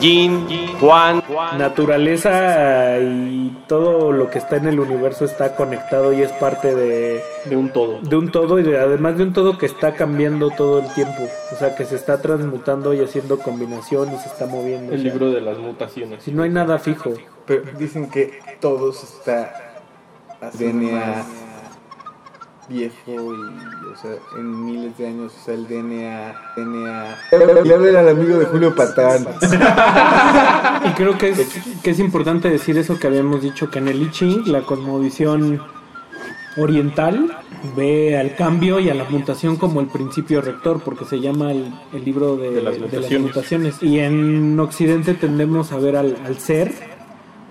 Yin 0.00 0.46
Juan. 0.80 1.22
Naturaleza 1.58 2.98
y 2.98 3.54
todo 3.68 4.10
lo 4.10 4.30
que 4.30 4.38
está 4.38 4.56
en 4.56 4.66
el 4.68 4.80
universo 4.80 5.24
está 5.26 5.54
conectado 5.54 6.12
y 6.14 6.22
es 6.22 6.32
parte 6.32 6.74
de, 6.74 7.22
De 7.44 7.56
un 7.56 7.70
todo. 7.72 8.00
de 8.00 8.16
un 8.16 8.30
todo 8.32 8.58
y 8.58 8.62
de- 8.62 8.78
además 8.80 9.18
de 9.18 9.24
un 9.24 9.32
todo 9.34 9.58
que 9.58 9.66
está 9.66 9.92
cambiando 9.94 10.50
todo 10.50 10.78
el 10.80 10.92
tiempo. 10.94 11.28
O 11.54 11.56
sea, 11.58 11.74
que 11.76 11.84
se 11.84 11.96
está 11.96 12.20
transmutando 12.22 12.94
y 12.94 13.00
haciendo 13.00 13.38
combinación 13.38 14.12
y 14.14 14.18
se 14.18 14.28
está 14.28 14.46
moviendo. 14.46 14.92
El 14.94 15.00
O 15.00 15.02
sea, 15.02 15.12
libro 15.12 15.30
de 15.30 15.40
las 15.42 15.58
mutaciones. 15.58 16.24
Si 16.24 16.32
no 16.32 16.42
hay 16.42 16.50
nada 16.50 16.78
fijo. 16.78 17.12
Pero 17.46 17.62
dicen 17.78 18.08
que 18.10 18.38
todos 18.60 19.02
está 19.04 19.78
DNA 20.54 21.24
viejo 22.68 22.94
y, 23.06 23.88
o 23.92 23.96
sea, 24.00 24.12
en 24.38 24.64
miles 24.64 24.96
de 24.98 25.06
años, 25.08 25.32
o 25.40 25.44
sea, 25.44 25.54
el 25.54 25.66
DNA, 25.66 26.34
DNA. 26.56 27.18
Le 27.64 27.74
hablen 27.74 27.96
al 27.96 28.08
amigo 28.08 28.38
de 28.38 28.46
Julio 28.46 28.74
Patán. 28.74 29.26
Y 30.84 30.90
creo 30.94 31.16
que 31.16 31.30
es, 31.30 31.38
que 31.82 31.90
es 31.90 32.00
importante 32.00 32.50
decir 32.50 32.76
eso 32.76 32.98
que 32.98 33.06
habíamos 33.06 33.40
dicho, 33.42 33.70
que 33.70 33.78
en 33.78 33.86
el 33.88 34.02
I 34.02 34.10
Ching 34.10 34.48
la 34.50 34.62
cosmovisión 34.62 35.62
oriental 36.56 37.36
ve 37.76 38.18
al 38.18 38.34
cambio 38.34 38.80
y 38.80 38.90
a 38.90 38.94
la 38.94 39.04
mutación 39.04 39.56
como 39.56 39.80
el 39.80 39.86
principio 39.86 40.40
rector, 40.40 40.82
porque 40.82 41.04
se 41.04 41.20
llama 41.20 41.52
el, 41.52 41.72
el 41.92 42.04
libro 42.04 42.36
de, 42.36 42.50
De 42.50 42.62
las 42.62 42.74
de 42.74 42.80
las 42.80 42.90
mutaciones. 42.90 43.20
mutaciones. 43.22 43.82
Y 43.82 44.00
en 44.00 44.58
Occidente 44.58 45.14
tendemos 45.14 45.70
a 45.72 45.78
ver 45.78 45.96
al, 45.96 46.16
al 46.24 46.38
ser 46.38 46.72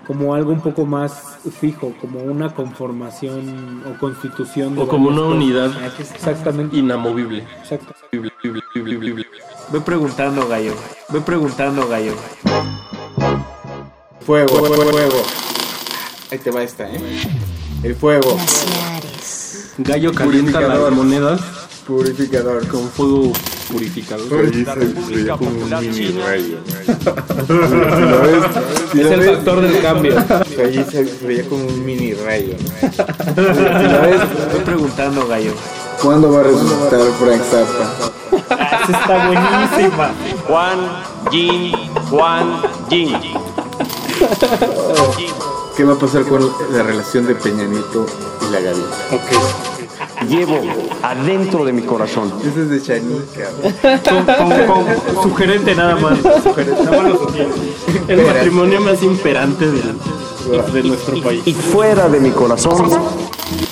como 0.06 0.34
algo 0.34 0.52
un 0.52 0.60
poco 0.60 0.84
más 0.84 1.36
fijo, 1.60 1.92
como 2.00 2.20
una 2.20 2.54
conformación 2.54 3.82
o 3.88 3.98
constitución. 3.98 4.74
de 4.74 4.82
O 4.82 4.88
como 4.88 5.08
una 5.08 5.22
unidad 5.22 5.70
Exactamente. 5.98 6.76
inamovible. 6.76 7.44
Exacto. 7.60 7.94
Ve 9.70 9.80
preguntando, 9.80 10.48
gallo. 10.48 10.74
Ve 11.08 11.20
preguntando, 11.20 11.88
gallo. 11.88 12.14
Fuego, 14.20 14.56
fuego, 14.56 14.90
fuego. 14.90 15.22
Ahí 16.30 16.38
te 16.38 16.50
va 16.50 16.62
esta, 16.62 16.88
¿eh? 16.90 17.00
El 17.82 17.94
fuego. 17.94 18.36
Gallo 19.78 20.12
calienta 20.12 20.60
las 20.60 20.92
monedas 20.92 21.40
Purificador. 21.86 22.66
con 22.68 22.88
fuego 22.88 23.32
purificador. 23.70 24.44
Ahí 24.44 24.64
se 24.64 25.14
veía 25.14 25.36
como 25.36 25.50
un 25.50 25.70
mini 25.80 26.12
rayo. 26.12 26.58
Es 28.94 29.06
el 29.06 29.22
factor 29.24 29.60
del 29.60 29.82
cambio. 29.82 30.16
Allí 30.64 30.84
se 30.90 31.04
veía 31.26 31.44
como 31.48 31.64
un 31.66 31.84
mini 31.84 32.14
rayo. 32.14 32.56
Si 32.80 32.96
la 32.96 34.00
ves, 34.00 34.20
Estoy 34.46 34.60
preguntando, 34.64 35.26
gallo. 35.26 35.52
¿cuándo 36.02 36.32
va 36.32 36.40
a 36.40 36.42
resucitar 36.42 37.00
Frank 37.20 37.42
Zappa? 37.42 38.12
Esa 38.82 39.00
está 39.00 39.26
buenísima. 39.26 40.10
Juan 40.48 40.78
Jin, 41.30 41.72
Juan 42.10 42.62
Jin. 42.90 43.16
¿Qué 45.76 45.84
va 45.84 45.94
a 45.94 45.98
pasar 45.98 46.24
con 46.24 46.50
la 46.72 46.82
relación 46.82 47.26
de 47.26 47.34
Peña 47.34 47.64
Nieto 47.64 48.06
y 48.46 48.52
la 48.52 48.60
Gaby? 48.60 48.82
Llevo 50.28 50.58
adentro 51.02 51.64
de 51.64 51.72
mi 51.72 51.82
corazón. 51.82 52.32
Ese 52.40 52.62
es 52.62 52.70
de 52.70 52.82
Chanica. 52.82 53.50
Con- 54.66 55.22
sugerente 55.22 55.74
nada 55.74 55.96
más. 55.96 56.18
Sugerente, 56.42 56.82
nada 56.84 57.02
más 57.02 57.10
lo 57.10 57.18
sostiene. 57.18 57.50
El 58.08 58.22
matrimonio 58.26 58.80
más 58.80 59.02
imperante 59.02 59.66
del, 59.70 59.98
de 60.72 60.82
nuestro 60.84 61.20
país. 61.22 61.42
Y 61.46 61.52
fuera 61.54 62.08
de 62.08 62.20
mi 62.20 62.30
corazón, 62.30 62.88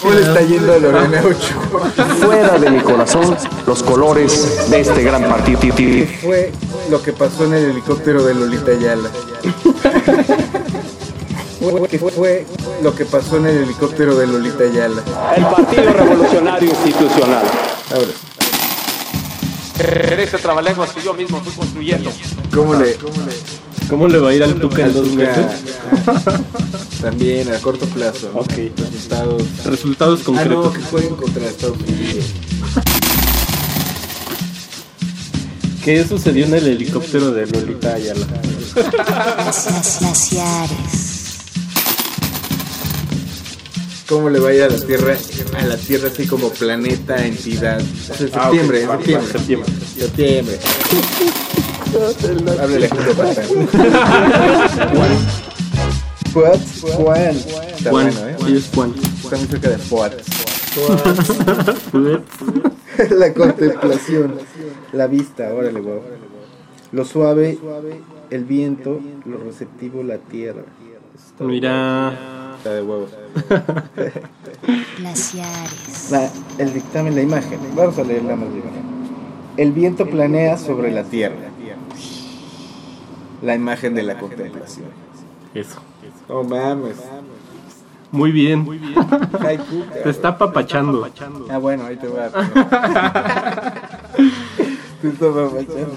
¿Cómo 0.03 0.15
le 0.15 0.21
está 0.23 0.41
yendo 0.43 0.75
a 0.75 0.79
Lorena 0.79 1.21
Ochoa? 1.23 2.07
fuera 2.21 2.59
de 2.59 2.71
mi 2.71 2.81
corazón, 2.81 3.37
los 3.67 3.83
colores 3.83 4.69
de 4.71 4.81
este 4.81 5.03
gran 5.03 5.25
partido. 5.25 5.61
¿Qué 5.75 6.19
fue 6.23 6.53
lo 6.91 7.01
que 7.03 7.13
pasó 7.13 7.45
en 7.45 7.55
el 7.55 7.65
helicóptero 7.71 8.23
de 8.25 8.35
Lolita 8.35 8.73
Ayala? 8.73 9.09
¿Qué 11.91 11.99
fue 11.99 12.47
lo 12.83 12.95
que 12.95 13.05
pasó 13.05 13.37
en 13.37 13.47
el 13.47 13.57
helicóptero 13.65 14.17
de 14.17 14.27
Lolita 14.27 14.65
Ayala? 14.65 15.03
El 15.37 15.45
Partido 15.45 15.93
Revolucionario 15.93 16.71
Institucional. 16.71 17.45
Ahora, 17.93 18.07
En 20.13 20.21
este 20.21 20.39
trabalenguas 20.39 20.91
que 20.93 21.03
yo 21.03 21.13
mismo 21.13 21.41
fui 21.43 21.53
construyendo. 21.53 22.11
¿cómo 22.55 22.75
le, 22.75 22.97
¿Cómo 23.91 24.09
le 24.09 24.19
va 24.19 24.31
a 24.31 24.35
ir 24.35 24.43
al 24.43 24.55
Tuca 24.55 24.87
en 24.87 24.95
dos 24.95 25.09
Tuca. 25.11 25.23
meses? 25.23 25.47
También 27.03 27.53
a 27.53 27.59
corto 27.59 27.85
plazo. 27.87 28.31
Ok. 28.35 28.53
Resultados. 28.79 29.43
Resultados 29.65 30.21
Ah, 30.21 30.25
concretos. 30.27 30.65
no, 30.65 30.73
que 30.73 30.81
jueguen 30.83 31.15
contra 31.17 31.47
Estados 31.47 31.77
Unidos. 31.79 32.25
¿Qué 35.85 36.07
sucedió 36.07 36.45
en 36.47 36.55
el 36.55 36.67
helicóptero 36.69 37.31
de 37.33 37.47
Lolita 37.47 37.95
Ayala? 37.95 38.27
Glaciares. 40.01 41.10
¿Cómo 44.11 44.29
le 44.29 44.41
va 44.41 44.49
a 44.49 44.55
ir 44.55 44.63
a 44.65 44.69
la 44.69 44.77
Tierra? 44.79 45.17
A 45.57 45.63
la 45.65 45.77
Tierra 45.77 46.09
así 46.09 46.27
como 46.27 46.51
planeta, 46.51 47.25
entidad. 47.25 47.81
O 47.81 47.85
sea, 48.15 48.27
en 48.27 48.33
Ah, 48.35 48.43
septiembre, 48.51 48.83
en 48.83 48.89
Va, 48.91 48.97
va, 48.97 49.03
septiembre. 49.03 49.33
septiembre. 49.33 49.71
Septiembre. 49.97 50.59
Háblale 52.61 52.87
a 52.87 52.89
Julio 52.89 53.15
Patán. 53.15 53.47
Juan. 54.95 55.11
Juan. 56.33 56.61
Está 57.37 57.91
Juan, 57.91 57.93
bueno, 57.93 58.11
¿eh? 58.29 58.37
sí 58.47 58.57
es 58.57 58.71
Juan. 58.75 58.95
Está 59.23 59.37
muy 59.37 59.47
cerca 59.47 59.69
de 59.71 59.79
Fuat. 59.79 60.15
la 63.11 63.35
contemplación. 63.35 64.35
La 64.93 65.07
vista, 65.07 65.53
órale, 65.55 65.81
guau. 65.81 66.01
Lo 66.93 67.05
suave, 67.05 67.59
el 68.31 68.45
viento, 68.45 69.01
lo 69.25 69.39
receptivo, 69.39 70.03
la 70.03 70.19
tierra. 70.19 70.63
Mira. 71.39 72.57
Está 72.59 72.75
de 72.75 72.83
huevos. 72.83 73.11
Glaciares. 74.99 76.11
La- 76.11 76.31
el 76.59 76.73
dictamen, 76.75 77.15
la 77.15 77.23
imagen. 77.23 77.59
Vamos 77.75 77.99
a 77.99 78.03
leerla 78.05 78.37
más 78.37 78.53
bien. 78.53 78.65
El 79.57 79.73
viento 79.73 80.07
planea 80.07 80.57
sobre 80.57 80.91
la 80.93 81.05
tierra. 81.05 81.37
La 83.43 83.55
imagen 83.55 83.95
de 83.95 84.03
la 84.03 84.19
contemplación. 84.19 84.89
Eso. 85.55 85.81
Oh 86.29 86.45
mames. 86.45 86.97
Muy 88.13 88.33
bien. 88.33 88.67
Te 90.03 90.11
está 90.11 90.37
papachando. 90.37 91.09
Ah, 91.49 91.59
bueno, 91.59 91.87
ahí 91.87 91.97
te 91.97 92.09
va. 92.09 92.29
Te 95.01 95.09
está 95.09 95.27
papachando. 95.33 95.97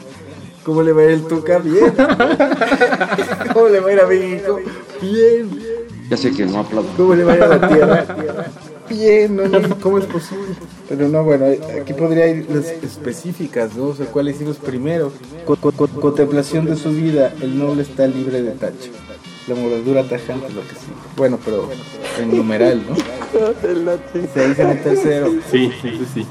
¿Cómo 0.63 0.81
le 0.81 0.93
va 0.93 1.01
a 1.01 1.05
ir 1.05 1.09
el 1.11 1.23
Tuca? 1.27 1.57
Bien. 1.59 1.93
¿Cómo 3.53 3.67
le 3.67 3.79
va 3.81 3.89
a 3.89 3.93
ir 3.93 3.99
a 3.99 4.07
México? 4.07 4.59
Bien. 5.01 5.72
Ya 6.13 6.17
sé 6.17 6.31
que 6.31 6.45
no 6.45 6.59
aplaudo. 6.59 6.87
¿Cómo 6.95 7.15
le 7.15 7.23
va 7.23 7.33
a 7.33 7.37
la 7.57 7.67
tierra? 7.67 8.05
Bien, 8.89 9.35
no, 9.35 9.47
no, 9.47 9.79
¿cómo 9.81 9.97
es 9.97 10.05
posible? 10.05 10.53
Pero 10.87 11.07
no, 11.09 11.23
bueno, 11.23 11.45
aquí 11.81 11.93
podría 11.93 12.27
ir 12.27 12.45
las 12.51 12.67
específicas, 12.83 13.75
¿no? 13.75 13.85
O 13.85 13.95
sea, 13.95 14.05
¿cuál 14.05 14.29
hicimos 14.29 14.57
primero? 14.57 15.11
Co- 15.43 15.55
co- 15.55 15.71
co- 15.71 15.87
contemplación 15.87 16.65
de 16.65 16.75
su 16.75 16.91
vida, 16.91 17.33
el 17.41 17.57
noble 17.57 17.81
está 17.81 18.05
libre 18.05 18.43
de 18.43 18.51
tacho. 18.51 18.91
La 19.47 19.55
moradura 19.55 20.03
tajante, 20.03 20.53
lo 20.53 20.61
que 20.61 20.75
sí. 20.75 20.91
Bueno, 21.17 21.39
pero 21.43 21.67
en 22.21 22.37
numeral, 22.37 22.83
¿no? 22.87 22.95
Se 24.35 24.47
dice 24.49 24.61
en 24.61 24.69
el 24.69 24.83
tercero. 24.83 25.31
Sí, 25.49 25.71
sí, 25.81 26.05
sí. 26.13 26.25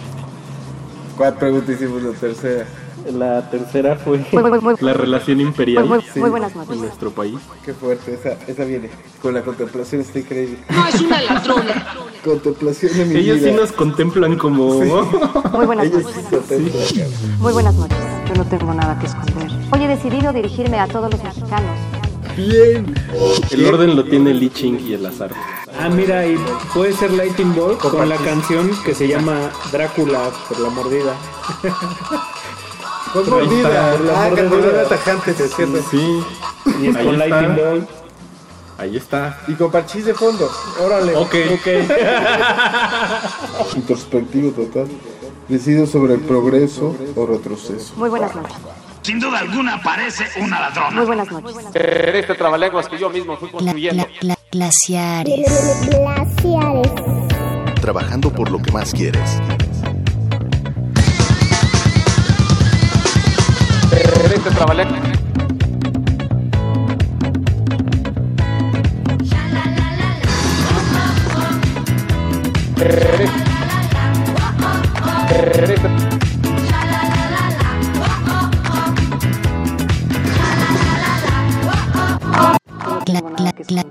¿Cuál 1.17 1.35
pregunta 1.35 1.73
hicimos 1.73 2.05
la 2.05 2.13
tercera? 2.13 2.67
La 3.13 3.51
tercera 3.51 3.97
fue 3.97 4.25
Muy, 4.33 4.43
muy, 4.51 4.61
muy- 4.61 4.75
la 4.81 4.93
relación 4.95 5.41
imperial 5.41 5.87
muy- 5.87 6.05
muy 6.17 6.31
buenas 6.31 6.55
noches. 6.55 6.73
en 6.75 6.81
nuestro 6.83 7.11
país. 7.11 7.35
Qué 7.65 7.73
fuerte, 7.75 8.15
esa, 8.15 8.37
esa 8.51 8.65
viene. 8.65 8.91
Con 9.21 9.35
la 9.35 9.43
contemplación 9.43 10.01
está 10.03 10.19
increíble. 10.21 10.59
No 10.71 10.87
es 10.87 11.01
una 11.01 11.21
ladrona. 11.23 11.87
Contemplación 12.25 12.97
de 12.97 13.05
mi 13.07 13.17
Ellos 13.17 13.39
sí 13.39 13.45
vida. 13.47 13.57
nos 13.57 13.73
contemplan 13.73 14.37
como... 14.37 14.75
Muy 15.53 15.67
buenas 15.67 15.87
Ellos 15.87 16.05
noches. 16.05 16.45
sí. 16.89 17.03
Muy 17.39 17.53
buenas 17.53 17.75
noches. 17.75 17.97
Yo 18.29 18.35
no 18.35 18.45
tengo 18.47 18.73
nada 18.75 18.99
que 18.99 19.07
esconder. 19.07 19.51
Hoy 19.73 19.85
he 19.85 19.89
decidido 19.89 20.33
dirigirme 20.33 20.79
a 20.79 20.87
todos 20.87 21.11
los 21.11 21.23
mexicanos. 21.23 21.77
Bien. 22.37 22.95
El 23.51 23.67
orden 23.67 23.95
lo 23.97 24.05
tiene 24.05 24.33
Lee 24.33 24.49
Ching 24.51 24.81
y 24.81 24.95
el 24.95 25.05
azar. 25.05 25.33
Ah, 25.79 25.89
mira, 25.91 26.27
y 26.27 26.37
puede 26.73 26.93
ser 26.93 27.11
Lightning 27.13 27.55
Bolt 27.55 27.79
con 27.81 28.09
la 28.09 28.17
canción 28.17 28.71
que 28.85 28.95
se 28.95 29.09
llama 29.09 29.51
Drácula 29.73 30.31
por 30.49 30.61
la 30.61 30.71
mordida. 30.71 31.15
Con 33.13 33.25
Por 33.25 33.45
mordida. 33.45 33.95
Ah, 34.15 34.31
mordida 34.49 34.89
tajante, 34.89 35.35
se 35.35 35.49
cierra. 35.49 35.79
Sí. 35.91 36.21
Y 36.81 36.87
es 36.89 36.97
con. 36.97 37.19
Lightning 37.19 37.57
Bolt. 37.57 37.89
Ahí 38.79 38.97
está. 38.97 39.39
Y 39.49 39.53
con 39.55 39.71
parchís 39.71 40.07
de 40.07 40.15
fondo. 40.15 40.51
Órale. 40.81 41.15
Ok. 41.15 41.35
Introspectivo 43.77 44.51
total. 44.53 44.89
Decido 45.49 45.87
sobre 45.87 46.15
el 46.15 46.21
progreso 46.21 46.97
o 47.17 47.27
retroceso. 47.27 47.93
Muy 47.97 48.09
buenas 48.09 48.35
noches. 48.35 48.57
Sin 49.03 49.19
duda 49.21 49.41
alguna 49.41 49.83
parece 49.83 50.25
una 50.41 50.61
ladrona. 50.61 50.91
Muy 50.93 51.05
buenas 51.07 51.31
noches. 51.31 51.57
En 51.75 52.17
este 52.17 52.35
trabalenguas 52.35 52.89
que 52.89 52.99
yo 52.99 53.11
mismo 53.11 53.37
fui 53.37 53.51
construyendo. 53.51 54.05
gla- 54.05 54.21
gla- 54.21 54.39
glaciares. 54.51 55.51
Trabajando 57.81 58.31
por 58.31 58.51
lo 58.51 58.63
que 58.63 58.71
más 58.73 58.93
quieres. 58.93 59.39
Venite 63.93 64.49
a. 64.49 65.13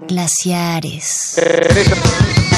Glaciares. 0.07 1.37
Este 1.37 2.50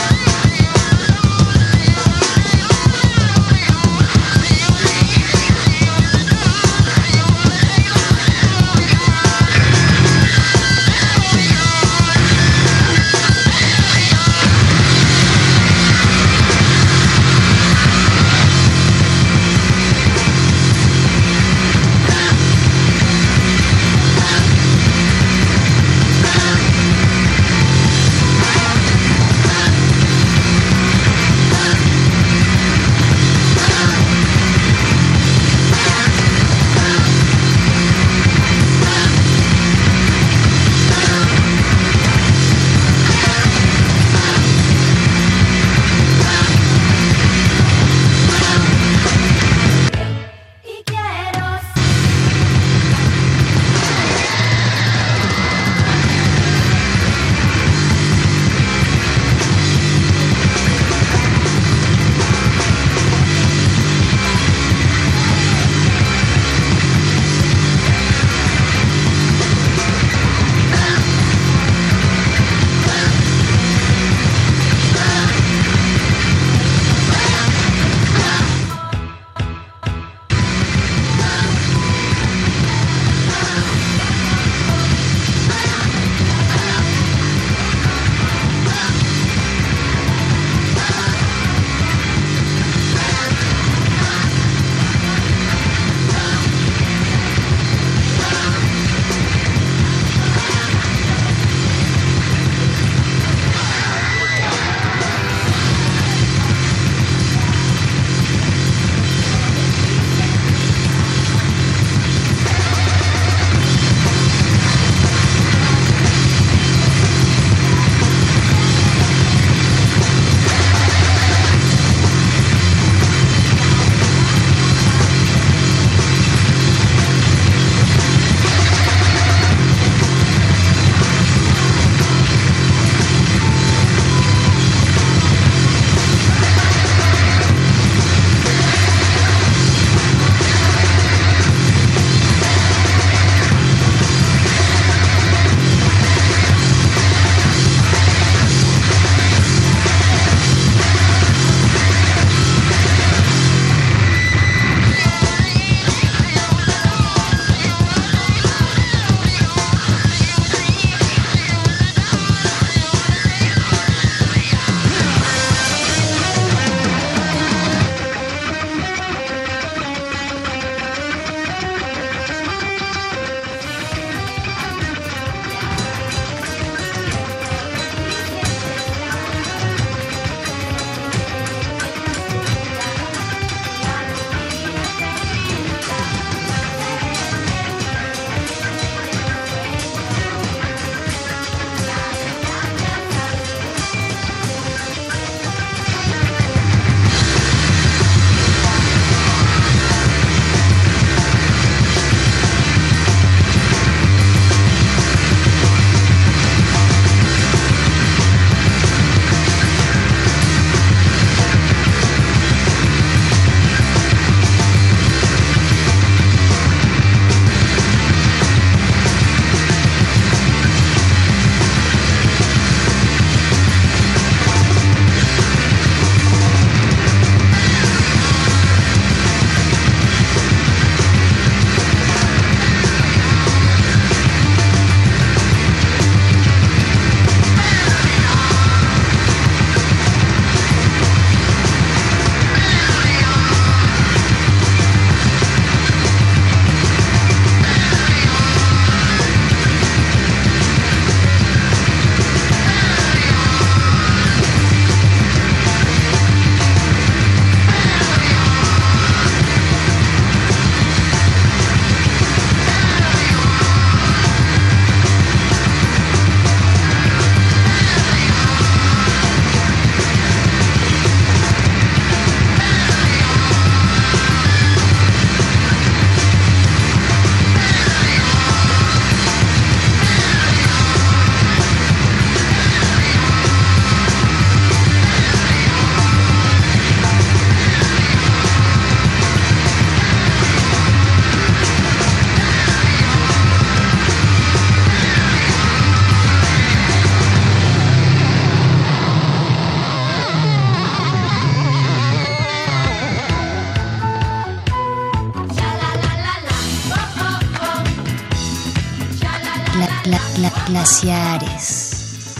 glaciares. 310.84 312.36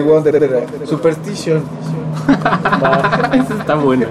Wonder, 0.00 0.66
Superstition. 0.86 1.62
Eso 3.32 3.54
está 3.60 3.74
bueno. 3.76 4.06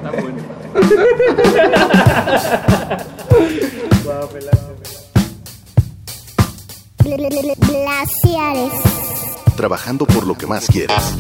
Glaciares. 7.04 8.72
Trabajando 9.56 10.06
por 10.06 10.26
lo 10.26 10.38
que 10.38 10.48
más 10.48 10.68
quieres. 10.68 11.18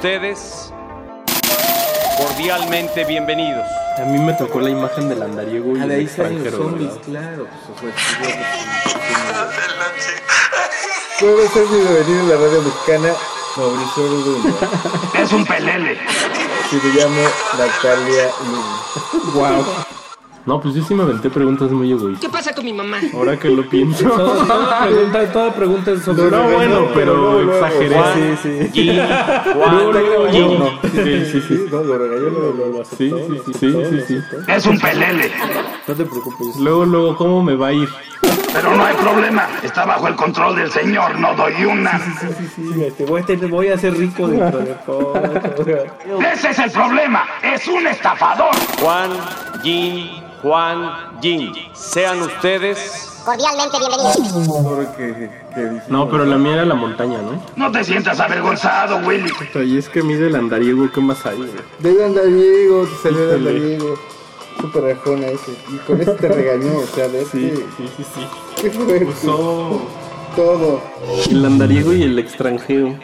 ustedes 0.00 0.72
cordialmente 2.16 3.04
bienvenidos. 3.04 3.66
A 3.98 4.06
mí 4.06 4.18
me 4.18 4.32
tocó 4.32 4.58
la 4.58 4.70
imagen 4.70 5.10
del 5.10 5.22
andariego 5.22 5.76
y 5.76 5.80
ah, 5.82 5.86
de 5.86 5.94
ahí 5.94 6.08
salen 6.08 6.50
zombies, 6.50 6.92
claro. 7.04 7.46
Bienvenido 11.20 12.22
a 12.24 12.28
la 12.28 12.36
radio 12.36 12.62
mexicana. 12.62 13.12
Mauricio 13.58 14.02
Uruguay. 14.04 14.54
Es 15.22 15.32
un 15.32 15.44
pelele. 15.44 15.98
Y 16.72 16.74
me 16.76 16.94
llamo 16.94 17.20
Natalia 17.58 18.30
Luna. 18.46 19.34
Wow. 19.34 19.66
No, 20.46 20.60
pues 20.60 20.74
yo 20.74 20.82
sí 20.82 20.94
me 20.94 21.02
aventé 21.02 21.28
preguntas 21.28 21.70
muy 21.70 21.92
egoístas. 21.92 22.20
¿Qué 22.20 22.28
pasa 22.28 22.54
con 22.54 22.64
mi 22.64 22.72
mamá? 22.72 22.98
Ahora 23.14 23.38
que 23.38 23.50
lo 23.50 23.68
pienso. 23.68 24.08
Toda, 24.08 24.46
toda 24.46 24.86
pregunta, 24.86 25.32
toda 25.32 25.54
pregunta 25.54 25.90
es 25.92 26.02
sobre 26.02 26.30
No, 26.30 26.48
bueno, 26.50 26.88
pero 26.94 27.52
exageré. 27.52 27.94
Juan, 27.96 28.38
sí, 28.42 28.48
sí. 28.70 28.70
Sí, 30.92 31.24
sí, 31.26 31.40
sí. 31.46 31.66
No, 31.70 31.82
lo 31.82 31.98
regaló, 31.98 32.30
lo, 32.30 32.66
lo, 32.72 32.80
aceptó, 32.80 33.18
sí, 33.18 33.40
sí, 33.46 33.52
sí, 33.58 33.72
sí, 33.90 34.00
sí. 34.08 34.18
Es 34.48 34.66
un 34.66 34.78
pelele. 34.78 35.30
No 35.86 35.94
te 35.94 36.04
preocupes. 36.04 36.56
Luego, 36.58 36.84
luego, 36.84 37.16
¿cómo 37.16 37.42
me 37.42 37.54
va 37.54 37.68
a 37.68 37.72
ir? 37.72 37.88
Pero 38.52 38.76
no 38.76 38.84
hay 38.84 38.94
problema. 38.96 39.48
Está 39.62 39.84
bajo 39.84 40.08
el 40.08 40.16
control 40.16 40.56
del 40.56 40.70
señor. 40.70 41.18
No 41.18 41.34
doy 41.34 41.64
una. 41.64 41.98
Sí, 42.56 42.84
este, 42.84 43.04
voy, 43.04 43.22
a 43.22 43.24
tener- 43.24 43.48
voy 43.50 43.68
a 43.68 43.78
ser 43.78 43.96
rico 43.96 44.26
dentro 44.28 44.58
de 44.58 44.74
poco. 44.86 45.14
Ese 46.32 46.50
es 46.50 46.58
el 46.58 46.70
problema. 46.70 47.24
Es 47.42 47.66
un 47.68 47.86
estafador. 47.86 48.50
Juan, 48.80 49.10
Jin, 49.62 50.10
Juan, 50.42 50.90
Jin. 51.22 51.52
Sean 51.74 52.20
ustedes 52.22 53.06
Cordialmente 53.24 53.76
bienvenidos. 53.78 55.88
No, 55.88 56.08
pero 56.08 56.24
la 56.24 56.38
mía 56.38 56.54
era 56.54 56.64
la 56.64 56.74
montaña, 56.74 57.18
¿no? 57.18 57.40
No 57.54 57.70
te 57.70 57.84
sientas 57.84 58.18
avergonzado, 58.18 58.96
Willy. 59.06 59.30
Y 59.66 59.76
es 59.78 59.88
que 59.90 60.02
mide 60.02 60.28
el 60.28 60.36
andariego, 60.36 60.90
¿qué 60.90 61.00
más 61.02 61.24
hay? 61.26 61.36
güey? 61.36 61.50
De 61.80 62.04
andariego, 62.04 62.86
te 62.86 62.96
salió 63.02 63.18
Híjole. 63.26 63.34
andariego. 63.50 63.94
Súper 64.60 64.82
rajona 64.82 65.26
ese. 65.28 65.52
Y 65.72 65.76
con 65.86 66.00
eso 66.00 66.12
te 66.12 66.28
regañó, 66.28 66.78
o 66.78 66.86
sea, 66.86 67.08
de 67.08 67.24
Sí, 67.24 67.46
este- 67.46 67.64
sí, 67.76 67.88
sí, 67.96 68.04
sí. 68.14 69.04
Usó 69.08 69.80
Todo. 70.36 70.80
el 71.30 71.44
andariego 71.44 71.92
y 71.92 72.02
el 72.02 72.18
extranjero. 72.18 72.94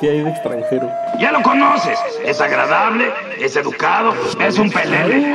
¿Qué 0.00 0.08
hay 0.10 0.22
de 0.22 0.30
extranjero? 0.30 0.88
Ya 1.20 1.30
lo 1.30 1.42
conoces. 1.42 1.98
Es 2.24 2.40
agradable, 2.40 3.10
es 3.38 3.54
educado, 3.56 4.12
es 4.40 4.58
un 4.58 4.70
pelele. 4.70 5.34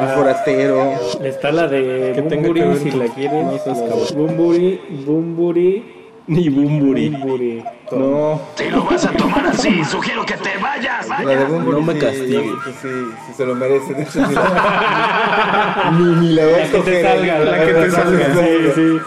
Un 0.00 0.08
forastero. 0.16 0.92
Está 1.22 1.52
la 1.52 1.66
de 1.68 2.14
Bumburi, 2.22 2.76
si 2.78 2.90
la 2.92 3.06
quieres. 3.06 3.66
no. 3.66 4.16
Bumburi, 4.16 4.80
Bumburi, 5.06 5.84
Ni 6.26 6.48
Bumburi. 6.48 7.10
Bumburi. 7.10 7.64
No, 7.92 8.40
Si 8.56 8.70
lo 8.70 8.82
vas 8.84 9.04
a 9.04 9.12
tomar 9.12 9.46
así, 9.46 9.84
sugiero 9.84 10.24
que 10.24 10.34
te 10.38 10.56
vayas. 10.58 11.06
La 11.08 11.18
de 11.20 11.44
Bumburi 11.44 11.76
No 11.80 11.82
me 11.86 11.92
sí, 11.94 11.98
castigues. 12.00 12.42
que 12.64 12.72
sí, 12.72 12.88
sí 13.26 13.32
se 13.36 13.44
lo 13.46 13.54
merece. 13.54 13.92
De 13.94 14.02
hecho, 14.02 14.12
sí 14.26 14.34
la- 14.34 15.90
ni, 15.98 16.04
ni 16.04 16.28
la 16.34 16.42
que 16.44 16.52
te 16.54 16.62
escoger. 16.62 17.02
salga, 17.06 17.38
la 17.40 17.66
que 17.66 17.72
te 17.74 17.90
salga. 17.90 18.34
Sí, 18.34 18.72
sí. 18.74 18.98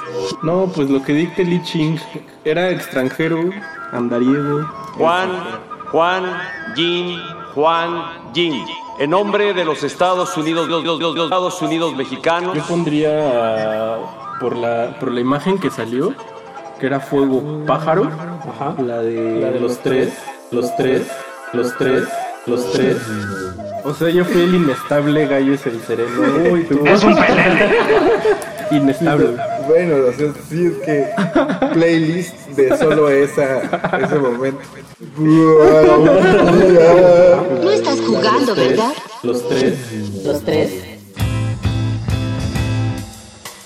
no, 0.44 0.72
pues 0.76 0.90
lo 0.92 1.02
que 1.02 1.14
dicta 1.14 1.42
Li 1.42 1.62
Ching 1.64 1.98
era 2.46 2.70
extranjero, 2.70 3.50
andariego. 3.92 4.66
Juan, 4.98 5.30
Juan, 5.92 6.24
Jin, 6.76 7.20
Juan, 7.56 8.04
Jin. 8.34 8.64
En 9.00 9.10
nombre 9.10 9.54
de 9.56 9.66
los 9.66 9.84
Estados 9.84 10.38
Unidos, 10.38 10.68
los, 10.70 10.84
los- 10.84 11.00
los- 11.00 11.16
los 11.16 11.24
Estados 11.26 11.62
Unidos 11.64 11.96
mexicanos. 11.96 12.56
Yo 12.56 12.64
pondría 12.64 13.96
por 14.40 14.56
la 14.56 14.96
por 15.00 15.12
la 15.12 15.20
imagen 15.20 15.58
que 15.58 15.70
salió, 15.72 16.14
que 16.80 16.86
era 16.86 17.00
fuego 17.00 17.66
pájaro, 17.66 18.10
la 18.80 19.02
de 19.02 19.42
La 19.42 19.52
de 19.52 19.60
los 19.60 19.80
tres, 19.80 20.14
los 20.52 20.76
tres, 20.76 21.04
los 21.54 21.78
tres, 21.78 22.04
los 22.46 22.72
tres. 22.72 22.98
O 23.84 23.94
sea, 23.94 24.10
yo 24.10 24.26
fui 24.26 24.42
el 24.42 24.56
inestable 24.56 25.28
gallo 25.28 25.54
es 25.54 25.66
el 25.66 25.82
sereno. 25.82 26.22
Uy, 26.52 26.64
tú. 26.66 26.86
Es 26.86 27.04
un 27.04 27.16
pelele. 27.20 27.70
Inestable. 28.72 29.38
Bueno, 29.68 29.96
o 30.08 30.14
sea, 30.14 30.34
sí 30.50 30.66
es 30.66 30.74
que 30.86 31.08
playlist 31.74 32.36
de 32.50 32.78
solo 32.78 33.10
esa, 33.10 33.62
ese 33.98 34.16
momento. 34.16 34.60
No 37.64 37.72
estás 37.72 38.00
jugando, 38.02 38.56
¿verdad? 38.56 38.92
Los 39.24 39.48
tres. 39.48 39.76
Los 40.26 40.42
tres. 40.44 40.72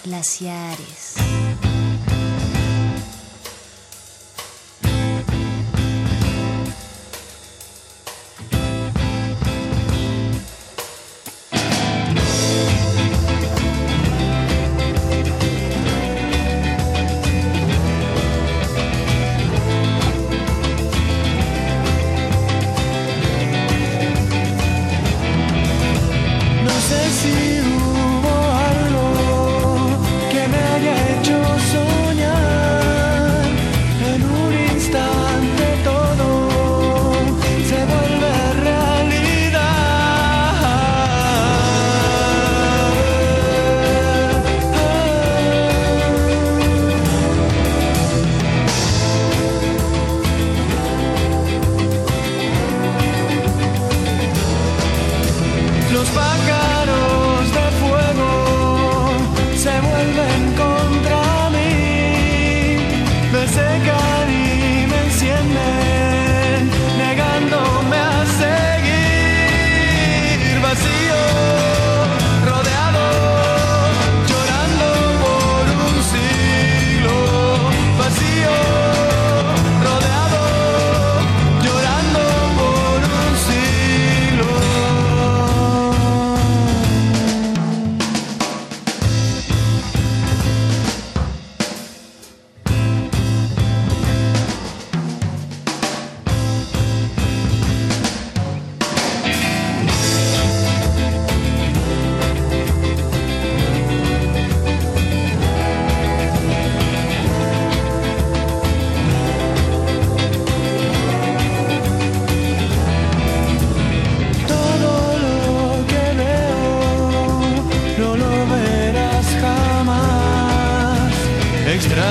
Glaciares. 0.03 1.15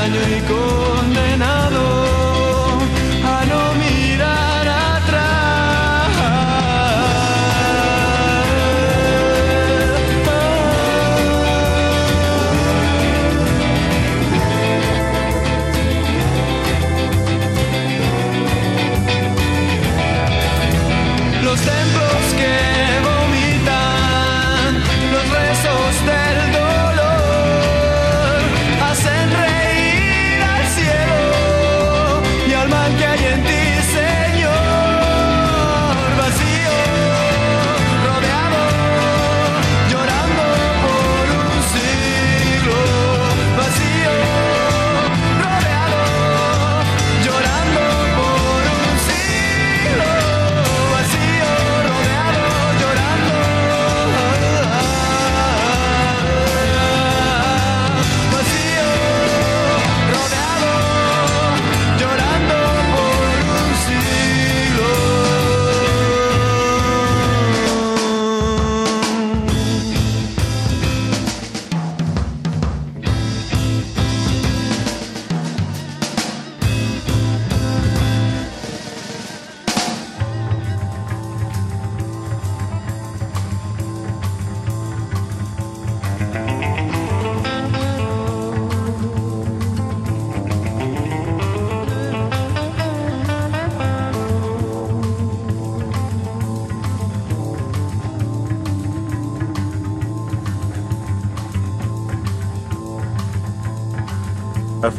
nanyoy 0.00 0.40
ko 0.48 0.89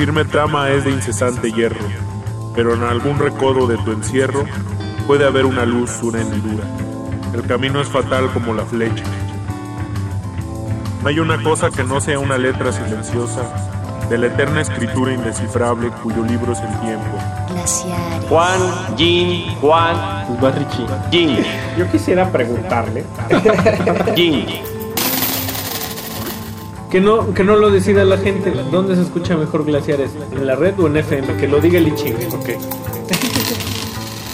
firme 0.02 0.26
trama 0.26 0.72
es 0.72 0.84
de 0.84 0.90
incesante 0.90 1.52
hierro, 1.52 1.86
pero 2.56 2.74
en 2.74 2.82
algún 2.82 3.20
recodo 3.20 3.68
de 3.68 3.78
tu 3.78 3.92
encierro 3.92 4.46
puede 5.06 5.28
haber 5.28 5.46
una 5.46 5.64
luz, 5.64 6.02
una 6.02 6.20
hendidura. 6.22 6.64
El 7.36 7.46
camino 7.46 7.80
es 7.80 7.88
fatal 7.88 8.32
como 8.34 8.56
la 8.56 8.66
flecha. 8.66 9.04
No 11.04 11.08
hay 11.08 11.20
una 11.20 11.44
cosa 11.44 11.70
que 11.70 11.84
no 11.84 12.02
sea 12.02 12.18
una 12.18 12.40
letra 12.40 12.72
silenciosa 12.72 13.44
de 14.10 14.18
la 14.18 14.26
eterna 14.26 14.62
escritura 14.62 15.14
indescifrable 15.14 15.92
cuyo 16.02 16.24
libro 16.24 16.54
es 16.54 16.60
el 16.62 16.80
tiempo. 16.80 17.18
Glaciares. 17.50 18.26
Juan, 18.28 18.98
Jin, 18.98 19.56
Juan, 19.62 20.26
Pues. 20.40 20.56
Jin, 21.12 21.46
Yo 21.78 21.92
quisiera 21.92 22.28
preguntarle 22.32 23.06
Jin. 24.16 24.48
Que 26.92 27.00
no, 27.00 27.34
que 27.34 27.44
no 27.44 27.56
lo 27.56 27.72
decida 27.72 28.04
la 28.04 28.18
gente. 28.18 28.52
¿Dónde 28.70 28.96
se 28.96 29.04
escucha 29.04 29.38
mejor 29.38 29.66
glaciares? 29.66 30.12
¿En 30.34 30.46
la 30.46 30.56
red 30.56 30.78
o 30.78 30.88
en 30.88 30.98
FM? 30.98 31.38
Que 31.38 31.48
lo 31.48 31.62
diga 31.62 31.78
el 31.80 31.88
Iching. 31.88 32.16
Ok. 32.34 32.50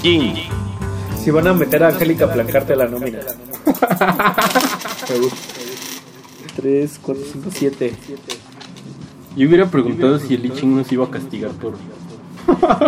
Jin. 0.01 0.33
Si 1.17 1.29
van 1.29 1.47
a 1.47 1.53
meter 1.53 1.83
a 1.83 1.89
Angélica 1.89 2.31
Plancarte 2.31 2.73
a 2.73 2.77
la 2.77 2.87
nómina. 2.87 3.19
3, 6.55 6.99
4, 7.01 7.23
5, 7.33 7.49
7. 7.53 7.93
Yo 9.35 9.47
hubiera 9.47 9.67
preguntado 9.67 10.17
si 10.17 10.33
el 10.33 10.45
I 10.45 10.49
Ching 10.49 10.75
nos 10.75 10.91
iba 10.91 11.05
a 11.05 11.11
castigar 11.11 11.51
por, 11.51 11.75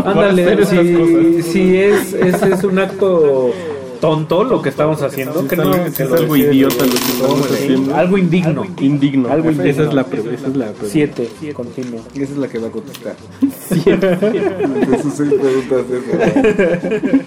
Ándale, 0.05 0.65
si, 0.65 1.43
si 1.43 1.77
es, 1.77 2.13
ese 2.13 2.53
es 2.53 2.63
un 2.63 2.79
acto 2.79 3.51
tonto 3.99 4.43
lo 4.43 4.61
que 4.61 4.69
estamos 4.69 5.01
haciendo, 5.01 5.41
Sí, 5.41 5.47
que 5.47 5.55
es 5.55 5.61
no, 5.61 5.75
es 5.85 5.99
algo 5.99 6.35
idiota 6.37 6.85
lo 6.85 6.91
que 6.91 6.97
estamos 6.97 7.51
haciendo. 7.51 7.95
Algo 7.95 8.17
indigno. 8.17 8.65
Indigno. 8.79 9.29
Algo 9.29 9.49
Esa 9.49 9.61
indigno. 9.63 9.83
es 9.89 9.93
la 9.93 10.03
pre- 10.05 10.19
esa 10.19 10.47
es 10.47 10.55
la 10.55 10.65
pregunta. 10.67 10.87
7, 10.91 11.29
continuo. 11.53 11.99
Esa 12.13 12.23
es 12.23 12.37
la 12.37 12.47
que 12.47 12.59
va 12.59 12.67
a 12.67 12.71
contestar. 12.71 13.15
Entonces, 13.71 15.13
seis 15.15 15.33
preguntas 15.33 15.85
eso. 15.91 17.19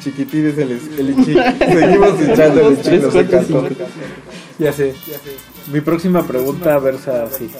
Chiquitín 0.00 0.46
es 0.46 0.58
el, 0.58 0.70
el. 0.70 1.24
Seguimos 1.24 2.20
echando 2.20 2.68
el 2.68 2.78
Ichi, 2.78 2.98
no 2.98 3.10
se 3.10 3.26
cantó. 3.26 3.68
Ya 4.58 4.72
sé. 4.72 4.94
Mi 5.72 5.80
próxima 5.80 6.24
pregunta 6.24 6.78
versa 6.78 7.24
así. 7.24 7.50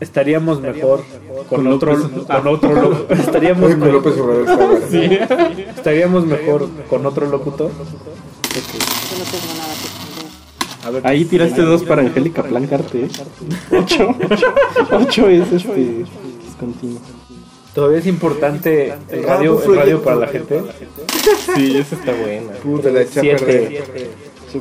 Estaríamos 0.00 0.60
mejor 0.60 1.02
con, 1.48 1.66
otro 1.66 1.96
López- 1.96 2.26
con 2.26 2.46
otro 2.46 2.72
lo- 2.72 3.10
estaríamos 3.14 3.76
bueno. 3.76 4.02
Estaríamos 5.76 6.24
mejor 6.26 6.68
con 6.88 7.04
otro 7.06 7.26
locutor. 7.28 7.70
Ahí 11.02 11.24
tiraste 11.24 11.62
dos 11.62 11.82
para 11.82 12.02
Angélica 12.02 12.42
Plancarte. 12.42 13.04
¿eh? 13.04 13.08
Ocho. 13.72 14.14
Ocho 14.92 15.28
es 15.28 15.52
este. 15.52 16.02
Es 16.02 16.54
continuo. 16.58 17.00
Todavía 17.74 17.98
es 17.98 18.06
importante 18.06 18.94
el 19.10 19.24
Ah, 19.24 19.36
radio, 19.36 19.62
el 19.62 19.76
radio 19.76 20.02
para 20.02 20.16
la 20.16 20.26
gente. 20.28 20.62
Sí, 21.54 21.76
esa 21.76 21.96
está 21.96 22.12
buena. 22.12 22.52
Puta, 22.62 22.90
la 22.90 23.04
Siete. 23.04 23.82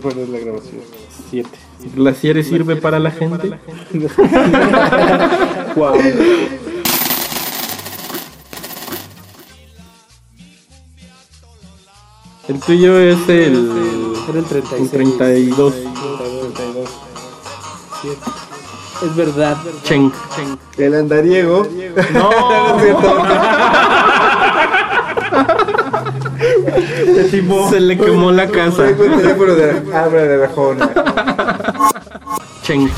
perder 0.01 0.29
la 0.29 0.39
grabación. 0.39 0.81
Siete. 1.29 1.49
¿Glaciares 1.95 2.47
sirve 2.47 2.75
para 2.75 2.99
la 2.99 3.11
gente? 3.11 3.57
El 12.47 12.59
tuyo 12.61 12.97
es 12.97 13.27
el. 13.27 14.15
Era 14.29 14.39
el 14.39 14.45
36. 14.45 14.81
el 14.81 14.89
32. 14.89 15.73
32. 15.73 16.89
Siete. 18.01 18.17
Es 19.03 19.15
verdad. 19.15 19.57
Cheng. 19.83 20.11
El 20.77 20.95
andariego. 20.95 21.67
No, 22.13 22.75
es 22.77 22.83
cierto. 22.83 23.17
Se 27.69 27.79
le 27.79 27.97
quemó 27.97 28.31
la 28.31 28.47
casa. 28.47 28.87
Tengo 28.87 29.03
el 29.05 29.21
teléfono 29.21 29.55
de 29.55 29.95
Abra 29.95 30.23
de. 30.23 30.47
Cheng. 32.63 32.89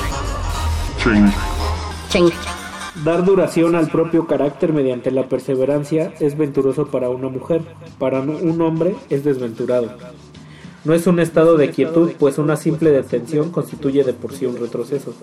Dar 3.03 3.24
duración 3.24 3.76
al 3.76 3.88
propio 3.88 4.27
carácter 4.27 4.74
mediante 4.74 5.11
la 5.11 5.30
perseverancia 5.30 6.14
es 6.19 6.38
venturoso 6.38 6.88
para 6.88 7.09
una 7.09 7.30
mujer, 7.30 7.61
para 7.98 8.19
un 8.19 8.61
hombre 8.61 8.95
es 9.09 9.24
desventurado. 9.24 9.90
No 10.85 10.93
es 10.93 11.08
un 11.08 11.19
estado 11.19 11.58
de 11.58 11.72
quietud, 11.72 12.11
pues 12.17 12.38
una 12.38 12.56
simple 12.56 12.91
detención 12.91 13.51
constituye 13.51 14.03
de 14.06 14.14
por 14.14 14.33
sí 14.33 14.45
un 14.45 14.58
retroceso. 14.58 15.14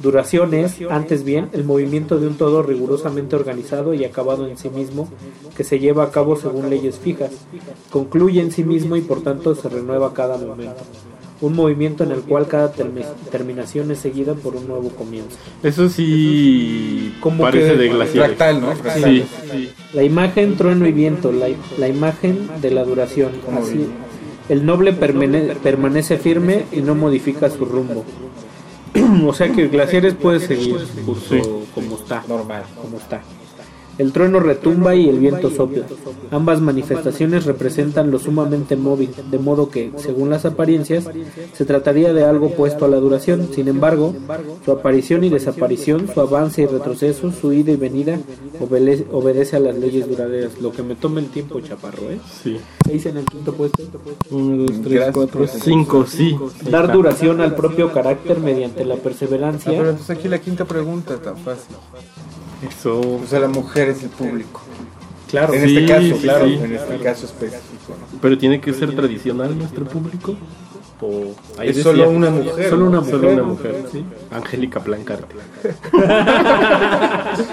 Duración 0.00 0.54
es, 0.54 0.76
antes 0.88 1.24
bien, 1.24 1.48
el 1.52 1.64
movimiento 1.64 2.18
de 2.18 2.26
un 2.28 2.34
todo 2.36 2.62
rigurosamente 2.62 3.34
organizado 3.34 3.92
y 3.94 4.04
acabado 4.04 4.46
en 4.46 4.56
sí 4.56 4.68
mismo, 4.70 5.08
que 5.56 5.64
se 5.64 5.78
lleva 5.80 6.04
a 6.04 6.10
cabo 6.10 6.36
según 6.36 6.70
leyes 6.70 6.98
fijas, 6.98 7.30
concluye 7.90 8.40
en 8.40 8.52
sí 8.52 8.62
mismo 8.64 8.96
y 8.96 9.00
por 9.00 9.22
tanto 9.22 9.54
se 9.54 9.68
renueva 9.68 10.08
a 10.08 10.14
cada 10.14 10.36
momento. 10.38 10.76
Un 11.40 11.54
movimiento 11.56 12.04
en 12.04 12.12
el 12.12 12.20
cual 12.20 12.46
cada 12.46 12.72
termi- 12.72 13.04
terminación 13.30 13.90
es 13.90 13.98
seguida 13.98 14.34
por 14.34 14.54
un 14.54 14.68
nuevo 14.68 14.90
comienzo. 14.90 15.36
Eso 15.64 15.88
sí. 15.88 17.12
Como 17.20 17.42
parece 17.42 17.72
que- 17.72 17.76
de 17.78 17.88
glaciares. 17.88 18.36
Fractal, 18.36 18.60
¿no? 18.60 18.72
Sí, 18.94 19.24
sí. 19.50 19.68
La 19.92 20.04
imagen, 20.04 20.56
trueno 20.56 20.86
y 20.86 20.92
viento, 20.92 21.32
la, 21.32 21.48
la 21.78 21.88
imagen 21.88 22.48
de 22.62 22.70
la 22.70 22.84
duración. 22.84 23.32
Así, 23.60 23.86
el 24.48 24.64
noble 24.66 24.92
permane- 24.98 25.54
permanece 25.56 26.18
firme 26.18 26.64
y 26.72 26.80
no 26.80 26.94
modifica 26.94 27.48
su 27.50 27.64
rumbo. 27.64 28.04
o 29.26 29.32
sea 29.32 29.50
que 29.50 29.68
Glaciares 29.68 30.14
puede 30.14 30.40
seguir 30.40 30.76
curso 31.04 31.62
como 31.74 31.96
está. 31.96 32.22
Normal. 32.28 32.64
Como 32.80 32.96
está. 32.98 33.22
El 33.98 34.12
trueno 34.12 34.40
retumba 34.40 34.94
y 34.94 35.08
el 35.08 35.18
viento 35.18 35.50
sopla. 35.50 35.84
Ambas 36.30 36.60
manifestaciones 36.60 37.44
representan 37.44 38.10
lo 38.10 38.18
sumamente 38.18 38.76
móvil, 38.76 39.10
de 39.30 39.38
modo 39.38 39.70
que, 39.70 39.92
según 39.96 40.30
las 40.30 40.44
apariencias, 40.44 41.04
se 41.52 41.64
trataría 41.64 42.12
de 42.12 42.24
algo 42.24 42.46
opuesto 42.46 42.84
a 42.84 42.88
la 42.88 42.96
duración. 42.96 43.48
Sin 43.54 43.68
embargo, 43.68 44.14
su 44.64 44.72
aparición 44.72 45.22
y 45.24 45.28
desaparición, 45.28 46.08
su 46.12 46.20
avance 46.20 46.62
y 46.62 46.66
retroceso, 46.66 47.30
su 47.30 47.52
ida 47.52 47.72
y 47.72 47.76
venida, 47.76 48.18
obedece 49.12 49.56
a 49.56 49.60
las 49.60 49.76
leyes 49.76 50.08
duraderas. 50.08 50.60
Lo 50.60 50.72
que 50.72 50.82
me 50.82 50.96
tome 50.96 51.20
el 51.20 51.28
tiempo, 51.28 51.60
chaparro, 51.60 52.10
¿eh? 52.10 52.18
Sí. 52.42 52.58
Seis 52.84 53.06
en 53.06 53.18
el 53.18 53.24
quinto 53.24 53.52
puesto. 53.52 53.82
Uno, 54.30 54.64
dos, 54.64 54.80
tres, 54.82 54.94
Gracias, 54.94 55.14
cuatro, 55.14 55.46
cinco, 55.46 56.06
sí. 56.06 56.36
Dar 56.70 56.92
duración 56.92 57.40
al 57.40 57.54
propio 57.54 57.92
carácter 57.92 58.40
mediante 58.40 58.84
la 58.84 58.96
perseverancia. 58.96 59.72
Ah, 59.72 59.74
pero 59.76 59.90
entonces 59.90 60.16
aquí 60.16 60.28
la 60.28 60.40
quinta 60.40 60.64
pregunta 60.64 61.16
tan 61.16 61.36
fácil. 61.36 61.76
Eso. 62.68 63.00
O 63.00 63.22
sea, 63.28 63.40
la 63.40 63.48
mujer 63.48 63.88
es 63.90 64.02
el 64.02 64.10
público. 64.10 64.60
Claro. 65.30 65.52
En 65.54 65.68
Sí, 65.68 65.78
este 65.78 65.92
caso, 65.92 66.06
sí, 66.06 66.18
claro. 66.22 66.46
sí. 66.46 66.54
En 66.62 66.74
este 66.74 66.98
caso 66.98 67.26
específico. 67.26 67.94
¿no? 68.12 68.18
Pero 68.20 68.38
tiene 68.38 68.60
que 68.60 68.72
ser 68.72 68.94
tradicional 68.94 69.56
nuestro 69.58 69.84
público. 69.84 70.36
O 71.00 71.34
ahí 71.58 71.70
Es 71.70 71.82
solo 71.82 72.08
una 72.08 72.30
mujer, 72.30 72.70
Solo 72.70 72.86
una 72.86 73.00
mujer. 73.00 73.14
Solo 73.16 73.30
una 73.32 73.42
Mujer. 73.42 73.84
sí. 73.90 74.04
Angélica 74.30 74.78
Plancarte. 74.80 75.34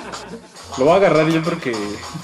Lo 0.78 0.86
voy 0.86 0.94
a 0.94 0.98
agarrar 0.98 1.28
yo 1.28 1.42
porque 1.44 1.74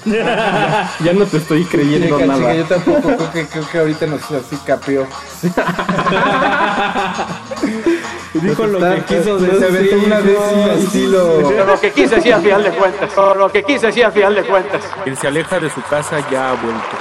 ya 0.06 1.12
no 1.12 1.26
te 1.26 1.36
estoy 1.36 1.64
creyendo 1.64 2.16
Chica, 2.18 2.26
nada. 2.26 2.38
chica, 2.38 2.54
yo 2.54 2.64
tampoco 2.64 3.00
creo 3.02 3.30
que, 3.32 3.46
creo 3.46 3.68
que 3.70 3.78
ahorita 3.78 4.06
nos 4.06 4.22
así 4.30 4.56
capeó. 4.64 5.06
Dijo 8.34 8.66
lo 8.66 8.78
que 8.78 9.02
quiso 9.02 9.38
se 9.40 9.46
decir. 9.46 9.64
aventó 9.64 9.96
una 10.06 10.72
estilo. 10.74 11.50
Lo 11.64 11.80
que 11.80 11.90
quise 11.92 12.16
decir 12.16 12.34
a 12.34 12.40
final 12.40 12.62
de 12.62 12.70
cuentas. 12.70 13.16
Lo 13.36 13.50
que 13.50 13.62
quise 13.62 13.86
decir 13.86 14.04
a 14.04 14.10
final 14.10 14.34
de 14.34 14.42
cuentas. 14.44 14.84
Quien 15.04 15.16
se 15.16 15.28
aleja 15.28 15.58
de 15.58 15.70
su 15.70 15.82
casa 15.82 16.28
ya 16.30 16.50
ha 16.50 16.54
vuelto. 16.54 16.96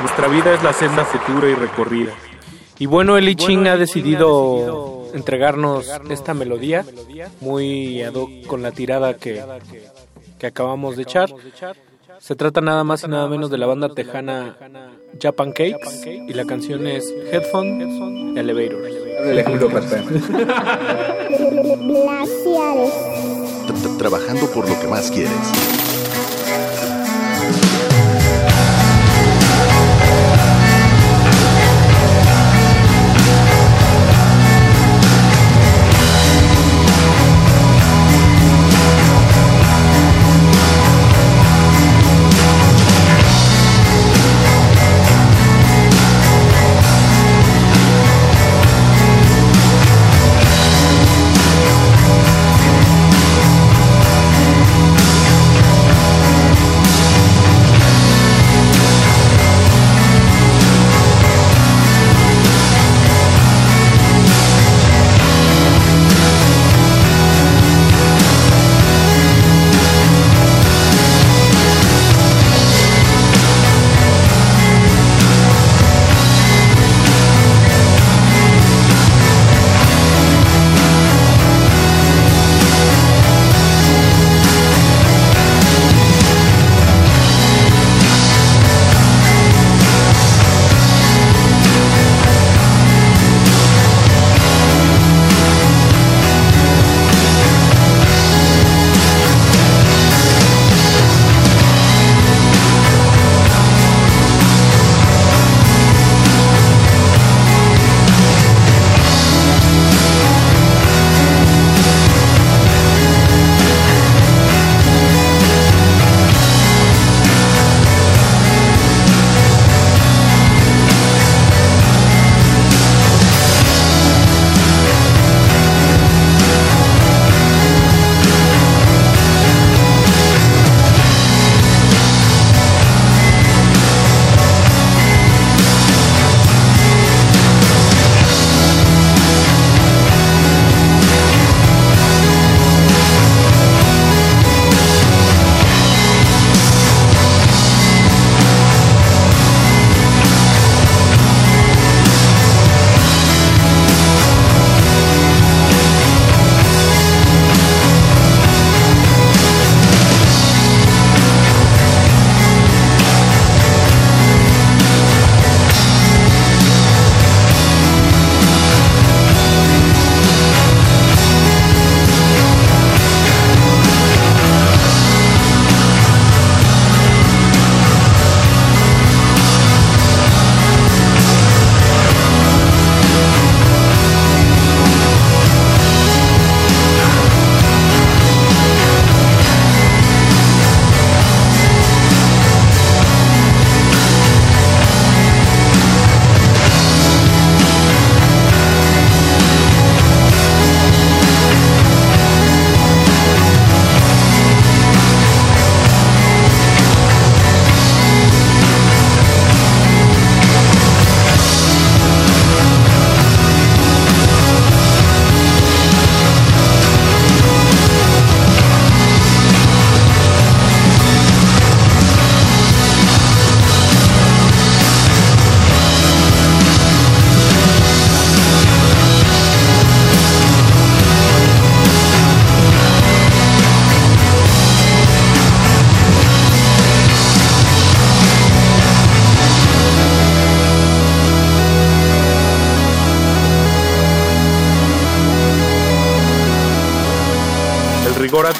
Nuestra 0.00 0.28
vida 0.28 0.54
es 0.54 0.62
la 0.62 0.72
senda 0.72 1.04
futura 1.04 1.48
y 1.48 1.54
recorrida. 1.54 2.12
Y 2.78 2.86
bueno, 2.86 3.18
el 3.18 3.28
I 3.28 3.36
Ching 3.36 3.66
ha 3.66 3.76
decidido 3.76 5.08
entregarnos 5.12 5.86
esta 6.08 6.32
melodía 6.32 6.84
muy 7.40 8.02
ad 8.02 8.14
hoc 8.14 8.46
con 8.46 8.62
la 8.62 8.72
tirada 8.72 9.14
que, 9.14 9.44
que 10.38 10.46
acabamos 10.46 10.96
de 10.96 11.02
echar. 11.02 11.30
Se 12.20 12.36
trata 12.36 12.60
nada 12.60 12.84
más 12.84 13.02
y 13.02 13.08
nada 13.08 13.26
menos 13.28 13.50
de 13.50 13.56
la 13.58 13.66
banda 13.66 13.88
tejana 13.94 14.56
Japan 15.20 15.52
Cakes 15.52 16.04
y 16.28 16.32
la 16.34 16.44
canción 16.44 16.86
es 16.86 17.12
Headphone 17.32 17.80
tra- 23.66 23.98
Trabajando 23.98 24.50
por 24.50 24.68
lo 24.68 24.78
que 24.80 24.86
más 24.86 25.10
quieres. 25.10 25.32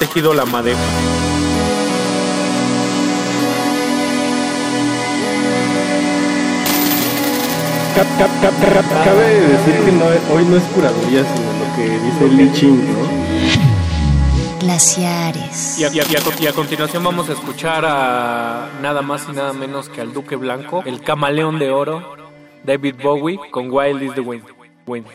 tejido 0.01 0.33
la 0.33 0.47
madeja. 0.47 0.81
Cabe 9.05 9.25
de 9.27 9.49
decir 9.49 9.75
que 9.85 9.93
no, 9.93 10.07
hoy 10.35 10.45
no 10.47 10.57
es 10.57 10.63
curaduría, 10.75 11.23
sino 11.23 11.53
lo 11.53 11.77
que 11.77 11.83
dice 12.01 12.29
Li 12.29 12.53
Ching, 12.53 12.93
¿no? 12.93 13.21
Glaciares. 14.61 15.79
Y 15.79 15.85
a, 15.85 15.93
y, 15.93 16.01
a, 16.01 16.05
y 16.41 16.47
a, 16.47 16.53
continuación 16.53 17.05
vamos 17.05 17.29
a 17.29 17.35
escuchar 17.35 17.85
a 17.87 18.71
nada 18.81 19.03
más 19.03 19.27
y 19.29 19.33
nada 19.33 19.53
menos 19.53 19.91
que 19.91 20.01
al 20.01 20.15
Duque 20.15 20.37
Blanco, 20.37 20.83
el 20.87 21.03
camaleón 21.03 21.59
de 21.59 21.71
oro, 21.71 22.17
David 22.65 22.95
Bowie, 23.03 23.39
con 23.51 23.71
Wild 23.71 24.03
is 24.03 24.15
the 24.15 24.23
Wind. 24.23 24.45
wind. 24.87 25.07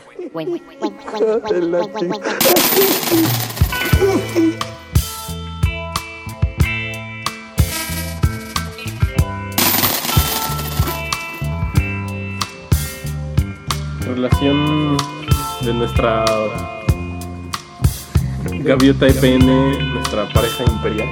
relación 14.15 14.97
de 15.61 15.73
nuestra 15.73 16.23
gaviota 18.63 19.07
EPN, 19.07 19.93
nuestra 19.93 20.29
pareja 20.29 20.63
imperial. 20.63 21.09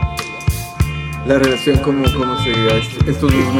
La 1.27 1.37
relación 1.37 1.79
como, 1.79 2.03
como 2.13 2.37
se 2.37 2.51
estos 3.09 3.31
dos 3.31 3.53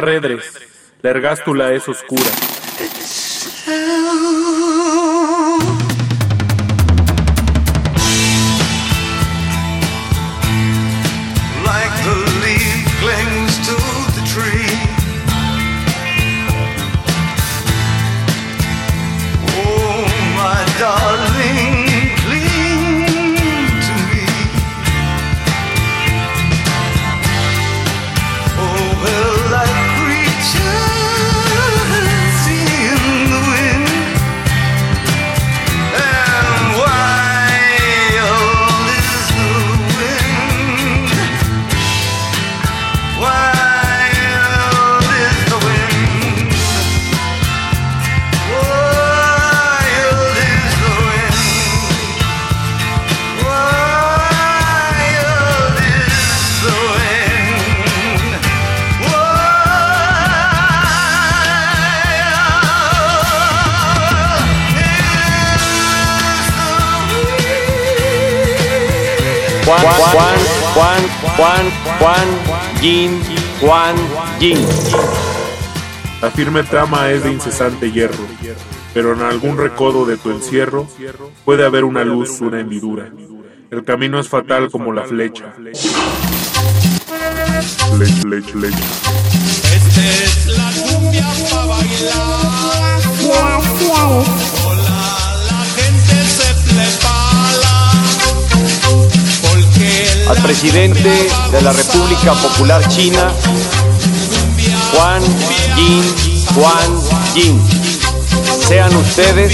arredres. 0.00 0.58
La 1.02 1.10
ergástula 1.10 1.72
es 1.72 1.86
oscura. 1.88 2.49
Juan, 70.74 71.02
Juan, 71.36 71.70
Juan, 71.98 72.28
Yin, 72.80 73.20
Juan, 73.60 73.96
Yin. 74.38 74.58
La 76.22 76.30
firme 76.30 76.62
trama 76.62 77.10
es 77.10 77.24
de 77.24 77.32
incesante 77.32 77.90
hierro, 77.90 78.24
pero 78.94 79.14
en 79.14 79.22
algún 79.22 79.58
recodo 79.58 80.04
de 80.04 80.16
tu 80.16 80.30
encierro 80.30 80.86
puede 81.44 81.64
haber 81.64 81.84
una 81.84 82.04
luz, 82.04 82.40
una 82.40 82.60
hendidura. 82.60 83.10
El 83.70 83.84
camino 83.84 84.20
es 84.20 84.28
fatal 84.28 84.70
como 84.70 84.92
la 84.92 85.04
flecha. 85.04 85.54
Leche, 87.98 88.28
leche, 88.28 88.54
leche. 88.56 88.78
Esta 89.74 90.00
es 90.24 90.46
la 90.56 90.70
cumbia 90.82 91.26
para 91.50 91.66
bailar. 91.66 93.00
Hola, 93.22 93.60
Al 100.28 100.36
presidente 100.42 101.10
de 101.52 101.62
la 101.62 101.72
República 101.72 102.32
Popular 102.34 102.86
China, 102.88 103.32
Juan 104.92 105.22
Yin, 105.76 106.04
Juan 106.54 107.34
Yin. 107.34 107.60
Sean 108.68 108.94
ustedes 108.96 109.52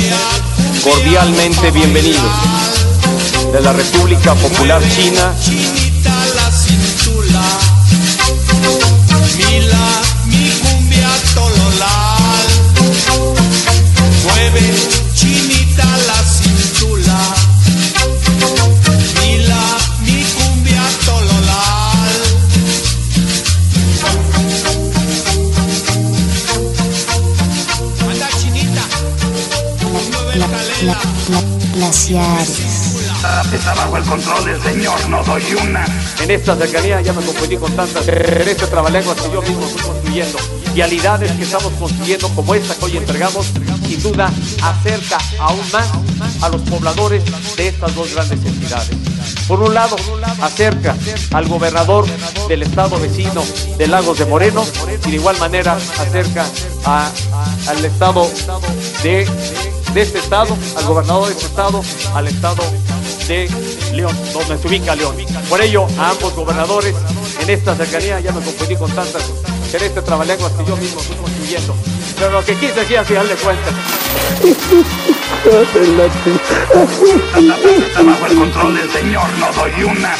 cordialmente 0.82 1.70
bienvenidos. 1.70 2.22
De 3.52 3.60
la 3.60 3.72
República 3.72 4.34
Popular 4.34 4.82
China, 4.88 5.34
una. 32.14 32.36
en 36.22 36.30
esta 36.30 36.56
cercanía 36.56 37.00
ya 37.00 37.12
me 37.12 37.22
confundí 37.24 37.56
con 37.56 37.72
tantas 37.74 38.06
en 38.06 38.48
este 38.48 38.66
trabalenguas 38.66 39.16
que 39.20 39.30
yo 39.32 39.42
mismo 39.42 39.66
estoy 39.66 39.82
construyendo. 39.82 40.38
Vialidades 40.74 41.32
que 41.32 41.42
estamos 41.44 41.72
construyendo 41.78 42.28
como 42.30 42.54
esta 42.54 42.74
que 42.74 42.84
hoy 42.84 42.96
entregamos, 42.98 43.46
sin 43.88 44.02
duda 44.02 44.30
acerca 44.62 45.16
aún 45.40 45.60
más 45.72 45.86
a 46.42 46.48
los 46.50 46.60
pobladores 46.62 47.22
de 47.56 47.68
estas 47.68 47.94
dos 47.94 48.12
grandes 48.14 48.38
entidades. 48.44 48.90
Por 49.48 49.62
un 49.62 49.72
lado, 49.74 49.96
acerca 50.42 50.94
al 51.32 51.48
gobernador 51.48 52.04
del 52.48 52.62
estado 52.62 52.98
vecino 53.00 53.42
de 53.78 53.86
Lagos 53.86 54.18
de 54.18 54.26
Moreno 54.26 54.64
y 55.06 55.10
de 55.10 55.16
igual 55.16 55.38
manera 55.38 55.78
acerca 55.98 56.44
a- 56.84 57.10
al 57.68 57.84
estado 57.84 58.30
de, 59.02 59.26
de 59.96 60.02
este 60.02 60.18
estado, 60.18 60.54
al 60.76 60.84
gobernador 60.84 61.28
de 61.28 61.32
este 61.32 61.46
estado, 61.46 61.82
al 62.14 62.28
estado 62.28 62.62
de 63.28 63.48
León, 63.94 64.14
donde 64.34 64.58
se 64.58 64.68
ubica 64.68 64.94
León. 64.94 65.16
Por 65.48 65.58
ello, 65.62 65.86
a 65.98 66.10
ambos 66.10 66.34
gobernadores 66.34 66.94
en 67.40 67.48
esta 67.48 67.74
cercanía, 67.74 68.20
ya 68.20 68.30
me 68.30 68.42
confundí 68.44 68.76
con 68.76 68.90
tantas, 68.90 69.22
en 69.72 69.82
este 69.82 70.02
trabalenguas 70.02 70.52
que 70.52 70.66
yo 70.66 70.76
mismo 70.76 71.00
estoy 71.00 71.16
construyendo. 71.16 71.74
Pero 72.18 72.30
lo 72.30 72.44
que 72.44 72.54
quise 72.56 72.74
decir 72.74 72.98
al 72.98 73.06
final 73.06 73.26
de 73.26 73.36
cuentas. 73.36 73.72
Está 77.86 78.02
bajo 78.02 78.26
el 78.26 78.36
control 78.36 78.76
del 78.76 78.90
señor, 78.90 79.24
no 79.38 79.50
doy 79.54 79.82
una. 79.82 80.14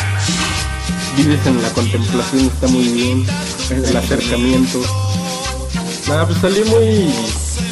Vives 1.19 1.47
en 1.47 1.61
la 1.63 1.69
contemplación, 1.69 2.47
está 2.47 2.67
muy 2.69 2.89
bien. 2.89 3.27
El 3.69 3.95
acercamiento. 3.95 4.81
Nada, 6.09 6.27
pues 6.27 6.39
salí 6.39 6.65
muy, 6.65 7.13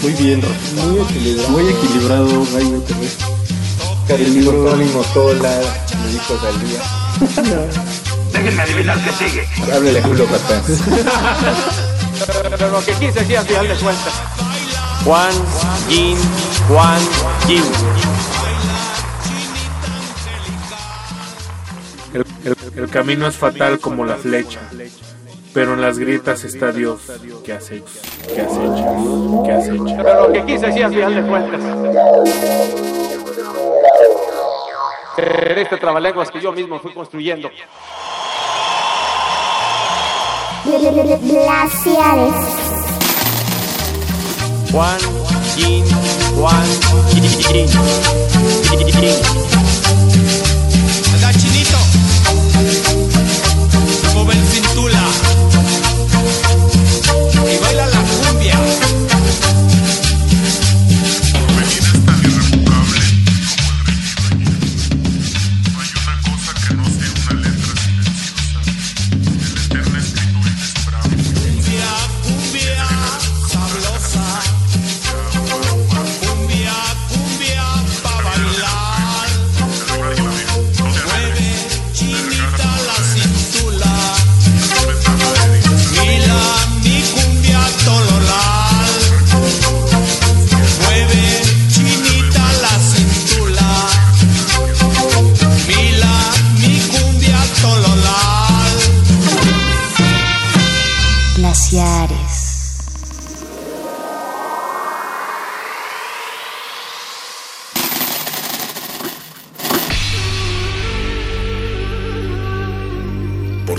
muy 0.05 0.12
bien, 0.12 0.42
Rafa. 0.42 0.86
muy 0.86 1.00
equilibrado. 1.00 1.49
Muy 1.50 1.68
equilibrado, 1.68 2.47
Gallo 2.52 2.81
TV. 2.83 3.08
El 4.08 4.34
libro 4.34 4.70
Tony 4.70 4.84
Motola, 4.86 5.60
mi 6.07 6.15
hijo 6.15 6.39
salía. 6.39 7.70
Déjenme 8.33 8.62
adivinar 8.62 8.99
qué 9.02 9.12
sigue. 9.24 9.49
Háblele 9.73 9.99
a 9.99 10.02
Julio 10.02 10.26
Patán. 10.26 10.62
Pero 12.50 12.70
lo 12.70 12.84
que 12.84 12.92
quise 12.92 13.20
decir 13.20 13.39
al 13.39 13.47
final 13.47 13.68
de 13.68 13.74
cuentas. 13.76 14.12
Juan 15.05 15.33
Yin, 15.89 16.18
Juan 16.68 17.00
Yin. 17.49 17.62
El, 22.12 22.24
el- 22.44 22.57
el 22.84 22.89
camino 22.91 23.26
es 23.26 23.34
fatal 23.36 23.78
como 23.81 24.05
la 24.05 24.16
flecha, 24.16 24.60
pero 25.55 25.74
en 25.74 25.81
las 25.81 25.99
grietas 25.99 26.42
está 26.42 26.73
Dios 26.73 27.00
que 27.44 27.52
acecha, 27.52 28.00
que 28.26 28.41
acecha, 28.41 28.86
que 29.44 29.52
acecha. 29.52 29.97
Pero 30.02 30.26
lo 30.26 30.33
que 30.33 30.44
quise 30.44 30.66
decir 30.66 30.84
al 30.84 30.92
final 30.92 31.15
de 31.15 31.23
cuentas. 31.23 31.60
En 35.16 35.58
este 35.58 35.76
trabalenguas 35.76 36.31
que 36.33 36.41
yo 36.41 36.52
mismo 36.52 36.81
fui 36.81 36.92
construyendo. 36.92 37.49
Glaciares. 40.65 42.34
Juan 44.73 44.99
Yin, 45.57 45.84
Juan. 46.36 46.66
Yin. 47.12 47.68
Anda 51.15 51.33
chinito. 51.33 51.78
El 54.31 54.42
cintura. 54.47 55.34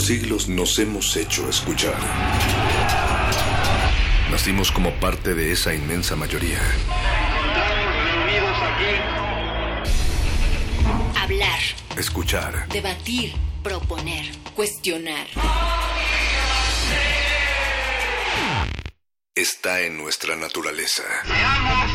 Siglos 0.06 0.48
nos 0.48 0.78
hemos 0.78 1.16
hecho 1.18 1.50
escuchar. 1.50 1.96
Nacimos 4.30 4.72
como 4.72 4.92
parte 5.00 5.34
de 5.34 5.52
esa 5.52 5.74
inmensa 5.74 6.16
mayoría. 6.16 6.60
Reunidos 8.06 8.58
aquí. 8.62 8.94
Hablar, 11.20 11.60
Escuchar. 11.98 12.68
debatir, 12.70 13.34
proponer, 13.64 14.26
cuestionar. 14.56 15.26
Está 19.34 19.82
en 19.82 19.98
nuestra 19.98 20.36
naturaleza. 20.36 21.04
Seamos 21.26 21.95